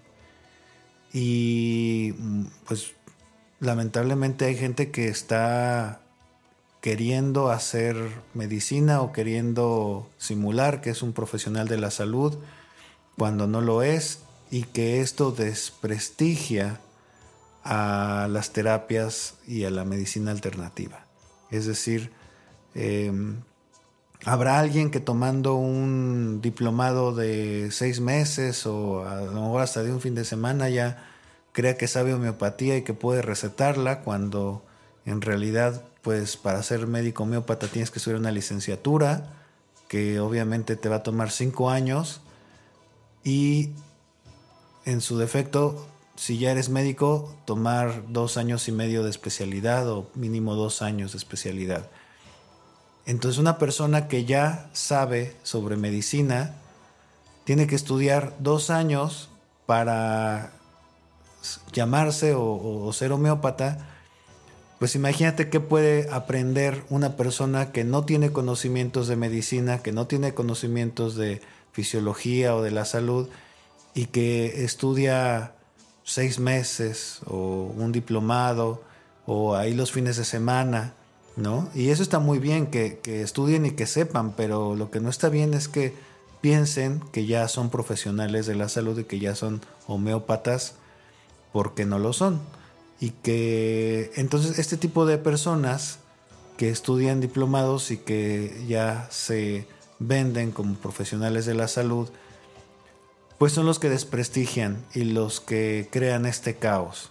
Y 1.12 2.12
pues 2.66 2.92
lamentablemente 3.60 4.46
hay 4.46 4.56
gente 4.56 4.90
que 4.90 5.08
está 5.08 6.00
queriendo 6.80 7.50
hacer 7.50 7.96
medicina 8.34 9.02
o 9.02 9.12
queriendo 9.12 10.10
simular 10.16 10.80
que 10.80 10.90
es 10.90 11.02
un 11.02 11.12
profesional 11.12 11.68
de 11.68 11.76
la 11.76 11.90
salud 11.90 12.38
cuando 13.16 13.46
no 13.46 13.60
lo 13.60 13.82
es 13.82 14.20
y 14.50 14.62
que 14.62 15.00
esto 15.00 15.30
desprestigia 15.30 16.80
a 17.62 18.26
las 18.30 18.52
terapias 18.52 19.34
y 19.46 19.64
a 19.64 19.70
la 19.70 19.84
medicina 19.84 20.30
alternativa. 20.30 21.06
Es 21.50 21.66
decir, 21.66 22.10
em, 22.74 23.42
Habrá 24.26 24.58
alguien 24.58 24.90
que 24.90 25.00
tomando 25.00 25.54
un 25.54 26.40
diplomado 26.42 27.14
de 27.14 27.70
seis 27.70 28.00
meses 28.00 28.66
o 28.66 29.06
a 29.08 29.22
lo 29.22 29.32
mejor 29.32 29.62
hasta 29.62 29.82
de 29.82 29.92
un 29.92 30.00
fin 30.02 30.14
de 30.14 30.26
semana 30.26 30.68
ya 30.68 31.09
crea 31.52 31.76
que 31.76 31.88
sabe 31.88 32.14
homeopatía 32.14 32.76
y 32.76 32.82
que 32.82 32.94
puede 32.94 33.22
recetarla 33.22 34.00
cuando 34.00 34.62
en 35.04 35.20
realidad 35.20 35.82
pues 36.02 36.36
para 36.36 36.62
ser 36.62 36.86
médico 36.86 37.24
homeópata 37.24 37.66
tienes 37.66 37.90
que 37.90 37.98
estudiar 37.98 38.20
una 38.20 38.30
licenciatura 38.30 39.34
que 39.88 40.20
obviamente 40.20 40.76
te 40.76 40.88
va 40.88 40.96
a 40.96 41.02
tomar 41.02 41.30
cinco 41.30 41.70
años 41.70 42.20
y 43.24 43.70
en 44.84 45.00
su 45.00 45.18
defecto 45.18 45.86
si 46.16 46.38
ya 46.38 46.52
eres 46.52 46.68
médico 46.68 47.34
tomar 47.44 48.04
dos 48.08 48.36
años 48.36 48.68
y 48.68 48.72
medio 48.72 49.02
de 49.02 49.10
especialidad 49.10 49.88
o 49.88 50.10
mínimo 50.14 50.54
dos 50.54 50.82
años 50.82 51.12
de 51.12 51.18
especialidad. 51.18 51.88
Entonces 53.06 53.38
una 53.38 53.58
persona 53.58 54.06
que 54.06 54.24
ya 54.24 54.70
sabe 54.72 55.36
sobre 55.42 55.76
medicina 55.76 56.54
tiene 57.44 57.66
que 57.66 57.74
estudiar 57.74 58.36
dos 58.38 58.70
años 58.70 59.30
para 59.66 60.52
llamarse 61.72 62.34
o, 62.34 62.92
ser 62.92 63.12
homeópata. 63.12 63.86
Pues 64.78 64.94
imagínate 64.94 65.50
qué 65.50 65.60
puede 65.60 66.08
aprender 66.10 66.84
una 66.88 67.16
persona 67.16 67.72
que 67.72 67.84
no 67.84 68.04
tiene 68.04 68.32
conocimientos 68.32 69.08
de 69.08 69.16
medicina, 69.16 69.82
que 69.82 69.92
no 69.92 70.06
tiene 70.06 70.32
conocimientos 70.32 71.16
de 71.16 71.42
fisiología 71.72 72.56
o 72.56 72.62
de 72.62 72.70
la 72.70 72.84
salud 72.84 73.28
y 73.94 74.06
que 74.06 74.64
estudia 74.64 75.52
seis 76.02 76.38
meses 76.38 77.20
o 77.26 77.72
un 77.76 77.92
diplomado 77.92 78.82
o 79.26 79.54
ahí 79.54 79.74
los 79.74 79.92
fines 79.92 80.16
de 80.16 80.24
semana 80.24 80.94
¿no? 81.36 81.68
Y 81.74 81.90
eso 81.90 82.02
está 82.02 82.18
muy 82.18 82.38
bien, 82.38 82.66
que, 82.66 83.00
estudien 83.04 83.66
y 83.66 83.72
que 83.72 83.86
sepan, 83.86 84.32
pero 84.32 84.74
lo 84.76 84.90
que 84.90 85.00
no 85.00 85.08
está 85.08 85.28
bien 85.28 85.54
es 85.54 85.68
que 85.68 85.94
piensen 86.40 87.00
que 87.12 87.26
ya 87.26 87.48
son 87.48 87.70
profesionales 87.70 88.46
de 88.46 88.54
la 88.54 88.68
salud 88.68 88.98
y 88.98 89.04
que 89.04 89.18
ya 89.18 89.34
son 89.34 89.60
homeópatas 89.86 90.74
porque 91.52 91.84
no 91.84 91.98
lo 91.98 92.12
son. 92.12 92.40
Y 93.00 93.10
que 93.10 94.12
entonces 94.16 94.58
este 94.58 94.76
tipo 94.76 95.06
de 95.06 95.18
personas 95.18 95.98
que 96.56 96.68
estudian 96.68 97.20
diplomados 97.20 97.90
y 97.90 97.96
que 97.96 98.64
ya 98.68 99.08
se 99.10 99.66
venden 99.98 100.50
como 100.50 100.74
profesionales 100.74 101.46
de 101.46 101.54
la 101.54 101.68
salud, 101.68 102.10
pues 103.38 103.54
son 103.54 103.64
los 103.64 103.78
que 103.78 103.88
desprestigian 103.88 104.84
y 104.94 105.04
los 105.04 105.40
que 105.40 105.88
crean 105.90 106.26
este 106.26 106.56
caos. 106.56 107.10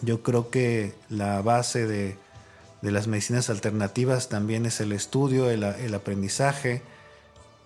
Yo 0.00 0.22
creo 0.22 0.48
que 0.48 0.94
la 1.10 1.42
base 1.42 1.86
de, 1.86 2.16
las 2.80 3.06
medicinas 3.06 3.50
alternativas 3.50 4.30
también 4.30 4.64
es 4.64 4.80
el 4.80 4.92
estudio, 4.92 5.50
el, 5.50 5.94
aprendizaje, 5.94 6.80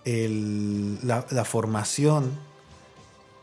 la, 0.05 1.25
la 1.29 1.45
formación 1.45 2.31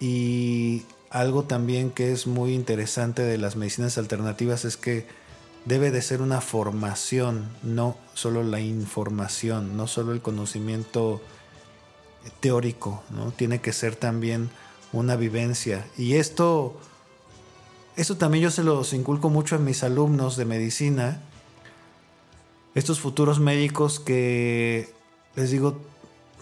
y 0.01 0.83
algo 1.11 1.45
también 1.45 1.91
que 1.91 2.13
es 2.13 2.27
muy 2.27 2.55
interesante 2.55 3.23
de 3.23 3.39
las 3.39 3.57
medicinas 3.57 3.99
alternativas 3.99 4.65
es 4.65 4.77
que 4.77 5.07
debe 5.65 5.91
de 5.91 6.03
ser 6.03 6.23
una 6.23 6.41
formación, 6.41 7.49
no 7.63 7.97
solo 8.15 8.43
la 8.43 8.61
información, 8.61 9.77
no 9.77 9.87
solo 9.87 10.13
el 10.13 10.23
conocimiento 10.23 11.21
teórico, 12.41 13.03
¿no? 13.11 13.33
Tiene 13.33 13.61
que 13.61 13.73
ser 13.73 13.97
también 13.97 14.51
una 14.93 15.17
vivencia. 15.17 15.87
Y 15.99 16.15
esto, 16.15 16.77
esto 17.97 18.17
también 18.17 18.45
yo 18.45 18.51
se 18.51 18.63
los 18.63 18.93
inculco 18.93 19.29
mucho 19.29 19.57
a 19.57 19.59
mis 19.59 19.83
alumnos 19.83 20.37
de 20.37 20.45
medicina, 20.45 21.21
estos 22.75 23.01
futuros 23.01 23.41
médicos 23.41 24.01
que 24.01 24.93
les 25.35 25.51
digo, 25.51 25.81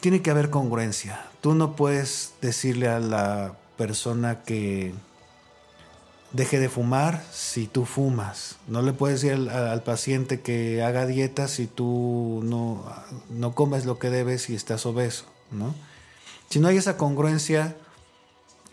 tiene 0.01 0.21
que 0.21 0.31
haber 0.31 0.51
congruencia. 0.51 1.25
Tú 1.41 1.55
no 1.55 1.77
puedes 1.77 2.35
decirle 2.43 2.89
a 2.89 2.99
la 2.99 3.57
persona 3.77 4.43
que 4.43 4.95
deje 6.35 6.59
de 6.59 6.69
fumar 6.69 7.23
si 7.33 7.67
tú 7.67 7.85
fumas. 7.85 8.57
No 8.67 8.83
le 8.83 8.93
puedes 8.93 9.23
decir 9.23 9.49
al, 9.51 9.83
paciente 9.85 10.41
que 10.41 10.83
haga 10.83 11.07
dieta 11.07 11.47
si 11.47 11.67
tú 11.67 12.41
no, 12.45 12.85
no 13.31 13.55
comes 13.55 13.87
lo 13.87 13.99
que 13.99 14.11
debes 14.11 14.51
y 14.51 14.55
estás 14.55 14.85
obeso. 14.85 15.27
¿no? 15.53 15.75
Si 16.51 16.59
no 16.59 16.69
hay 16.69 16.77
esa 16.77 16.97
congruencia, 16.97 17.77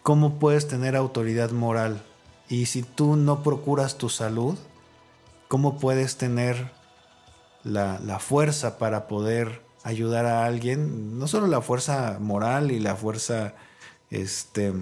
¿cómo 0.02 0.40
puedes 0.40 0.68
tener 0.68 0.96
autoridad 0.96 1.52
moral? 1.52 2.04
Y 2.50 2.66
si 2.66 2.82
tú 2.82 3.16
no 3.16 3.44
procuras 3.44 3.98
tu 3.98 4.10
salud, 4.10 4.58
¿cómo 5.48 5.78
puedes 5.78 6.18
tener 6.18 6.72
la, 7.64 8.00
la 8.00 8.18
fuerza 8.18 8.80
para 8.80 9.08
poder 9.08 9.62
ayudar 9.84 10.26
a 10.26 10.46
alguien? 10.46 11.20
No 11.20 11.28
solo 11.28 11.46
la 11.46 11.62
fuerza 11.62 12.18
moral 12.20 12.72
y 12.72 12.80
la 12.80 12.96
fuerza, 12.96 13.54
este, 14.12 14.74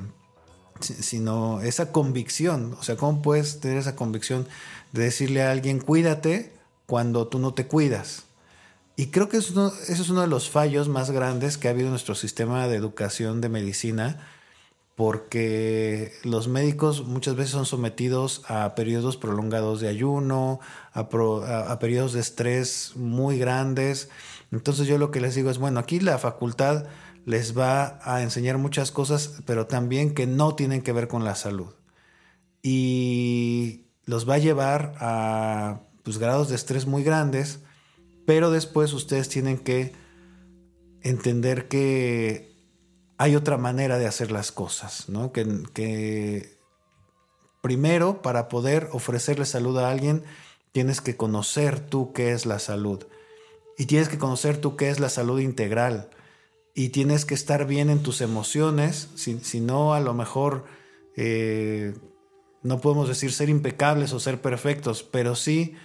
sino 0.81 1.61
esa 1.61 1.91
convicción. 1.91 2.75
O 2.79 2.83
sea, 2.83 2.97
¿cómo 2.97 3.21
puedes 3.21 3.59
tener 3.59 3.77
esa 3.77 3.95
convicción 3.95 4.47
de 4.91 5.03
decirle 5.03 5.43
a 5.43 5.51
alguien, 5.51 5.79
cuídate 5.79 6.51
cuando 6.85 7.27
tú 7.27 7.39
no 7.39 7.53
te 7.53 7.67
cuidas? 7.67 8.23
Y 8.99 9.07
creo 9.07 9.29
que 9.29 9.37
eso, 9.37 9.73
es 9.87 10.09
uno 10.09 10.19
de 10.19 10.27
los 10.27 10.49
fallos 10.49 10.89
más 10.89 11.11
grandes 11.11 11.57
que 11.57 11.69
ha 11.69 11.71
habido 11.71 11.87
en 11.87 11.91
nuestro 11.91 12.15
sistema 12.15 12.67
de 12.67 12.75
educación 12.75 13.39
de 13.39 13.47
medicina, 13.47 14.27
porque 14.97 16.11
los 16.25 16.49
médicos 16.49 17.05
muchas 17.05 17.37
veces 17.37 17.51
son 17.51 17.65
sometidos 17.65 18.41
a 18.49 18.75
periodos 18.75 19.15
prolongados 19.15 19.79
de 19.79 19.87
ayuno, 19.87 20.59
a, 20.91 20.99
a, 20.99 21.79
periodos 21.79 22.11
de 22.11 22.19
estrés 22.19 22.91
muy 22.97 23.39
grandes. 23.39 24.09
Entonces 24.51 24.85
yo 24.85 24.97
lo 24.97 25.11
que 25.11 25.21
les 25.21 25.33
digo 25.33 25.49
es, 25.49 25.59
bueno, 25.59 25.79
aquí 25.79 26.01
la 26.01 26.17
facultad 26.17 26.83
les 27.25 27.57
va 27.57 27.99
a 28.03 28.21
enseñar 28.21 28.57
muchas 28.57 28.91
cosas, 28.91 29.41
pero 29.45 29.67
también 29.67 30.13
que 30.13 30.27
no 30.27 30.55
tienen 30.55 30.81
que 30.81 30.91
ver 30.91 31.07
con 31.07 31.23
la 31.23 31.35
salud. 31.35 31.73
Y 32.61 33.85
los 34.05 34.27
va 34.27 34.35
a 34.35 34.39
llevar 34.39 34.95
a 34.99 35.81
pues, 36.03 36.17
grados 36.17 36.49
de 36.49 36.55
estrés 36.55 36.85
muy 36.85 37.03
grandes 37.03 37.59
pero 38.29 38.51
después 38.51 38.93
ustedes 38.93 39.27
tienen 39.27 39.57
que 39.57 39.91
entender 41.01 41.67
que 41.67 42.55
hay 43.17 43.35
otra 43.35 43.57
manera 43.57 43.97
de 43.97 44.05
hacer 44.05 44.31
las 44.31 44.51
cosas, 44.51 45.09
¿no? 45.09 45.31
Que, 45.33 46.55
primero, 47.63 48.21
para 48.21 48.47
poder 48.47 48.87
ofrecerle 48.91 49.47
salud 49.47 49.79
a 49.79 49.89
alguien, 49.89 50.23
tienes 50.71 51.01
que 51.01 51.17
conocer 51.17 51.79
tú 51.79 52.13
qué 52.13 52.31
es 52.31 52.45
la 52.45 52.59
salud. 52.59 53.03
Y 53.79 53.87
tienes 53.87 54.09
que 54.09 54.19
conocer 54.19 54.61
tú 54.61 54.75
qué 54.75 54.91
es 54.91 54.99
la 54.99 55.09
salud 55.09 55.39
integral. 55.39 56.11
Y 56.79 56.91
tienes 56.91 57.25
que 57.25 57.33
estar 57.33 57.67
bien 57.67 57.89
en 57.89 58.03
tus 58.03 58.21
emociones, 58.21 59.09
si, 59.15 59.59
no, 59.59 59.93
a 59.93 59.99
lo 59.99 60.13
mejor 60.13 60.63
eh, 61.17 61.93
no 62.63 62.79
podemos 62.79 63.09
decir 63.09 63.33
ser 63.33 63.49
impecables 63.49 64.13
o 64.13 64.19
ser 64.21 64.39
perfectos, 64.39 65.03
pero 65.03 65.35
sí 65.35 65.75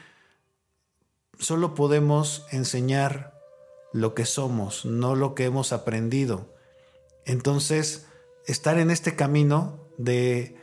solo 1.37 1.75
podemos 1.75 2.47
enseñar 2.53 3.35
lo 3.93 4.15
que 4.15 4.25
somos, 4.25 4.85
no 4.85 5.17
lo 5.17 5.35
que 5.35 5.47
hemos 5.47 5.73
aprendido. 5.73 6.55
Entonces, 7.25 8.07
estar 8.47 8.79
en 8.79 8.93
este 8.93 9.17
camino 9.17 9.89
de 9.99 10.55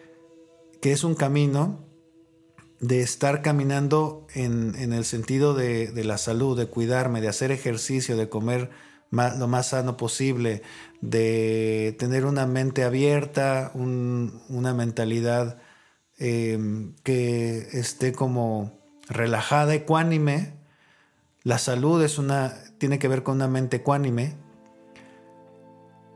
que 0.82 0.94
es 0.94 1.04
un 1.04 1.16
camino 1.16 1.84
de 2.80 3.02
estar 3.02 3.42
caminando 3.42 4.28
en, 4.34 4.94
el 4.94 5.04
sentido 5.04 5.56
de, 5.56 5.92
la 6.06 6.18
salud, 6.18 6.58
de 6.58 6.68
cuidarme, 6.68 7.20
de 7.20 7.28
hacer 7.28 7.52
ejercicio, 7.52 8.16
de 8.16 8.30
comer 8.30 8.70
lo 9.12 9.48
más 9.48 9.70
sano 9.70 9.98
posible, 9.98 10.62
de 11.02 11.96
tener 12.00 12.26
una 12.26 12.46
mente 12.48 12.84
abierta, 12.84 13.72
una 13.76 14.74
mentalidad 14.74 15.58
em, 16.18 16.96
que 17.04 17.68
esté 17.74 18.14
como 18.14 18.80
relajada, 19.08 19.74
ecuánime, 19.74 20.54
la 21.44 21.58
salud 21.58 22.04
es 22.04 22.18
una, 22.18 22.54
tiene 22.78 23.00
que 23.00 23.08
ver 23.08 23.24
con 23.24 23.36
una 23.36 23.48
mente 23.48 23.78
ecuánime. 23.78 24.36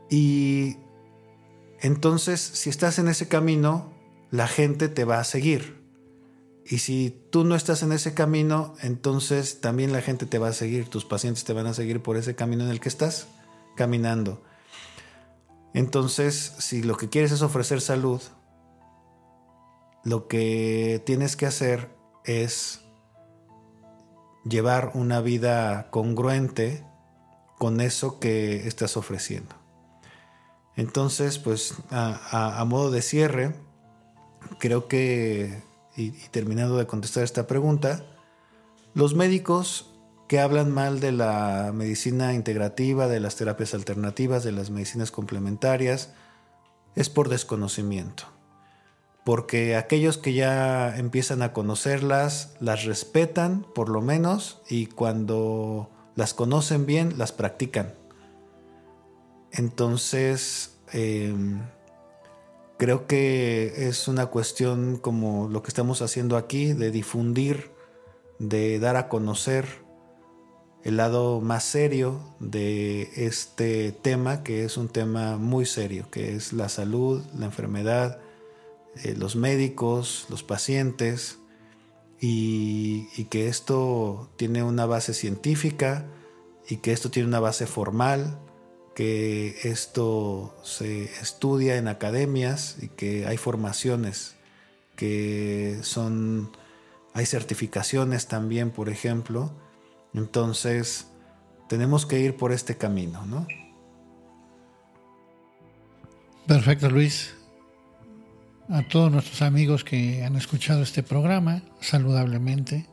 Y 0.08 0.76
entonces, 1.80 2.40
si 2.40 2.70
estás 2.70 2.98
en 2.98 3.08
ese 3.08 3.26
camino, 3.28 3.92
la 4.30 4.46
gente 4.46 4.88
te 4.88 5.04
va 5.04 5.18
a 5.18 5.24
seguir. 5.24 5.85
Y 6.68 6.78
si 6.78 7.28
tú 7.30 7.44
no 7.44 7.54
estás 7.54 7.82
en 7.84 7.92
ese 7.92 8.12
camino, 8.12 8.74
entonces 8.82 9.60
también 9.60 9.92
la 9.92 10.02
gente 10.02 10.26
te 10.26 10.38
va 10.38 10.48
a 10.48 10.52
seguir, 10.52 10.88
tus 10.88 11.04
pacientes 11.04 11.44
te 11.44 11.52
van 11.52 11.66
a 11.66 11.74
seguir 11.74 12.02
por 12.02 12.16
ese 12.16 12.34
camino 12.34 12.64
en 12.64 12.70
el 12.70 12.80
que 12.80 12.88
estás 12.88 13.28
caminando. 13.76 14.42
Entonces, 15.74 16.54
si 16.58 16.82
lo 16.82 16.96
que 16.96 17.08
quieres 17.08 17.30
es 17.30 17.42
ofrecer 17.42 17.80
salud, 17.80 18.20
lo 20.02 20.26
que 20.26 21.02
tienes 21.06 21.36
que 21.36 21.46
hacer 21.46 21.90
es 22.24 22.80
llevar 24.44 24.92
una 24.94 25.20
vida 25.20 25.90
congruente 25.90 26.84
con 27.58 27.80
eso 27.80 28.18
que 28.18 28.66
estás 28.66 28.96
ofreciendo. 28.96 29.54
Entonces, 30.76 31.38
pues 31.38 31.74
a, 31.90 32.64
modo 32.66 32.90
de 32.90 33.02
cierre, 33.02 33.54
creo 34.58 34.88
que, 34.88 35.62
y, 35.96 36.10
terminando 36.30 36.76
de 36.76 36.86
contestar 36.86 37.24
esta 37.24 37.46
pregunta, 37.46 38.04
los 38.94 39.14
médicos 39.14 39.92
que 40.28 40.40
hablan 40.40 40.72
mal 40.72 41.00
de 41.00 41.12
la 41.12 41.70
medicina 41.74 42.34
integrativa, 42.34 43.08
de 43.08 43.20
las 43.20 43.36
terapias 43.36 43.74
alternativas, 43.74 44.44
de 44.44 44.52
las 44.52 44.70
medicinas 44.70 45.10
complementarias, 45.10 46.12
es 46.94 47.08
por 47.10 47.28
desconocimiento 47.28 48.36
porque 49.26 49.74
aquellos 49.74 50.18
que 50.18 50.34
ya 50.34 50.96
empiezan 50.96 51.42
a 51.42 51.52
conocerlas 51.52 52.54
las 52.60 52.84
respetan 52.84 53.66
por 53.74 53.88
lo 53.88 54.00
menos 54.00 54.62
y 54.68 54.86
cuando 54.86 55.90
las 56.14 56.32
conocen 56.32 56.86
bien 56.86 57.18
las 57.18 57.32
practican. 57.32 57.92
Entonces, 59.50 60.78
em, 60.92 61.60
creo 62.76 63.06
que 63.06 63.88
es 63.88 64.08
una 64.08 64.26
cuestión 64.26 64.96
como 64.96 65.48
lo 65.48 65.62
que 65.62 65.68
estamos 65.68 66.02
haciendo 66.02 66.36
aquí, 66.36 66.72
de 66.72 66.90
difundir, 66.90 67.70
de 68.38 68.78
dar 68.78 68.96
a 68.96 69.08
conocer 69.08 69.66
el 70.84 70.98
lado 70.98 71.40
más 71.40 71.64
serio 71.64 72.20
de 72.38 73.10
este 73.16 73.90
tema, 73.92 74.44
que 74.44 74.64
es 74.64 74.76
un 74.76 74.88
tema 74.88 75.36
muy 75.36 75.66
serio, 75.66 76.08
que 76.10 76.36
es 76.36 76.52
la 76.52 76.68
salud, 76.68 77.22
la 77.36 77.46
enfermedad, 77.46 78.20
eh, 79.02 79.14
los 79.16 79.34
médicos, 79.34 80.26
los 80.30 80.44
pacientes, 80.44 81.38
y, 82.20 83.24
que 83.30 83.48
esto 83.48 84.30
tiene 84.36 84.62
una 84.62 84.86
base 84.86 85.12
científica 85.12 86.06
y 86.68 86.76
que 86.76 86.92
esto 86.92 87.10
tiene 87.10 87.28
una 87.28 87.40
base 87.40 87.66
formal, 87.66 88.38
que 88.96 89.56
esto 89.62 90.58
se 90.64 91.04
estudia 91.04 91.76
en 91.76 91.86
academias 91.86 92.78
y 92.80 92.88
que 92.88 93.26
hay 93.26 93.36
formaciones 93.36 94.34
que 94.96 95.78
son, 95.82 96.50
hay 97.12 97.26
certificaciones 97.26 98.26
también, 98.26 98.70
por 98.70 98.88
ejemplo. 98.88 99.52
Entonces, 100.14 101.06
tenemos 101.68 102.06
que 102.06 102.18
ir 102.18 102.36
por 102.36 102.50
este 102.50 102.76
camino, 102.76 103.24
¿no? 103.26 103.46
Perfecto, 106.48 106.90
Luis 106.90 107.36
a 108.68 108.82
todos 108.82 109.12
nuestros 109.12 109.42
amigos 109.42 109.84
que 109.84 110.24
han 110.24 110.36
escuchado 110.36 110.82
este 110.82 111.02
programa 111.02 111.62
saludablemente. 111.80 112.86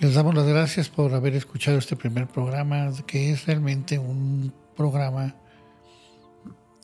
Les 0.00 0.14
damos 0.14 0.34
las 0.34 0.46
gracias 0.46 0.88
por 0.88 1.14
haber 1.14 1.34
escuchado 1.34 1.78
este 1.78 1.96
primer 1.96 2.26
programa, 2.26 2.90
que 3.06 3.30
es 3.30 3.46
realmente 3.46 3.98
un 3.98 4.52
programa 4.76 5.36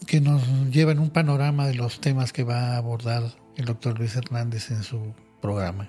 que 0.06 0.20
nos 0.20 0.42
llevan 0.70 0.98
un 0.98 1.10
panorama 1.10 1.66
de 1.66 1.74
los 1.74 2.00
temas 2.00 2.32
que 2.32 2.44
va 2.44 2.74
a 2.74 2.76
abordar 2.76 3.24
el 3.56 3.64
doctor 3.64 3.98
Luis 3.98 4.14
Hernández 4.16 4.70
en 4.70 4.82
su 4.82 5.14
programa. 5.40 5.88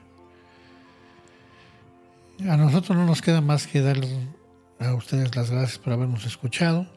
A 2.50 2.58
nosotros 2.58 2.98
no 2.98 3.06
nos 3.06 3.22
queda 3.22 3.40
más 3.40 3.68
que 3.68 3.82
dar 3.82 3.98
a 4.80 4.96
ustedes 4.96 5.36
las 5.36 5.52
gracias 5.52 5.78
por 5.78 5.94
habernos 5.94 6.26
escuchado 6.26 6.88